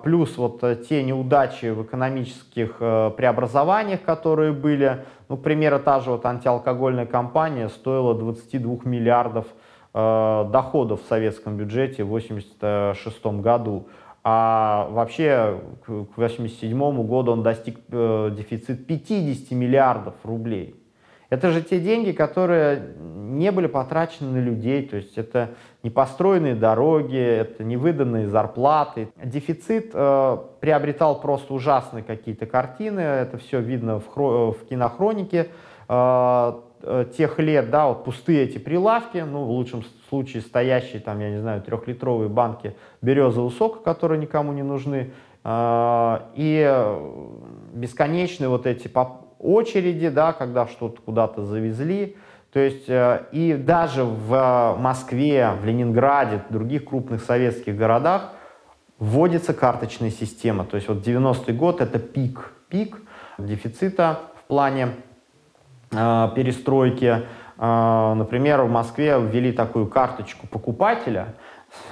плюс 0.04 0.38
вот 0.38 0.64
э, 0.64 0.78
те 0.88 1.04
неудачи 1.04 1.66
в 1.66 1.84
экономических 1.84 2.78
э, 2.80 3.12
преобразованиях, 3.18 4.02
которые 4.04 4.54
были. 4.54 5.04
Ну, 5.28 5.36
к 5.36 5.44
примеру, 5.44 5.80
та 5.80 6.00
же 6.00 6.12
вот 6.12 6.26
антиалкогольная 6.26 7.06
кампания 7.06 7.68
стоила 7.68 8.16
22 8.16 8.78
миллиардов 8.86 9.48
э, 9.94 10.50
доходов 10.50 11.02
в 11.04 11.08
советском 11.08 11.58
бюджете 11.58 12.06
в 12.06 12.16
1986 12.16 13.42
году. 13.42 13.90
А 14.24 14.88
вообще 14.92 15.60
к 15.86 15.90
1987 15.90 17.08
году 17.08 17.34
он 17.34 17.44
достиг 17.44 17.80
дефицит 17.90 18.86
50 18.88 19.52
миллиардов 19.52 20.14
рублей. 20.24 20.79
Это 21.30 21.52
же 21.52 21.62
те 21.62 21.80
деньги, 21.80 22.12
которые 22.12 22.96
не 22.98 23.52
были 23.52 23.68
потрачены 23.68 24.32
на 24.32 24.44
людей, 24.44 24.88
то 24.88 24.98
есть 24.98 25.18
это 25.18 25.52
не 25.84 25.90
построенные 25.90 26.56
дороги, 26.56 27.18
это 27.18 27.64
не 27.64 27.78
выданные 27.78 28.28
зарплаты. 28.28 29.10
Дефицит 29.24 29.92
э, 29.94 30.38
приобретал 30.60 31.22
просто 31.22 31.54
ужасные 31.54 32.04
какие-то 32.04 32.48
картины, 32.48 33.00
это 33.00 33.38
все 33.38 33.62
видно 33.62 34.00
в, 34.00 34.10
хро- 34.10 34.52
в 34.52 34.68
кинохронике 34.68 35.50
э, 35.88 36.54
э, 36.82 37.06
тех 37.16 37.38
лет, 37.38 37.70
да, 37.70 37.88
вот 37.88 38.04
пустые 38.04 38.44
эти 38.44 38.58
прилавки, 38.58 39.20
ну, 39.20 39.46
в 39.46 39.52
лучшем 39.52 39.84
случае 40.10 40.42
стоящие 40.42 41.00
там, 41.00 41.20
я 41.20 41.30
не 41.30 41.40
знаю, 41.40 41.62
трехлитровые 41.62 42.30
банки 42.30 42.76
березового 43.04 43.52
сока, 43.52 43.80
которые 43.80 44.20
никому 44.20 44.54
не 44.54 44.64
нужны, 44.64 45.12
э, 45.44 46.20
и 46.34 46.96
бесконечные 47.74 48.50
вот 48.50 48.66
эти 48.66 48.88
очереди, 49.40 50.10
да, 50.10 50.34
когда 50.34 50.68
что-то 50.68 51.02
куда-то 51.02 51.46
завезли. 51.46 52.18
То 52.52 52.60
есть 52.60 52.90
э, 52.90 53.24
и 53.32 53.54
даже 53.54 54.04
в 54.04 54.76
Москве, 54.80 55.52
в 55.62 55.66
Ленинграде, 55.66 56.42
в 56.50 56.54
других 56.54 56.86
крупных 56.86 57.24
советских 57.24 57.76
городах 57.76 58.34
вводится 58.98 59.54
карточная 59.54 60.12
система. 60.12 60.66
То 60.66 60.76
есть 60.76 60.88
вот 60.90 61.06
90-й 61.06 61.54
год 61.54 61.82
это 61.82 62.00
пик, 62.00 62.52
пик 62.68 62.98
дефицита 63.38 64.20
в 64.44 64.48
плане 64.48 64.96
э, 65.92 66.30
перестройки. 66.36 67.22
Э, 67.58 68.14
например, 68.16 68.64
в 68.64 68.72
Москве 68.72 69.20
ввели 69.20 69.52
такую 69.52 69.88
карточку 69.88 70.48
покупателя, 70.48 71.36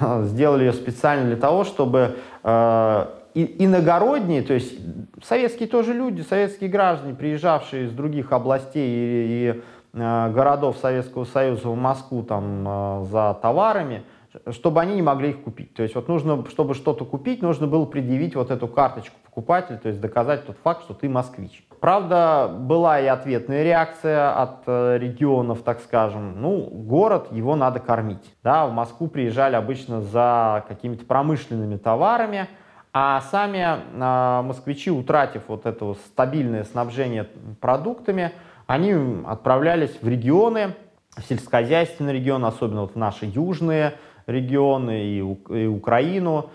сделали 0.00 0.64
ее 0.64 0.72
специально 0.72 1.26
для 1.26 1.36
того, 1.36 1.64
чтобы 1.64 2.16
э, 2.42 3.06
иногородние, 3.34 4.42
то 4.42 4.54
есть 4.54 4.74
советские 5.22 5.68
тоже 5.68 5.92
люди, 5.92 6.22
советские 6.22 6.70
граждане, 6.70 7.14
приезжавшие 7.14 7.86
из 7.86 7.92
других 7.92 8.32
областей 8.32 8.88
и, 8.88 9.50
и 9.50 9.62
э, 9.94 10.30
городов 10.30 10.78
Советского 10.78 11.24
Союза 11.24 11.68
в 11.68 11.76
Москву 11.76 12.22
там, 12.22 12.66
э, 12.66 13.04
за 13.10 13.38
товарами, 13.40 14.04
чтобы 14.50 14.80
они 14.80 14.94
не 14.94 15.02
могли 15.02 15.30
их 15.30 15.42
купить. 15.42 15.74
То 15.74 15.82
есть 15.82 15.94
вот 15.94 16.08
нужно, 16.08 16.44
чтобы 16.48 16.74
что-то 16.74 17.04
купить, 17.04 17.42
нужно 17.42 17.66
было 17.66 17.84
предъявить 17.84 18.36
вот 18.36 18.50
эту 18.50 18.68
карточку 18.68 19.16
покупателя, 19.24 19.76
то 19.76 19.88
есть 19.88 20.00
доказать 20.00 20.46
тот 20.46 20.56
факт, 20.62 20.82
что 20.82 20.94
ты 20.94 21.08
москвич. 21.08 21.64
Правда, 21.80 22.50
была 22.52 23.00
и 23.00 23.06
ответная 23.06 23.62
реакция 23.62 24.32
от 24.32 24.62
э, 24.66 24.98
регионов, 24.98 25.62
так 25.62 25.80
скажем. 25.80 26.40
Ну, 26.42 26.62
город, 26.62 27.28
его 27.30 27.54
надо 27.54 27.78
кормить. 27.78 28.34
Да, 28.42 28.66
в 28.66 28.72
Москву 28.72 29.06
приезжали 29.06 29.54
обычно 29.54 30.02
за 30.02 30.64
какими-то 30.66 31.04
промышленными 31.04 31.76
товарами, 31.76 32.48
а 32.92 33.20
сами 33.20 33.58
э, 33.58 34.42
москвичи, 34.42 34.90
утратив 34.90 35.42
вот 35.48 35.66
это 35.66 35.94
стабильное 36.06 36.64
снабжение 36.64 37.28
продуктами, 37.60 38.32
они 38.66 38.94
отправлялись 39.26 39.96
в 40.00 40.08
регионы, 40.08 40.74
в 41.16 41.22
сельскохозяйственные 41.22 42.14
регионы, 42.14 42.46
особенно 42.46 42.82
вот 42.82 42.94
в 42.94 42.96
наши 42.96 43.26
южные 43.26 43.94
регионы 44.26 45.04
и, 45.04 45.18
и 45.18 45.66
Украину. 45.66 46.50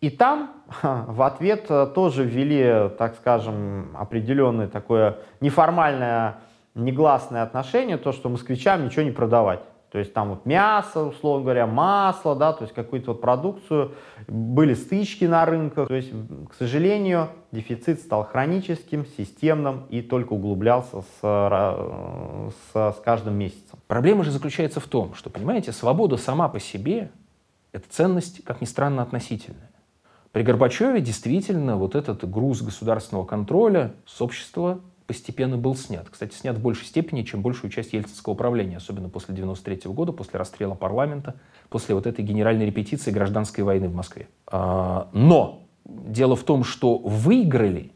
И 0.00 0.10
там 0.10 0.50
в 0.82 1.22
ответ 1.22 1.66
тоже 1.94 2.24
ввели, 2.24 2.90
так 2.98 3.14
скажем, 3.16 3.96
определенное 3.98 4.68
такое 4.68 5.18
неформальное, 5.40 6.36
негласное 6.74 7.42
отношение, 7.42 7.96
то, 7.96 8.12
что 8.12 8.28
москвичам 8.28 8.84
ничего 8.84 9.02
не 9.02 9.10
продавать. 9.10 9.60
То 9.94 10.00
есть 10.00 10.12
там 10.12 10.30
вот 10.30 10.44
мясо, 10.44 11.04
условно 11.04 11.44
говоря, 11.44 11.68
масло, 11.68 12.34
да, 12.34 12.52
то 12.52 12.64
есть 12.64 12.74
какую-то 12.74 13.12
вот 13.12 13.20
продукцию, 13.20 13.94
были 14.26 14.74
стычки 14.74 15.24
на 15.24 15.44
рынках. 15.44 15.86
То 15.86 15.94
есть, 15.94 16.10
к 16.50 16.54
сожалению, 16.54 17.28
дефицит 17.52 18.00
стал 18.00 18.24
хроническим, 18.24 19.06
системным 19.06 19.86
и 19.90 20.02
только 20.02 20.32
углублялся 20.32 21.02
с, 21.02 21.20
с, 21.22 22.74
с 22.74 23.00
каждым 23.04 23.34
месяцем. 23.38 23.78
Проблема 23.86 24.24
же 24.24 24.32
заключается 24.32 24.80
в 24.80 24.88
том, 24.88 25.14
что, 25.14 25.30
понимаете, 25.30 25.70
свобода 25.70 26.16
сама 26.16 26.48
по 26.48 26.58
себе– 26.58 27.12
это 27.72 27.84
ценность, 27.88 28.42
как 28.42 28.62
ни 28.62 28.66
странно, 28.66 29.00
относительная. 29.00 29.70
При 30.32 30.42
Горбачеве 30.42 31.02
действительно 31.02 31.76
вот 31.76 31.94
этот 31.94 32.28
груз 32.28 32.62
государственного 32.62 33.26
контроля 33.26 33.92
с 34.06 34.20
общества 34.20 34.80
постепенно 35.06 35.58
был 35.58 35.76
снят. 35.76 36.06
Кстати, 36.10 36.34
снят 36.34 36.56
в 36.56 36.62
большей 36.62 36.86
степени, 36.86 37.22
чем 37.22 37.42
большую 37.42 37.70
часть 37.70 37.92
ельцинского 37.92 38.34
правления, 38.34 38.78
особенно 38.78 39.08
после 39.08 39.34
93 39.34 39.90
года, 39.92 40.12
после 40.12 40.38
расстрела 40.38 40.74
парламента, 40.74 41.34
после 41.68 41.94
вот 41.94 42.06
этой 42.06 42.24
генеральной 42.24 42.66
репетиции 42.66 43.10
гражданской 43.10 43.64
войны 43.64 43.88
в 43.88 43.94
Москве. 43.94 44.28
А, 44.46 45.08
но 45.12 45.62
дело 45.84 46.36
в 46.36 46.44
том, 46.44 46.64
что 46.64 46.98
выиграли 46.98 47.92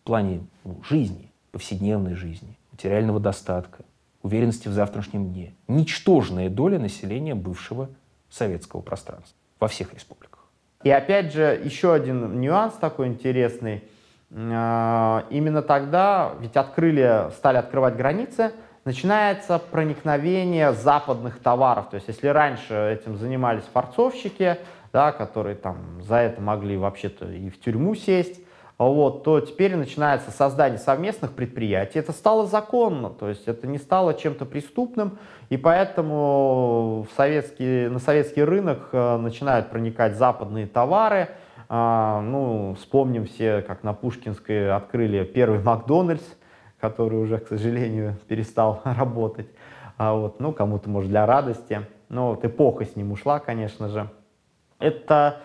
в 0.00 0.06
плане 0.06 0.46
ну, 0.64 0.80
жизни, 0.88 1.30
повседневной 1.52 2.14
жизни, 2.14 2.56
материального 2.72 3.20
достатка, 3.20 3.84
уверенности 4.22 4.68
в 4.68 4.72
завтрашнем 4.72 5.32
дне, 5.32 5.54
ничтожная 5.68 6.48
доля 6.48 6.78
населения 6.78 7.34
бывшего 7.34 7.90
советского 8.30 8.80
пространства 8.80 9.36
во 9.60 9.68
всех 9.68 9.92
республиках. 9.94 10.46
И 10.84 10.90
опять 10.90 11.32
же, 11.32 11.60
еще 11.64 11.92
один 11.92 12.40
нюанс 12.40 12.74
такой 12.74 13.08
интересный– 13.08 13.84
именно 14.30 15.62
тогда, 15.62 16.34
ведь 16.40 16.56
открыли, 16.56 17.30
стали 17.36 17.58
открывать 17.58 17.96
границы, 17.96 18.52
начинается 18.84 19.58
проникновение 19.58 20.72
западных 20.72 21.38
товаров. 21.40 21.90
То 21.90 21.96
есть 21.96 22.08
если 22.08 22.28
раньше 22.28 22.74
этим 22.74 23.16
занимались 23.18 23.64
форцовщики, 23.72 24.58
да, 24.92 25.12
которые 25.12 25.56
там 25.56 26.02
за 26.02 26.16
это 26.16 26.40
могли 26.40 26.76
вообще-то 26.76 27.26
и 27.26 27.50
в 27.50 27.60
тюрьму 27.60 27.94
сесть, 27.94 28.40
вот, 28.78 29.24
то 29.24 29.40
теперь 29.40 29.74
начинается 29.74 30.30
создание 30.30 30.78
совместных 30.78 31.32
предприятий. 31.32 31.98
Это 31.98 32.12
стало 32.12 32.46
законно, 32.46 33.08
то 33.08 33.28
есть 33.28 33.48
это 33.48 33.66
не 33.66 33.78
стало 33.78 34.12
чем-то 34.12 34.44
преступным, 34.44 35.18
и 35.48 35.56
поэтому 35.56 37.06
в 37.10 37.16
советский, 37.16 37.88
на 37.88 37.98
советский 37.98 38.44
рынок 38.44 38.90
э, 38.92 39.16
начинают 39.16 39.70
проникать 39.70 40.16
западные 40.16 40.66
товары– 40.66 41.28
а, 41.68 42.20
ну, 42.20 42.74
вспомним 42.74 43.26
все, 43.26 43.62
как 43.62 43.82
на 43.82 43.92
Пушкинской 43.92 44.70
открыли 44.72 45.24
первый 45.24 45.60
Макдональдс, 45.60 46.24
который 46.80 47.18
уже, 47.18 47.38
к 47.38 47.48
сожалению, 47.48 48.16
перестал 48.28 48.82
работать. 48.84 49.48
А 49.96 50.14
вот, 50.14 50.40
ну, 50.40 50.52
кому-то, 50.52 50.88
может, 50.88 51.10
для 51.10 51.26
радости. 51.26 51.86
Но 52.08 52.30
вот 52.30 52.44
эпоха 52.44 52.84
с 52.84 52.94
ним 52.96 53.12
ушла, 53.12 53.40
конечно 53.40 53.88
же. 53.88 54.08
Это 54.78 55.40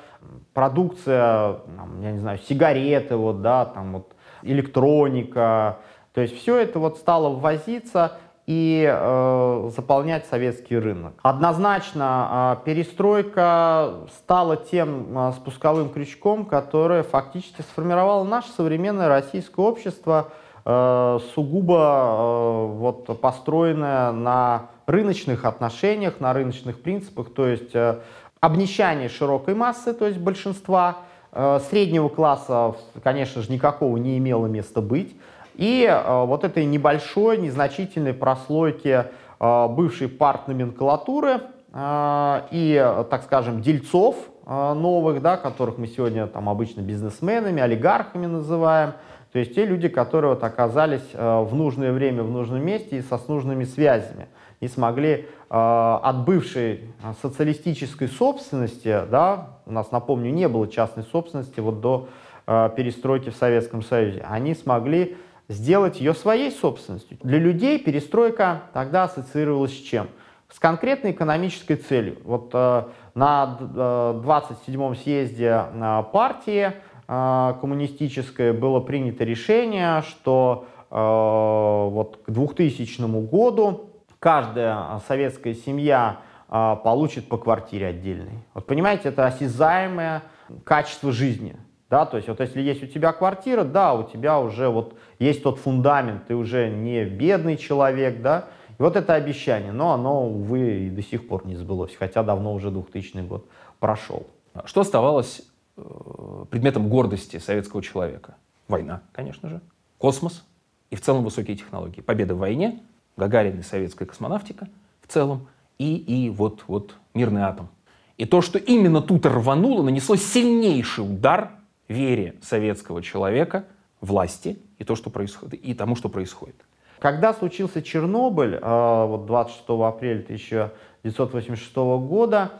продукция, 0.53 1.57
я 2.01 2.11
не 2.11 2.19
знаю, 2.19 2.38
сигареты, 2.38 3.15
вот, 3.15 3.41
да, 3.41 3.65
там 3.65 3.93
вот 3.93 4.15
электроника. 4.43 5.80
То 6.13 6.22
есть 6.22 6.38
все 6.38 6.57
это 6.57 6.80
вот 6.80 6.97
стало 6.97 7.34
ввозиться, 7.34 8.17
и 8.47 8.85
э, 8.91 9.69
заполнять 9.75 10.25
советский 10.25 10.77
рынок. 10.77 11.13
Однозначно 11.21 12.57
э, 12.61 12.65
перестройка 12.65 13.93
стала 14.17 14.57
тем 14.57 15.17
э, 15.17 15.31
спусковым 15.33 15.89
крючком, 15.89 16.45
которое 16.45 17.03
фактически 17.03 17.61
сформировало 17.61 18.23
наше 18.23 18.49
современное 18.49 19.07
российское 19.07 19.65
общество, 19.65 20.29
э, 20.65 21.19
сугубо 21.33 21.77
э, 21.77 22.65
вот, 22.77 23.21
построенное 23.21 24.11
на 24.11 24.69
рыночных 24.87 25.45
отношениях, 25.45 26.19
на 26.19 26.33
рыночных 26.33 26.81
принципах, 26.81 27.33
то 27.33 27.47
есть 27.47 27.75
э, 27.75 27.99
обнищание 28.39 29.07
широкой 29.07 29.53
массы, 29.53 29.93
то 29.93 30.07
есть 30.07 30.17
большинства, 30.17 30.97
э, 31.31 31.59
среднего 31.69 32.09
класса, 32.09 32.75
конечно 33.03 33.41
же, 33.41 33.51
никакого 33.51 33.97
не 33.97 34.17
имело 34.17 34.47
места 34.47 34.81
быть. 34.81 35.15
И 35.56 35.86
э, 35.86 36.26
вот 36.26 36.43
этой 36.43 36.66
небольшой, 36.66 37.38
незначительной 37.38 38.14
прослойки 38.14 39.06
э, 39.39 39.68
бывшей 39.68 40.08
партноменклатуры 40.08 41.41
э, 41.74 42.41
и, 42.52 43.04
так 43.10 43.24
скажем, 43.24 43.62
дельцов 43.62 44.16
новых, 44.43 45.22
да, 45.22 45.38
которых 45.38 45.78
мы 45.78 45.86
сегодня 45.86 46.26
там 46.26 46.49
обычно 46.49 46.82
бизнесменами, 46.82 47.62
олигархами 47.62 48.26
называем, 48.26 48.93
то 49.32 49.39
есть 49.39 49.54
те 49.56 49.66
люди, 49.66 49.88
которые 49.88 50.34
вот 50.34 50.43
оказались 50.43 51.14
в 51.14 51.49
нужное 51.54 51.93
время, 51.93 52.24
в 52.24 52.32
нужном 52.32 52.66
месте 52.66 52.97
и 52.97 53.02
со 53.02 53.18
с 53.20 53.28
нужными 53.28 53.66
связями. 53.66 54.28
и 54.60 54.68
смогли 54.68 55.28
от 55.49 56.26
бывшей 56.26 56.91
социалистической 57.22 58.08
собственности, 58.08 59.04
да, 59.10 59.60
у 59.68 59.72
нас, 59.72 59.91
напомню, 59.91 60.32
не 60.32 60.47
было 60.47 60.68
частной 60.68 61.04
собственности 61.04 61.60
вот 61.60 61.80
до 61.80 62.08
перестройки 62.45 63.30
в 63.30 63.36
Советском 63.36 63.84
Союзе, 63.84 64.26
они 64.28 64.56
смогли 64.56 65.16
сделать 65.52 65.99
ее 65.99 66.14
своей 66.14 66.52
собственностью. 66.52 67.18
Для 67.22 67.38
людей 67.38 67.78
перестройка 67.78 68.64
тогда 68.74 69.04
ассоциировалась 69.04 69.74
с 69.74 69.82
чем? 69.82 70.08
С 70.49 70.60
конкретной 70.60 71.12
экономической 71.12 71.76
целью. 71.76 72.18
Вот 72.24 72.52
э, 72.54 72.84
на 73.16 73.58
э, 73.60 74.22
27-м 74.26 74.95
съезде 74.95 75.66
э, 75.72 76.04
партии 76.12 76.74
э, 77.08 77.54
коммунистической 77.62 78.54
было 78.54 78.80
принято 78.80 79.24
решение, 79.24 80.02
что 80.02 80.68
э, 80.89 80.95
вот 80.95 82.20
к 82.26 82.30
2000 82.30 83.02
году 83.30 83.91
каждая 84.20 84.99
советская 85.08 85.54
семья 85.54 86.20
э, 86.49 86.76
получит 86.84 87.30
по 87.30 87.38
квартире 87.38 87.88
отдельной. 87.88 88.39
Вот 88.54 88.66
понимаете, 88.66 89.10
это 89.10 89.26
осязаемое 89.26 90.24
качество 90.66 91.12
жизни. 91.12 91.56
Да, 91.91 92.05
то 92.05 92.15
есть 92.15 92.29
вот 92.29 92.39
если 92.39 92.61
есть 92.61 92.81
у 92.83 92.87
тебя 92.87 93.11
квартира, 93.11 93.65
да, 93.65 93.93
у 93.93 94.03
тебя 94.09 94.39
уже 94.39 94.69
вот 94.69 94.95
есть 95.19 95.43
тот 95.43 95.59
фундамент, 95.59 96.25
ты 96.25 96.35
уже 96.35 96.69
не 96.69 97.03
бедный 97.03 97.57
человек, 97.57 98.21
да, 98.21 98.47
и 98.79 98.81
вот 98.81 98.95
это 98.95 99.13
обещание, 99.13 99.73
но 99.73 99.91
оно, 99.91 100.25
увы, 100.25 100.85
и 100.85 100.89
до 100.89 101.03
сих 101.03 101.27
пор 101.27 101.45
не 101.45 101.57
сбылось, 101.57 101.93
хотя 101.99 102.23
давно 102.23 102.53
уже 102.53 102.71
2000 102.71 103.27
год 103.27 103.45
прошел. 103.81 104.25
Что 104.63 104.81
оставалось 104.81 105.41
э, 105.75 106.45
предметом 106.49 106.87
гордости 106.87 107.39
советского 107.39 107.83
человека? 107.83 108.35
Война, 108.69 109.01
конечно 109.11 109.49
же, 109.49 109.59
космос 109.97 110.45
и 110.91 110.95
в 110.95 111.01
целом 111.01 111.25
высокие 111.25 111.57
технологии. 111.57 111.99
Победа 111.99 112.35
в 112.35 112.37
войне, 112.37 112.79
Гагарин 113.17 113.59
и 113.59 113.63
советская 113.63 114.07
космонавтика 114.07 114.69
в 115.01 115.11
целом, 115.11 115.49
и, 115.77 115.97
и 115.97 116.29
вот, 116.29 116.63
вот 116.67 116.95
мирный 117.13 117.41
атом. 117.41 117.67
И 118.15 118.25
то, 118.25 118.41
что 118.41 118.59
именно 118.59 119.01
тут 119.01 119.25
рвануло, 119.25 119.83
нанесло 119.83 120.15
сильнейший 120.15 121.03
удар 121.03 121.51
вере 121.91 122.35
советского 122.41 123.01
человека, 123.01 123.65
власти 123.99 124.59
и, 124.79 124.83
то, 124.83 124.95
что 124.95 125.09
происходит, 125.09 125.53
и 125.53 125.73
тому, 125.73 125.95
что 125.95 126.09
происходит. 126.09 126.55
Когда 126.99 127.33
случился 127.33 127.81
Чернобыль, 127.81 128.55
э, 128.61 129.05
вот 129.07 129.25
26 129.25 129.69
апреля 129.69 130.21
1986 130.21 131.75
года, 131.75 132.51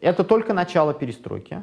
это 0.00 0.24
только 0.24 0.54
начало 0.54 0.94
перестройки. 0.94 1.62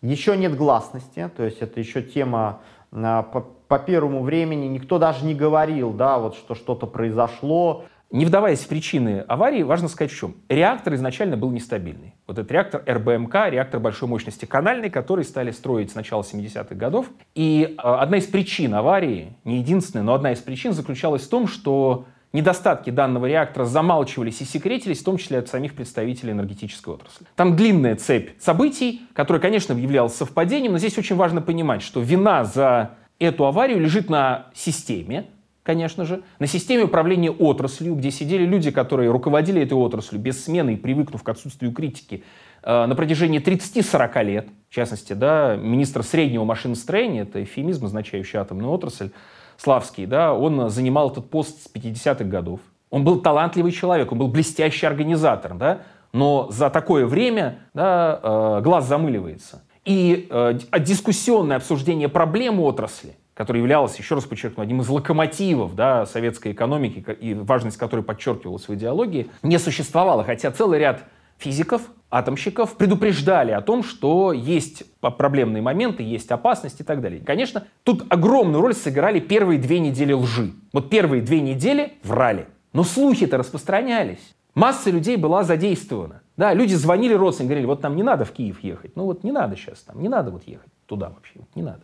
Еще 0.00 0.36
нет 0.36 0.56
гласности, 0.56 1.30
то 1.36 1.44
есть 1.44 1.62
это 1.62 1.80
еще 1.80 2.02
тема 2.02 2.60
э, 2.92 3.22
по, 3.32 3.40
по 3.68 3.78
первому 3.78 4.22
времени, 4.22 4.66
никто 4.66 4.98
даже 4.98 5.24
не 5.24 5.34
говорил, 5.34 5.92
да, 5.92 6.18
вот 6.18 6.36
что 6.36 6.54
что-то 6.54 6.86
произошло, 6.86 7.84
не 8.14 8.24
вдаваясь 8.24 8.60
в 8.60 8.68
причины 8.68 9.24
аварии, 9.26 9.64
важно 9.64 9.88
сказать 9.88 10.12
в 10.12 10.16
чем. 10.16 10.36
Реактор 10.48 10.94
изначально 10.94 11.36
был 11.36 11.50
нестабильный. 11.50 12.14
Вот 12.28 12.38
этот 12.38 12.52
реактор 12.52 12.84
РБМК, 12.86 13.34
реактор 13.50 13.80
большой 13.80 14.08
мощности 14.08 14.44
канальный, 14.44 14.88
который 14.88 15.24
стали 15.24 15.50
строить 15.50 15.90
с 15.90 15.96
начала 15.96 16.22
70-х 16.22 16.76
годов. 16.76 17.06
И 17.34 17.74
а, 17.76 18.00
одна 18.00 18.18
из 18.18 18.26
причин 18.26 18.72
аварии, 18.74 19.36
не 19.42 19.58
единственная, 19.58 20.04
но 20.04 20.14
одна 20.14 20.30
из 20.30 20.38
причин 20.38 20.72
заключалась 20.72 21.22
в 21.22 21.28
том, 21.28 21.48
что 21.48 22.06
недостатки 22.32 22.90
данного 22.90 23.26
реактора 23.26 23.64
замалчивались 23.64 24.40
и 24.40 24.44
секретились, 24.44 25.00
в 25.00 25.04
том 25.04 25.16
числе 25.16 25.40
от 25.40 25.48
самих 25.48 25.74
представителей 25.74 26.32
энергетической 26.34 26.94
отрасли. 26.94 27.26
Там 27.34 27.56
длинная 27.56 27.96
цепь 27.96 28.40
событий, 28.40 29.02
которая, 29.12 29.40
конечно, 29.40 29.72
являлась 29.72 30.14
совпадением, 30.14 30.70
но 30.70 30.78
здесь 30.78 30.96
очень 30.96 31.16
важно 31.16 31.42
понимать, 31.42 31.82
что 31.82 31.98
вина 31.98 32.44
за 32.44 32.92
эту 33.18 33.44
аварию 33.44 33.80
лежит 33.80 34.08
на 34.08 34.46
системе, 34.54 35.26
конечно 35.64 36.04
же, 36.04 36.22
на 36.38 36.46
системе 36.46 36.84
управления 36.84 37.30
отраслью, 37.30 37.96
где 37.96 38.12
сидели 38.12 38.44
люди, 38.44 38.70
которые 38.70 39.10
руководили 39.10 39.62
этой 39.62 39.72
отраслью 39.72 40.20
без 40.20 40.44
смены 40.44 40.74
и 40.74 40.76
привыкнув 40.76 41.22
к 41.24 41.28
отсутствию 41.28 41.72
критики 41.72 42.22
э, 42.62 42.86
на 42.86 42.94
протяжении 42.94 43.40
30-40 43.40 44.24
лет, 44.24 44.48
в 44.68 44.74
частности, 44.74 45.14
да, 45.14 45.56
министр 45.56 46.04
среднего 46.04 46.44
машиностроения, 46.44 47.22
это 47.22 47.42
эфемизм, 47.42 47.86
означающий 47.86 48.38
атомную 48.38 48.70
отрасль, 48.70 49.10
Славский, 49.56 50.06
да, 50.06 50.34
он 50.34 50.68
занимал 50.68 51.10
этот 51.10 51.30
пост 51.30 51.62
с 51.62 51.74
50-х 51.74 52.24
годов. 52.24 52.60
Он 52.90 53.04
был 53.04 53.20
талантливый 53.20 53.72
человек, 53.72 54.12
он 54.12 54.18
был 54.18 54.28
блестящий 54.28 54.84
организатор, 54.84 55.54
да, 55.54 55.82
но 56.12 56.48
за 56.50 56.70
такое 56.70 57.06
время 57.06 57.60
да, 57.72 58.20
э, 58.22 58.60
глаз 58.62 58.86
замыливается. 58.86 59.62
И 59.84 60.28
э, 60.30 60.58
дискуссионное 60.80 61.56
обсуждение 61.56 62.08
проблем 62.08 62.60
отрасли– 62.60 63.16
которая 63.34 63.60
являлась, 63.62 63.96
еще 63.96 64.14
раз 64.14 64.24
подчеркну, 64.24 64.62
одним 64.62 64.80
из 64.80 64.88
локомотивов 64.88 65.74
да, 65.74 66.06
советской 66.06 66.52
экономики 66.52 67.04
и 67.20 67.34
важность 67.34 67.76
которой 67.76 68.02
подчеркивалась 68.02 68.68
в 68.68 68.74
идеологии, 68.74 69.28
не 69.42 69.58
существовало. 69.58 70.24
Хотя 70.24 70.50
целый 70.50 70.78
ряд 70.78 71.04
физиков, 71.36 71.82
атомщиков 72.10 72.76
предупреждали 72.76 73.50
о 73.50 73.60
том, 73.60 73.82
что 73.82 74.32
есть 74.32 74.84
проблемные 75.00 75.62
моменты, 75.62 76.02
есть 76.02 76.30
опасность 76.30 76.80
и 76.80 76.84
так 76.84 77.00
далее. 77.00 77.20
Конечно, 77.20 77.66
тут 77.82 78.04
огромную 78.08 78.62
роль 78.62 78.74
сыграли 78.74 79.18
первые 79.18 79.58
две 79.58 79.80
недели 79.80 80.12
лжи. 80.12 80.52
Вот 80.72 80.90
первые 80.90 81.22
две 81.22 81.40
недели 81.40 81.94
врали. 82.04 82.46
Но 82.72 82.84
слухи-то 82.84 83.36
распространялись. 83.36 84.34
Масса 84.54 84.90
людей 84.90 85.16
была 85.16 85.42
задействована. 85.42 86.22
Да, 86.36 86.54
люди 86.54 86.74
звонили 86.74 87.14
родственникам, 87.14 87.50
говорили, 87.50 87.66
вот 87.66 87.82
нам 87.82 87.96
не 87.96 88.02
надо 88.02 88.24
в 88.24 88.32
Киев 88.32 88.62
ехать. 88.62 88.96
Ну 88.96 89.04
вот 89.04 89.24
не 89.24 89.32
надо 89.32 89.56
сейчас 89.56 89.80
там, 89.80 90.00
не 90.00 90.08
надо 90.08 90.30
вот 90.30 90.44
ехать 90.46 90.70
туда 90.86 91.10
вообще, 91.10 91.34
вот 91.36 91.48
не 91.54 91.62
надо. 91.62 91.82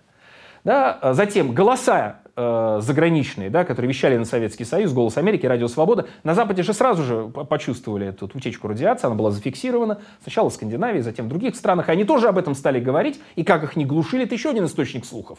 Да? 0.65 0.93
А 0.93 1.15
затем 1.15 1.55
голоса 1.55 2.21
э, 2.37 2.79
заграничные, 2.81 3.51
да, 3.51 3.65
которые 3.65 3.89
вещали 3.89 4.17
на 4.17 4.25
Советский 4.25 4.65
Союз, 4.65 4.93
«Голос 4.93 5.17
Америки», 5.17 5.47
«Радио 5.47 5.69
Свобода», 5.69 6.07
на 6.25 6.35
Западе 6.35 6.63
же 6.63 6.73
сразу 6.73 7.03
же 7.03 7.29
почувствовали 7.29 8.09
эту 8.09 8.27
утечку 8.27 8.69
радиации, 8.69 9.07
она 9.07 9.17
была 9.17 9.31
зафиксирована, 9.31 10.01
сначала 10.23 10.51
в 10.51 10.55
Скандинавии, 10.55 11.01
затем 11.01 11.27
в 11.27 11.29
других 11.29 11.57
странах. 11.57 11.89
Они 11.89 12.05
тоже 12.05 12.29
об 12.29 12.39
этом 12.39 12.55
стали 12.55 12.81
говорить, 12.81 13.21
и 13.37 13.45
как 13.45 13.65
их 13.65 13.77
не 13.77 13.85
глушили, 13.85 14.25
это 14.25 14.35
еще 14.35 14.51
один 14.51 14.67
источник 14.67 15.05
слухов. 15.05 15.39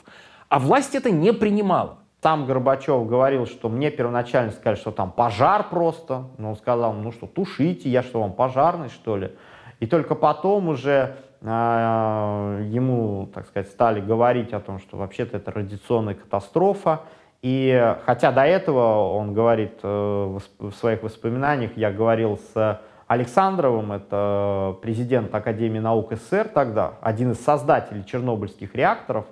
А 0.50 0.60
власть 0.60 0.96
это 0.96 1.12
не 1.12 1.34
принимала. 1.34 2.00
Там 2.22 2.46
Горбачев 2.46 3.08
говорил, 3.08 3.48
что 3.48 3.68
мне 3.68 3.90
первоначально 3.90 4.52
сказали, 4.52 4.76
что 4.76 4.92
там 4.92 5.12
пожар 5.12 5.68
просто. 5.70 6.26
Но 6.38 6.52
он 6.52 6.56
сказал, 6.56 6.94
ну 6.94 7.12
что, 7.12 7.26
тушите, 7.26 7.90
я 7.90 8.04
что, 8.04 8.22
вам 8.22 8.34
пожарный, 8.34 8.90
что 8.90 9.18
ли? 9.18 9.32
И 9.80 9.88
только 9.88 10.14
потом 10.14 10.70
уже 10.70 11.18
ему, 11.44 13.28
так 13.34 13.48
сказать, 13.48 13.70
стали 13.70 14.00
говорить 14.00 14.54
о 14.54 14.60
том, 14.60 14.80
что 14.80 14.98
вообще-то 14.98 15.38
это 15.38 15.52
радиационная 15.52 16.14
катастрофа. 16.14 17.02
И 17.42 17.96
хотя 18.06 18.32
до 18.32 18.44
этого 18.44 19.12
он 19.14 19.34
говорит 19.34 19.80
э, 19.82 20.40
в 20.60 20.72
своих 20.74 21.02
воспоминаниях, 21.02 21.76
я 21.76 21.92
говорил 21.92 22.40
с 22.54 22.80
Александровым, 23.08 23.92
это 23.92 24.78
президент 24.82 25.34
Академии 25.34 25.80
наук 25.80 26.14
СССР 26.14 26.50
тогда, 26.54 26.94
один 27.02 27.32
из 27.32 27.44
создателей 27.44 28.06
чернобыльских 28.06 28.76
реакторов, 28.76 29.26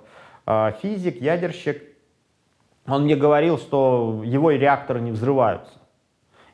э, 0.46 0.72
физик, 0.82 1.22
ядерщик, 1.22 1.82
он 2.86 3.04
мне 3.04 3.14
говорил, 3.14 3.58
что 3.58 4.22
его 4.24 4.50
реакторы 4.50 5.00
не 5.00 5.12
взрываются. 5.12 5.79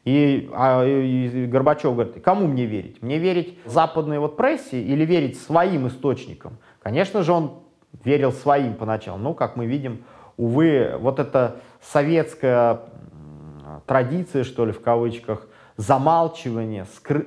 И, 0.06 0.48
а, 0.52 0.84
и 0.84 1.46
Горбачев 1.46 1.92
говорит, 1.92 2.22
кому 2.22 2.46
мне 2.46 2.64
верить? 2.64 3.02
Мне 3.02 3.18
верить 3.18 3.58
западной 3.64 4.20
вот 4.20 4.36
прессе 4.36 4.80
или 4.80 5.04
верить 5.04 5.36
своим 5.36 5.88
источникам? 5.88 6.58
Конечно 6.80 7.24
же, 7.24 7.32
он 7.32 7.58
верил 8.04 8.30
своим 8.30 8.74
поначалу. 8.74 9.18
Но, 9.18 9.34
как 9.34 9.56
мы 9.56 9.66
видим, 9.66 10.04
увы, 10.36 10.94
вот 11.00 11.18
эта 11.18 11.56
советская 11.80 12.82
традиция, 13.86 14.44
что 14.44 14.64
ли, 14.64 14.70
в 14.70 14.80
кавычках, 14.80 15.48
замалчивание, 15.76 16.86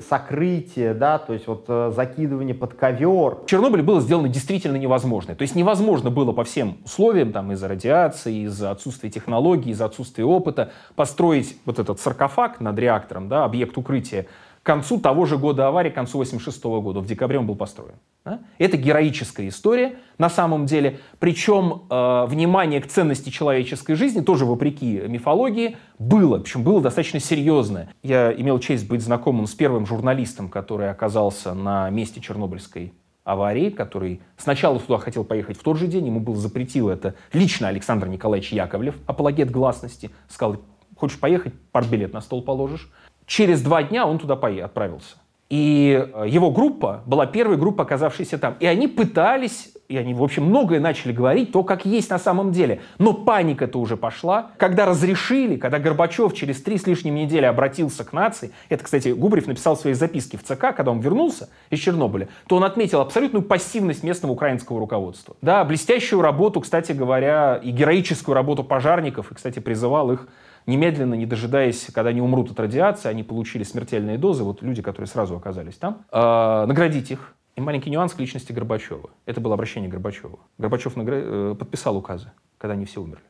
сокрытие, 0.09 0.93
да, 0.93 1.19
то 1.19 1.33
есть 1.33 1.47
вот 1.47 1.65
э, 1.67 1.91
закидывание 1.95 2.55
под 2.55 2.73
ковер. 2.73 3.35
В 3.43 3.45
Чернобыле 3.45 3.83
было 3.83 4.01
сделано 4.01 4.27
действительно 4.27 4.77
невозможное. 4.77 5.35
То 5.35 5.43
есть 5.43 5.55
невозможно 5.55 6.09
было 6.09 6.31
по 6.31 6.43
всем 6.43 6.77
условиям, 6.83 7.31
там, 7.31 7.51
из-за 7.51 7.67
радиации, 7.67 8.45
из-за 8.45 8.71
отсутствия 8.71 9.11
технологий, 9.11 9.71
из-за 9.71 9.85
отсутствия 9.85 10.25
опыта, 10.25 10.71
построить 10.95 11.57
вот 11.65 11.77
этот 11.77 11.99
саркофаг 11.99 12.59
над 12.59 12.77
реактором, 12.79 13.29
да, 13.29 13.45
объект 13.45 13.77
укрытия, 13.77 14.25
к 14.61 14.65
концу 14.65 14.99
того 14.99 15.25
же 15.25 15.37
года 15.37 15.67
аварии, 15.67 15.89
к 15.89 15.95
концу 15.95 16.17
86 16.17 16.63
года, 16.63 16.99
в 16.99 17.05
декабре 17.05 17.39
он 17.39 17.47
был 17.47 17.55
построен. 17.55 17.95
Да? 18.25 18.39
Это 18.57 18.77
героическая 18.77 19.47
история 19.47 19.95
на 20.17 20.29
самом 20.29 20.65
деле. 20.65 20.99
Причем 21.19 21.83
э, 21.89 22.25
внимание 22.27 22.81
к 22.81 22.87
ценности 22.87 23.29
человеческой 23.29 23.95
жизни, 23.95 24.21
тоже 24.21 24.45
вопреки 24.45 25.01
мифологии, 25.07 25.77
было. 25.97 26.39
Причем 26.39 26.63
было 26.63 26.81
достаточно 26.81 27.19
серьезное. 27.19 27.89
Я 28.03 28.31
имел 28.33 28.59
честь 28.59 28.87
быть 28.87 29.01
знакомым 29.01 29.47
с 29.47 29.53
первым 29.55 29.85
журналистом, 29.85 30.49
который 30.49 30.89
оказался 30.91 31.53
на 31.53 31.89
месте 31.89 32.19
Чернобыльской 32.19 32.93
аварии, 33.23 33.69
который 33.69 34.21
сначала 34.37 34.79
туда 34.79 34.97
хотел 34.97 35.23
поехать 35.23 35.57
в 35.57 35.63
тот 35.63 35.77
же 35.77 35.87
день, 35.87 36.07
ему 36.07 36.19
было 36.19 36.35
запретил 36.35 36.89
это 36.89 37.15
лично 37.31 37.67
Александр 37.67 38.07
Николаевич 38.07 38.51
Яковлев, 38.51 38.95
апологет 39.05 39.51
гласности, 39.51 40.09
сказал, 40.27 40.57
хочешь 40.95 41.19
поехать, 41.19 41.53
партбилет 41.71 42.13
на 42.13 42.21
стол 42.21 42.41
положишь. 42.41 42.91
Через 43.29 43.61
два 43.61 43.83
дня 43.83 44.07
он 44.07 44.17
туда 44.17 44.33
отправился. 44.33 45.15
И 45.49 46.03
э, 46.13 46.25
его 46.27 46.49
группа 46.49 47.03
была 47.05 47.27
первой 47.27 47.57
группой, 47.57 47.85
оказавшейся 47.85 48.39
там. 48.39 48.55
И 48.59 48.65
они 48.65 48.87
пытались 48.87 49.71
и 49.87 49.97
они, 49.97 50.13
в 50.13 50.21
общем, 50.21 50.43
многое 50.43 50.79
начали 50.79 51.11
говорить, 51.11 51.51
то, 51.51 51.63
как 51.63 51.83
есть 51.83 52.11
на 52.11 52.19
самом 52.19 52.51
деле. 52.51 52.79
Но 52.99 53.11
паника-то 53.11 53.79
уже 53.79 53.97
пошла. 53.97 54.51
Когда 54.57 54.85
разрешили, 54.85 55.55
когда 55.55 55.79
Горбачев 55.79 56.35
через 56.35 56.61
три 56.61 56.77
с 56.77 56.85
лишним 56.85 57.15
недели 57.15 57.45
обратился 57.45 58.03
к 58.03 58.13
нации, 58.13 58.51
это, 58.69 58.83
кстати, 58.83 59.09
Губарев 59.09 59.47
написал 59.47 59.75
в 59.75 59.79
своей 59.79 59.95
записке 59.95 60.37
в 60.37 60.43
ЦК, 60.43 60.75
когда 60.75 60.91
он 60.91 60.99
вернулся 60.99 61.49
из 61.71 61.79
Чернобыля, 61.79 62.29
то 62.47 62.57
он 62.57 62.65
отметил 62.65 63.01
абсолютную 63.01 63.41
пассивность 63.41 64.03
местного 64.03 64.31
украинского 64.31 64.79
руководства. 64.79 65.35
Да, 65.41 65.63
блестящую 65.63 66.21
работу, 66.21 66.61
кстати 66.61 66.91
говоря, 66.91 67.55
и 67.55 67.71
героическую 67.71 68.35
работу 68.35 68.63
пожарников, 68.63 69.31
и, 69.31 69.35
кстати, 69.35 69.57
призывал 69.57 70.11
их 70.11 70.27
немедленно, 70.65 71.13
не 71.15 71.25
дожидаясь, 71.25 71.87
когда 71.93 72.09
они 72.09 72.21
умрут 72.21 72.51
от 72.51 72.59
радиации, 72.59 73.09
они 73.09 73.23
получили 73.23 73.63
смертельные 73.63 74.17
дозы, 74.17 74.43
вот 74.43 74.61
люди, 74.61 74.81
которые 74.81 75.07
сразу 75.07 75.35
оказались 75.35 75.75
там, 75.75 76.05
э, 76.11 76.65
наградить 76.65 77.11
их, 77.11 77.35
и 77.55 77.61
маленький 77.61 77.89
нюанс 77.89 78.13
к 78.13 78.19
личности 78.19 78.53
Горбачева. 78.53 79.09
Это 79.25 79.41
было 79.41 79.53
обращение 79.53 79.89
Горбачева. 79.89 80.39
Горбачев 80.57 80.95
награ... 80.95 81.17
Э, 81.17 81.55
подписал 81.59 81.97
указы, 81.97 82.31
когда 82.57 82.73
они 82.73 82.85
все 82.85 83.01
умерли. 83.01 83.23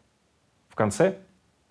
В 0.69 0.75
конце 0.75 1.17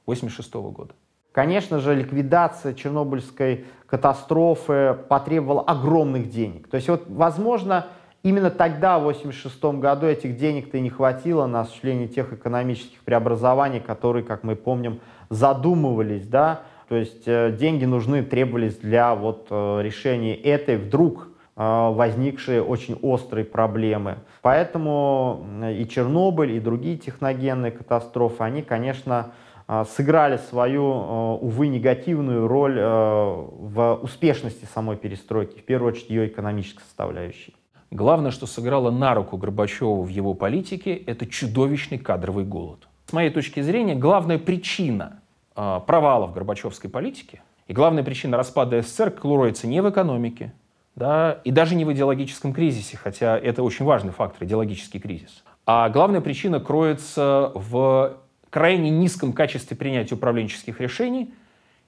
1986 0.07 0.55
года. 0.75 0.95
Конечно 1.33 1.79
же, 1.79 1.95
ликвидация 1.95 2.75
Чернобыльской 2.75 3.67
катастрофы 3.87 4.97
потребовала 5.09 5.63
огромных 5.63 6.31
денег. 6.31 6.67
То 6.69 6.77
есть, 6.77 6.89
вот, 6.89 7.05
возможно, 7.07 7.87
именно 8.25 8.51
тогда, 8.51 8.99
в 8.99 9.07
1986 9.07 9.81
году, 9.81 10.07
этих 10.07 10.37
денег-то 10.37 10.79
и 10.79 10.81
не 10.81 10.91
хватило 10.91 11.47
на 11.47 11.61
осуществление 11.61 12.09
тех 12.09 12.33
экономических 12.33 12.99
преобразований, 13.05 13.79
которые, 13.79 14.25
как 14.25 14.43
мы 14.43 14.57
помним, 14.57 15.01
задумывались, 15.31 16.27
да, 16.27 16.63
то 16.89 16.97
есть 16.97 17.25
э, 17.27 17.55
деньги 17.59 17.85
нужны, 17.85 18.23
требовались 18.23 18.77
для 18.77 19.15
вот 19.15 19.49
э, 19.51 19.81
решения 19.83 20.35
этой 20.35 20.77
вдруг 20.77 21.29
Э, 21.59 21.91
возникшие 21.93 22.63
очень 22.63 22.95
острые 23.03 23.45
проблемы. 23.45 24.19
Поэтому 24.43 25.45
и 25.77 25.85
Чернобыль, 25.89 26.53
и 26.53 26.61
другие 26.61 26.97
техногенные 26.97 27.73
катастрофы, 27.73 28.45
они, 28.45 28.63
конечно, 28.63 29.33
сыграли 29.97 30.39
свою, 30.39 30.83
увы, 31.43 31.69
негативную 31.69 32.49
роль 32.49 32.81
в 32.81 33.99
успешности 34.03 34.67
самой 34.73 34.97
перестройки, 34.97 35.59
в 35.59 35.65
первую 35.65 35.93
очередь 35.93 36.09
ее 36.09 36.29
экономической 36.29 36.81
составляющей. 36.81 37.55
Главное, 37.91 38.31
что 38.31 38.47
сыграло 38.47 38.91
на 38.91 39.15
руку 39.15 39.37
Горбачеву 39.37 40.05
в 40.05 40.09
его 40.09 40.33
политике, 40.33 40.95
это 40.95 41.27
чудовищный 41.27 41.99
кадровый 41.99 42.47
голод. 42.47 42.88
С 43.09 43.13
моей 43.15 43.31
точки 43.31 43.61
зрения, 43.61 43.95
главная 43.95 44.37
причина 44.37 45.23
провала 45.55 46.27
в 46.27 46.35
горбачевской 46.35 46.91
политике 46.91 47.41
и 47.67 47.73
главная 47.73 48.03
причина 48.03 48.37
распада 48.37 48.83
СССР 48.83 49.13
кроется 49.13 49.67
не 49.67 49.81
в 49.81 49.89
экономике, 49.89 50.53
да, 50.95 51.41
и 51.43 51.51
даже 51.51 51.75
не 51.75 51.87
в 51.87 51.93
идеологическом 51.95 52.53
кризисе, 52.53 52.99
хотя 52.99 53.39
это 53.39 53.63
очень 53.63 53.87
важный 53.87 54.13
фактор, 54.13 54.45
идеологический 54.45 55.01
кризис. 55.01 55.43
А 55.65 55.89
главная 55.89 56.21
причина 56.21 56.61
кроется 56.61 57.51
в 57.55 58.19
крайне 58.51 58.91
низком 58.91 59.33
качестве 59.33 59.75
принятия 59.75 60.15
управленческих 60.15 60.79
решений 60.79 61.33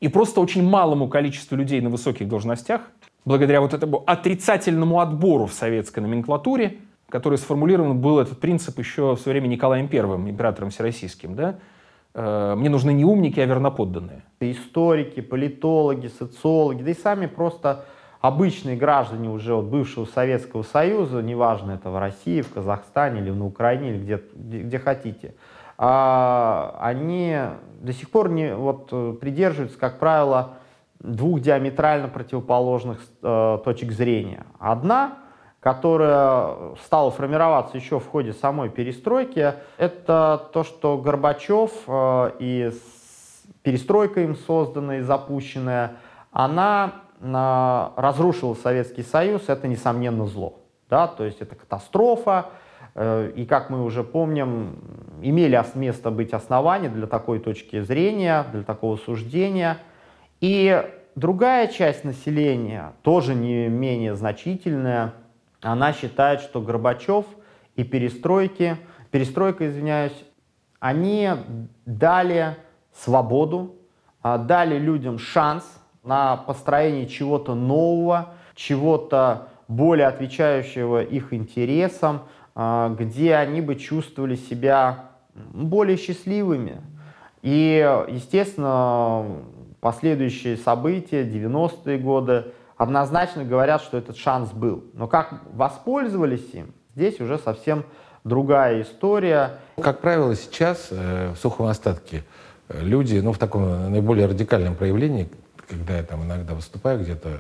и 0.01 0.09
просто 0.09 0.41
очень 0.41 0.67
малому 0.67 1.07
количеству 1.07 1.55
людей 1.55 1.83
на 1.83 1.91
высоких 1.91 2.29
должностях, 2.29 2.81
благодаря 3.27 3.61
вот 3.61 3.75
этому 3.75 4.03
отрицательному 4.07 5.01
отбору 5.01 5.45
в 5.45 5.53
советской 5.53 5.99
номенклатуре, 5.99 6.79
который 7.11 7.39
сформулирован 7.39 7.99
был 7.99 8.19
этот 8.19 8.41
принцип 8.41 8.79
еще 8.79 9.15
в 9.15 9.21
свое 9.21 9.39
время 9.39 9.49
Николаем 9.53 9.89
I, 9.93 9.99
императором 10.31 10.71
всероссийским, 10.71 11.35
да, 11.35 11.59
э, 12.15 12.55
мне 12.57 12.71
нужны 12.71 12.93
не 12.93 13.05
умники, 13.05 13.41
а 13.41 13.47
верноподданные. 13.47 14.23
Историки, 14.41 15.21
политологи, 15.21 16.07
социологи, 16.07 16.83
да 16.83 16.91
и 16.91 16.95
сами 16.95 17.27
просто 17.27 17.85
обычные 18.21 18.77
граждане 18.77 19.29
уже 19.31 19.55
от 19.55 19.67
бывшего 19.67 20.05
Советского 20.05 20.63
Союза, 20.63 21.23
неважно 21.23 21.73
это 21.73 21.91
в 21.91 21.99
России, 21.99 22.43
в 22.43 22.53
Казахстане 22.53 23.21
или 23.21 23.31
на 23.31 23.47
Украине, 23.47 23.91
или 23.91 23.99
где, 23.99 24.23
где, 24.35 24.79
хотите, 24.79 25.35
а, 25.79 26.77
они 26.81 27.37
до 27.81 27.93
сих 27.93 28.11
пор 28.11 28.29
не, 28.29 28.55
вот, 28.55 29.19
придерживаются, 29.21 29.79
как 29.79 29.99
правило, 29.99 30.55
двух 31.01 31.41
диаметрально 31.41 32.09
противоположных 32.09 33.01
э, 33.23 33.59
точек 33.65 33.93
зрения. 33.93 34.45
Одна, 34.59 35.17
которая 35.61 36.75
стала 36.85 37.11
формироваться 37.11 37.77
еще 37.77 38.01
в 38.01 38.09
ходе 38.09 38.33
самой 38.33 38.71
перестройки, 38.71 39.55
это 39.77 40.49
то, 40.53 40.65
что 40.65 40.97
Горбачев 40.97 41.71
э, 41.87 42.31
и 42.39 42.73
перестройка 43.63 44.23
им 44.23 44.37
созданная 44.37 45.01
и 45.01 45.03
запущенная, 45.03 45.97
она 46.33 47.03
разрушил 47.97 48.57
Советский 48.57 49.03
Союз, 49.03 49.49
это, 49.49 49.69
несомненно, 49.69 50.27
зло. 50.27 50.61
Да? 50.89 51.07
То 51.07 51.25
есть 51.25 51.43
это 51.43 51.55
катастрофа, 51.55 52.47
э, 52.95 53.33
и, 53.37 53.45
как 53.45 53.69
мы 53.69 53.85
уже 53.85 54.03
помним, 54.03 54.79
имели 55.21 55.63
место 55.75 56.11
быть 56.11 56.33
основания 56.33 56.89
для 56.89 57.07
такой 57.07 57.39
точки 57.39 57.83
зрения, 57.83 58.47
для 58.53 58.63
такого 58.63 58.97
суждения. 58.97 59.77
И 60.41 60.83
другая 61.15 61.67
часть 61.67 62.05
населения, 62.05 62.95
тоже 63.03 63.35
не 63.35 63.69
менее 63.69 64.15
значительная, 64.15 65.13
она 65.63 65.93
считает, 65.93 66.41
что 66.41 66.61
Горбачев 66.61 67.27
и 67.77 67.85
перестройки, 67.85 68.77
перестройка, 69.11 69.69
извиняюсь, 69.69 70.25
они 70.79 71.31
дали 71.85 72.57
свободу, 72.95 73.77
а, 74.23 74.39
дали 74.39 74.79
людям 74.79 75.19
шанс 75.19 75.65
на 76.03 76.37
построение 76.37 77.07
чего-то 77.07 77.55
нового, 77.55 78.35
чего-то 78.55 79.49
более 79.69 80.07
отвечающего 80.07 81.03
их 81.03 81.33
интересам, 81.33 82.23
а, 82.55 82.95
где 82.99 83.35
они 83.37 83.61
бы 83.61 83.77
чувствовали 83.77 84.37
себя 84.37 85.11
более 85.35 85.97
счастливыми. 85.97 86.81
И, 87.43 88.05
естественно, 88.09 89.25
последующие 89.81 90.57
события, 90.57 91.25
90-е 91.25 91.99
годы, 91.99 92.53
однозначно 92.81 93.45
говорят, 93.45 93.83
что 93.83 93.99
этот 93.99 94.17
шанс 94.17 94.53
был. 94.53 94.83
Но 94.95 95.07
как 95.07 95.43
воспользовались 95.53 96.49
им, 96.55 96.73
здесь 96.97 97.21
уже 97.21 97.37
совсем 97.37 97.85
другая 98.25 98.81
история. 98.81 99.59
Как 99.79 100.01
правило, 100.01 100.35
сейчас 100.35 100.89
э, 100.91 101.35
в 101.35 101.37
сухом 101.37 101.67
остатке 101.67 102.25
э, 102.71 102.81
люди, 102.83 103.19
ну, 103.19 103.33
в 103.33 103.39
таком 103.39 103.93
наиболее 103.93 104.27
радикальном 104.27 104.77
проявлении, 104.77 105.29
когда 105.69 105.99
я 105.99 106.03
там 106.03 106.25
иногда 106.25 106.55
выступаю 106.55 107.01
где-то, 107.01 107.39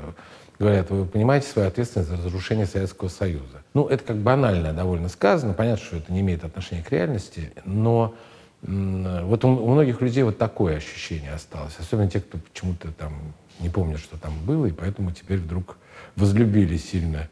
говорят, 0.58 0.90
вы 0.90 1.06
понимаете 1.06 1.46
свою 1.46 1.68
ответственность 1.68 2.10
за 2.10 2.18
разрушение 2.18 2.66
Советского 2.66 3.08
Союза. 3.08 3.62
Ну, 3.72 3.86
это 3.86 4.04
как 4.04 4.16
банально 4.18 4.74
довольно 4.74 5.08
сказано, 5.08 5.54
понятно, 5.54 5.82
что 5.82 5.96
это 5.96 6.12
не 6.12 6.20
имеет 6.20 6.44
отношения 6.44 6.82
к 6.82 6.92
реальности, 6.92 7.50
но 7.64 8.14
вот 8.60 9.42
у, 9.46 9.48
у 9.48 9.70
многих 9.70 10.02
людей 10.02 10.22
вот 10.22 10.36
такое 10.36 10.76
ощущение 10.76 11.32
осталось, 11.32 11.76
особенно 11.78 12.10
те, 12.10 12.20
кто 12.20 12.36
почему-то 12.36 12.92
там 12.92 13.14
не 13.60 13.68
помнят, 13.68 14.00
что 14.00 14.16
там 14.16 14.32
было, 14.44 14.66
и 14.66 14.72
поэтому 14.72 15.12
теперь 15.12 15.38
вдруг 15.38 15.76
возлюбили 16.16 16.76
сильно. 16.76 17.28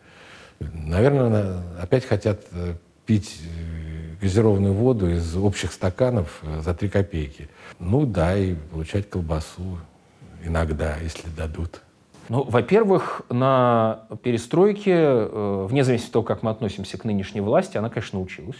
Наверное, 0.60 1.62
опять 1.80 2.04
хотят 2.04 2.40
э, 2.52 2.74
пить 3.06 3.40
э, 3.42 4.20
газированную 4.20 4.74
воду 4.74 5.08
из 5.08 5.36
общих 5.36 5.72
стаканов 5.72 6.40
э, 6.42 6.60
за 6.60 6.74
три 6.74 6.88
копейки. 6.88 7.48
Ну 7.78 8.06
да, 8.06 8.36
и 8.36 8.54
получать 8.54 9.08
колбасу, 9.08 9.78
иногда, 10.42 10.96
если 10.96 11.28
дадут? 11.28 11.80
Ну, 12.28 12.42
во-первых, 12.42 13.22
на 13.30 14.00
перестройке, 14.22 15.24
вне 15.32 15.82
зависимости 15.82 16.08
от 16.08 16.12
того, 16.12 16.24
как 16.24 16.42
мы 16.42 16.50
относимся 16.50 16.98
к 16.98 17.04
нынешней 17.04 17.40
власти, 17.40 17.78
она, 17.78 17.88
конечно, 17.88 18.18
научилась. 18.18 18.58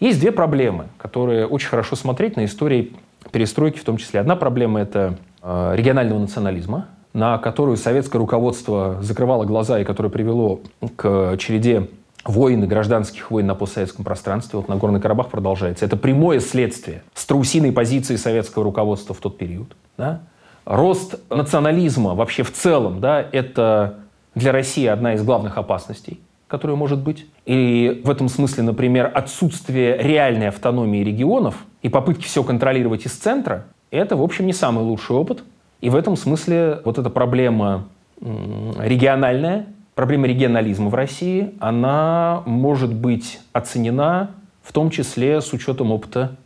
Есть 0.00 0.18
две 0.18 0.32
проблемы, 0.32 0.88
которые 0.98 1.46
очень 1.46 1.68
хорошо 1.68 1.94
смотреть 1.94 2.36
на 2.36 2.44
истории 2.44 2.92
перестройки 3.30 3.78
в 3.78 3.84
том 3.84 3.98
числе. 3.98 4.18
Одна 4.18 4.34
проблема– 4.34 4.80
это 4.82 5.16
регионального 5.42 6.18
национализма, 6.18 6.88
на 7.14 7.38
которую 7.38 7.76
советское 7.76 8.18
руководство 8.18 8.98
закрывало 9.00 9.44
глаза 9.44 9.80
и 9.80 9.84
которое 9.84 10.10
привело 10.10 10.60
к 10.96 11.36
череде 11.38 11.88
войн 12.24 12.64
и 12.64 12.66
гражданских 12.66 13.30
войн 13.30 13.46
на 13.46 13.54
постсоветском 13.54 14.04
пространстве. 14.04 14.58
Вот 14.58 14.68
Нагорный 14.68 15.00
Карабах 15.00 15.28
продолжается. 15.28 15.84
Это 15.84 15.96
прямое 15.96 16.40
следствие 16.40 17.02
страусиной 17.14 17.72
позиции 17.72 18.16
советского 18.16 18.64
руководства 18.64 19.14
в 19.14 19.18
тот 19.18 19.38
период. 19.38 19.76
Да? 19.96 20.22
Рост 20.64 21.16
национализма 21.30 22.14
вообще 22.14 22.42
в 22.42 22.52
целом, 22.52 23.00
да, 23.00 23.24
это 23.32 24.00
для 24.34 24.50
России 24.50 24.86
одна 24.86 25.14
из 25.14 25.22
главных 25.22 25.58
опасностей, 25.58 26.20
которая 26.48 26.76
может 26.76 27.00
быть. 27.00 27.26
И 27.44 28.00
в 28.04 28.10
этом 28.10 28.28
смысле, 28.28 28.64
например, 28.64 29.10
отсутствие 29.14 29.98
реальной 29.98 30.48
автономии 30.48 31.04
регионов 31.04 31.64
и 31.82 31.88
попытки 31.88 32.24
все 32.24 32.42
контролировать 32.42 33.06
из 33.06 33.12
центра, 33.12 33.66
это, 33.90 34.16
в 34.16 34.22
общем, 34.22 34.46
не 34.46 34.52
самый 34.52 34.82
лучший 34.82 35.14
опыт. 35.14 35.44
И 35.80 35.90
в 35.90 35.96
этом 35.96 36.16
смысле 36.16 36.80
вот 36.84 36.98
эта 36.98 37.10
проблема 37.10 37.88
региональная, 38.20 39.66
проблема 39.94 40.26
регионализма 40.26 40.88
в 40.88 40.94
России, 40.94 41.54
она 41.60 42.42
может 42.46 42.92
быть 42.92 43.40
оценена 43.52 44.30
в 44.62 44.72
том 44.72 44.90
числе 44.90 45.40
с 45.40 45.52
учетом 45.52 45.92
опыта 45.92 46.36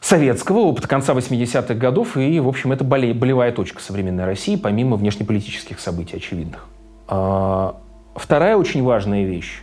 советского 0.00 0.58
опыта 0.58 0.86
конца 0.86 1.14
80-х 1.14 1.74
годов, 1.74 2.16
и, 2.16 2.38
в 2.40 2.46
общем, 2.48 2.72
это 2.72 2.84
болевая 2.84 3.52
точка 3.52 3.80
современной 3.80 4.24
России, 4.24 4.56
помимо 4.56 4.96
внешнеполитических 4.96 5.80
событий 5.80 6.16
очевидных. 6.16 6.66
А, 7.08 7.76
вторая 8.14 8.56
очень 8.56 8.82
важная 8.82 9.24
вещь 9.24 9.62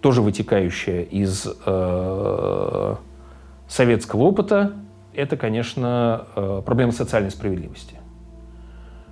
тоже 0.00 0.22
вытекающая 0.22 1.02
из 1.02 1.46
э, 1.66 2.94
советского 3.68 4.22
опыта, 4.22 4.72
это, 5.14 5.36
конечно, 5.36 6.26
э, 6.36 6.62
проблема 6.64 6.92
социальной 6.92 7.30
справедливости. 7.30 7.96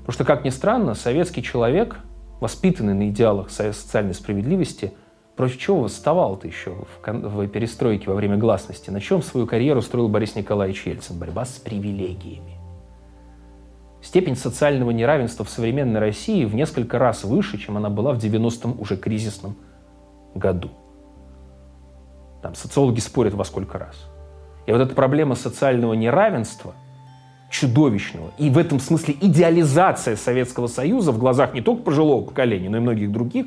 Потому 0.00 0.12
что, 0.12 0.24
как 0.24 0.44
ни 0.44 0.50
странно, 0.50 0.94
советский 0.94 1.42
человек, 1.42 1.98
воспитанный 2.40 2.94
на 2.94 3.08
идеалах 3.10 3.50
социальной 3.50 4.14
справедливости, 4.14 4.92
против 5.36 5.58
чего 5.58 5.80
восставал-то 5.82 6.46
еще 6.46 6.86
в, 7.02 7.48
перестройке 7.48 8.08
во 8.08 8.14
время 8.14 8.36
гласности? 8.36 8.90
На 8.90 9.00
чем 9.00 9.22
свою 9.22 9.46
карьеру 9.46 9.82
строил 9.82 10.08
Борис 10.08 10.34
Николаевич 10.34 10.86
Ельцин? 10.86 11.18
Борьба 11.18 11.44
с 11.44 11.58
привилегиями. 11.58 12.58
Степень 14.00 14.36
социального 14.36 14.92
неравенства 14.92 15.44
в 15.44 15.50
современной 15.50 16.00
России 16.00 16.44
в 16.44 16.54
несколько 16.54 16.98
раз 16.98 17.24
выше, 17.24 17.58
чем 17.58 17.76
она 17.76 17.90
была 17.90 18.12
в 18.12 18.18
90-м 18.18 18.80
уже 18.80 18.96
кризисном 18.96 19.56
году. 20.34 20.70
Там 22.40 22.54
социологи 22.54 23.00
спорят 23.00 23.34
во 23.34 23.44
сколько 23.44 23.78
раз. 23.78 24.07
И 24.68 24.70
вот 24.70 24.82
эта 24.82 24.94
проблема 24.94 25.34
социального 25.34 25.94
неравенства, 25.94 26.74
чудовищного, 27.50 28.32
и 28.36 28.50
в 28.50 28.58
этом 28.58 28.80
смысле 28.80 29.16
идеализация 29.18 30.14
Советского 30.14 30.66
Союза 30.66 31.10
в 31.10 31.16
глазах 31.18 31.54
не 31.54 31.62
только 31.62 31.84
пожилого 31.84 32.22
поколения, 32.22 32.68
но 32.68 32.76
и 32.76 32.80
многих 32.80 33.10
других, 33.10 33.46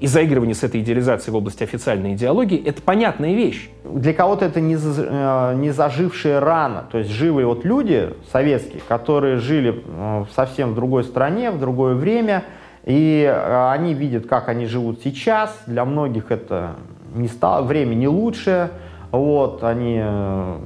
и 0.00 0.06
заигрывание 0.06 0.54
с 0.54 0.62
этой 0.62 0.80
идеализацией 0.80 1.34
в 1.34 1.36
области 1.36 1.64
официальной 1.64 2.14
идеологии, 2.14 2.64
это 2.64 2.80
понятная 2.80 3.34
вещь. 3.34 3.68
Для 3.84 4.14
кого-то 4.14 4.46
это 4.46 4.58
не, 4.58 4.76
э, 4.76 5.54
не 5.56 5.70
зажившие 5.70 6.38
рано. 6.38 6.86
То 6.90 6.96
есть 6.96 7.10
живые 7.10 7.46
вот 7.46 7.66
люди 7.66 8.08
советские, 8.32 8.80
которые 8.88 9.36
жили 9.36 9.84
э, 9.86 10.24
совсем 10.34 10.72
в 10.72 10.74
другой 10.76 11.04
стране, 11.04 11.50
в 11.50 11.60
другое 11.60 11.94
время, 11.94 12.44
и 12.86 13.22
э, 13.22 13.70
они 13.70 13.92
видят, 13.92 14.26
как 14.28 14.48
они 14.48 14.64
живут 14.64 15.02
сейчас. 15.04 15.54
Для 15.66 15.84
многих 15.84 16.30
это 16.30 16.76
не 17.14 17.28
стало, 17.28 17.66
время 17.66 17.94
не 17.94 18.08
лучшее. 18.08 18.70
Вот, 19.14 19.62
они, 19.64 20.00
э, 20.02 20.56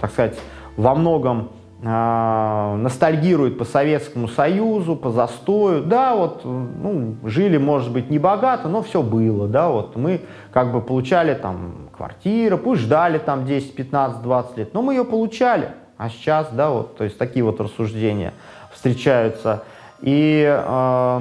так 0.00 0.10
сказать, 0.10 0.38
во 0.76 0.94
многом 0.94 1.50
э, 1.82 2.76
ностальгируют 2.76 3.58
по 3.58 3.64
Советскому 3.64 4.28
Союзу, 4.28 4.96
по 4.96 5.10
застою. 5.10 5.82
Да, 5.84 6.14
вот, 6.14 6.42
ну, 6.44 7.16
жили, 7.24 7.56
может 7.56 7.92
быть, 7.92 8.10
не 8.10 8.18
богато, 8.18 8.68
но 8.68 8.82
все 8.82 9.02
было, 9.02 9.48
да, 9.48 9.68
вот 9.68 9.96
мы 9.96 10.22
как 10.52 10.72
бы 10.72 10.80
получали 10.80 11.34
там 11.34 11.88
квартиру, 11.96 12.58
пусть 12.58 12.82
ждали 12.82 13.18
там 13.18 13.44
10, 13.44 13.74
15, 13.74 14.22
20 14.22 14.56
лет, 14.56 14.74
но 14.74 14.82
мы 14.82 14.94
ее 14.94 15.04
получали. 15.04 15.72
А 15.96 16.08
сейчас, 16.08 16.48
да, 16.52 16.70
вот, 16.70 16.96
то 16.96 17.04
есть 17.04 17.18
такие 17.18 17.44
вот 17.44 17.60
рассуждения 17.60 18.32
встречаются. 18.72 19.64
И 20.00 20.46
э, 20.48 21.20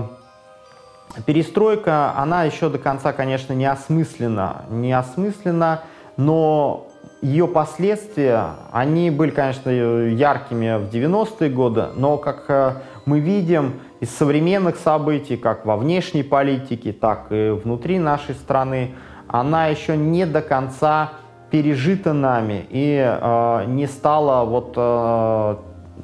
перестройка, 1.26 2.14
она 2.16 2.44
еще 2.46 2.70
до 2.70 2.78
конца, 2.78 3.12
конечно, 3.12 3.52
не 3.54 3.66
осмыслена. 3.66 4.64
Не 4.70 4.94
осмыслена, 4.94 5.82
но 6.20 6.88
ее 7.22 7.48
последствия, 7.48 8.56
они 8.74 9.10
были, 9.10 9.32
конечно, 9.32 9.70
яркими 9.70 10.78
в 10.78 10.94
90-е 10.94 11.50
годы, 11.50 11.86
но, 11.96 12.18
как 12.18 12.44
э, 12.50 12.74
мы 13.06 13.22
видим 13.22 13.80
из 14.02 14.10
современных 14.10 14.76
событий, 14.76 15.38
как 15.38 15.66
во 15.66 15.78
внешней 15.78 16.24
политике, 16.24 16.92
так 16.92 17.28
и 17.30 17.52
внутри 17.52 18.00
нашей 18.00 18.36
страны, 18.36 18.96
она 19.30 19.68
еще 19.68 19.96
не 19.96 20.26
до 20.26 20.42
конца 20.42 21.12
пережита 21.52 22.12
нами 22.12 22.66
и 22.70 22.98
э, 23.02 23.64
не 23.68 23.88
стала 23.88 24.44
вот 24.44 24.74
э, 24.76 25.56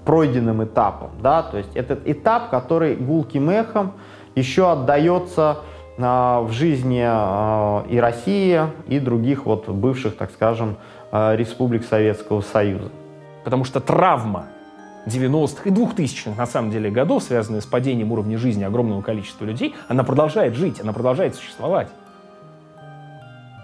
пройденным 0.05 0.63
этапом. 0.63 1.09
Да? 1.21 1.43
То 1.43 1.57
есть 1.57 1.75
этот 1.75 2.07
этап, 2.07 2.49
который 2.51 2.95
гулким 2.95 3.49
эхом 3.49 3.95
еще 4.33 4.71
отдается 4.71 5.57
в 5.97 6.49
жизни 6.51 7.03
а, 7.05 7.85
и 7.89 7.97
России, 7.97 8.61
и 8.87 8.99
других 8.99 9.45
вот 9.45 9.69
бывших, 9.69 10.17
так 10.17 10.31
скажем, 10.31 10.77
а, 11.11 11.35
республик 11.35 11.85
Советского 11.85 12.41
Союза. 12.41 12.89
Потому 13.43 13.63
что 13.63 13.79
травма 13.79 14.47
90-х 15.05 15.69
и 15.69 15.71
2000-х, 15.71 16.35
на 16.37 16.45
самом 16.45 16.71
деле, 16.71 16.89
годов, 16.89 17.23
связанная 17.23 17.61
с 17.61 17.65
падением 17.65 18.11
уровня 18.11 18.37
жизни 18.37 18.63
огромного 18.63 19.01
количества 19.01 19.45
людей, 19.45 19.75
она 19.87 20.03
продолжает 20.03 20.55
жить, 20.55 20.81
она 20.81 20.91
продолжает 20.91 21.35
существовать. 21.35 21.87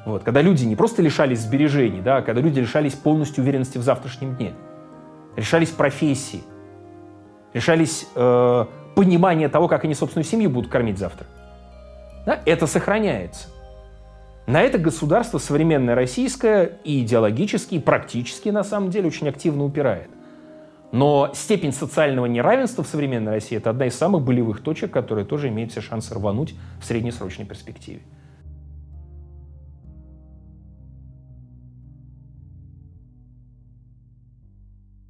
Вот, 0.05 0.23
когда 0.23 0.41
люди 0.41 0.63
не 0.63 0.75
просто 0.75 1.01
лишались 1.01 1.41
сбережений, 1.41 2.01
да, 2.01 2.21
когда 2.21 2.41
люди 2.41 2.59
лишались 2.59 2.93
полностью 2.93 3.43
уверенности 3.43 3.77
в 3.77 3.83
завтрашнем 3.83 4.35
дне, 4.35 4.53
решались 5.35 5.69
профессии, 5.69 6.43
решались 7.53 8.07
э, 8.15 8.65
понимания 8.95 9.49
того, 9.49 9.67
как 9.67 9.83
они 9.83 9.93
собственную 9.93 10.25
семью 10.25 10.49
будут 10.49 10.71
кормить 10.71 10.97
завтра 10.97 11.27
да, 12.25 12.41
это 12.45 12.67
сохраняется. 12.67 13.47
На 14.47 14.61
это 14.61 14.77
государство 14.77 15.37
современное 15.37 15.95
российское 15.95 16.73
и 16.83 17.01
идеологически, 17.03 17.75
и 17.75 17.79
практически 17.79 18.49
на 18.49 18.63
самом 18.63 18.89
деле 18.89 19.07
очень 19.07 19.29
активно 19.29 19.63
упирает. 19.63 20.09
Но 20.91 21.31
степень 21.33 21.71
социального 21.71 22.25
неравенства 22.25 22.83
в 22.83 22.87
современной 22.87 23.33
России– 23.33 23.57
это 23.57 23.69
одна 23.69 23.85
из 23.85 23.95
самых 23.95 24.23
болевых 24.23 24.61
точек, 24.61 24.91
которая 24.91 25.23
тоже 25.23 25.47
имеет 25.47 25.71
все 25.71 25.79
шансы 25.79 26.13
рвануть 26.13 26.53
в 26.81 26.85
среднесрочной 26.85 27.45
перспективе. 27.45 28.01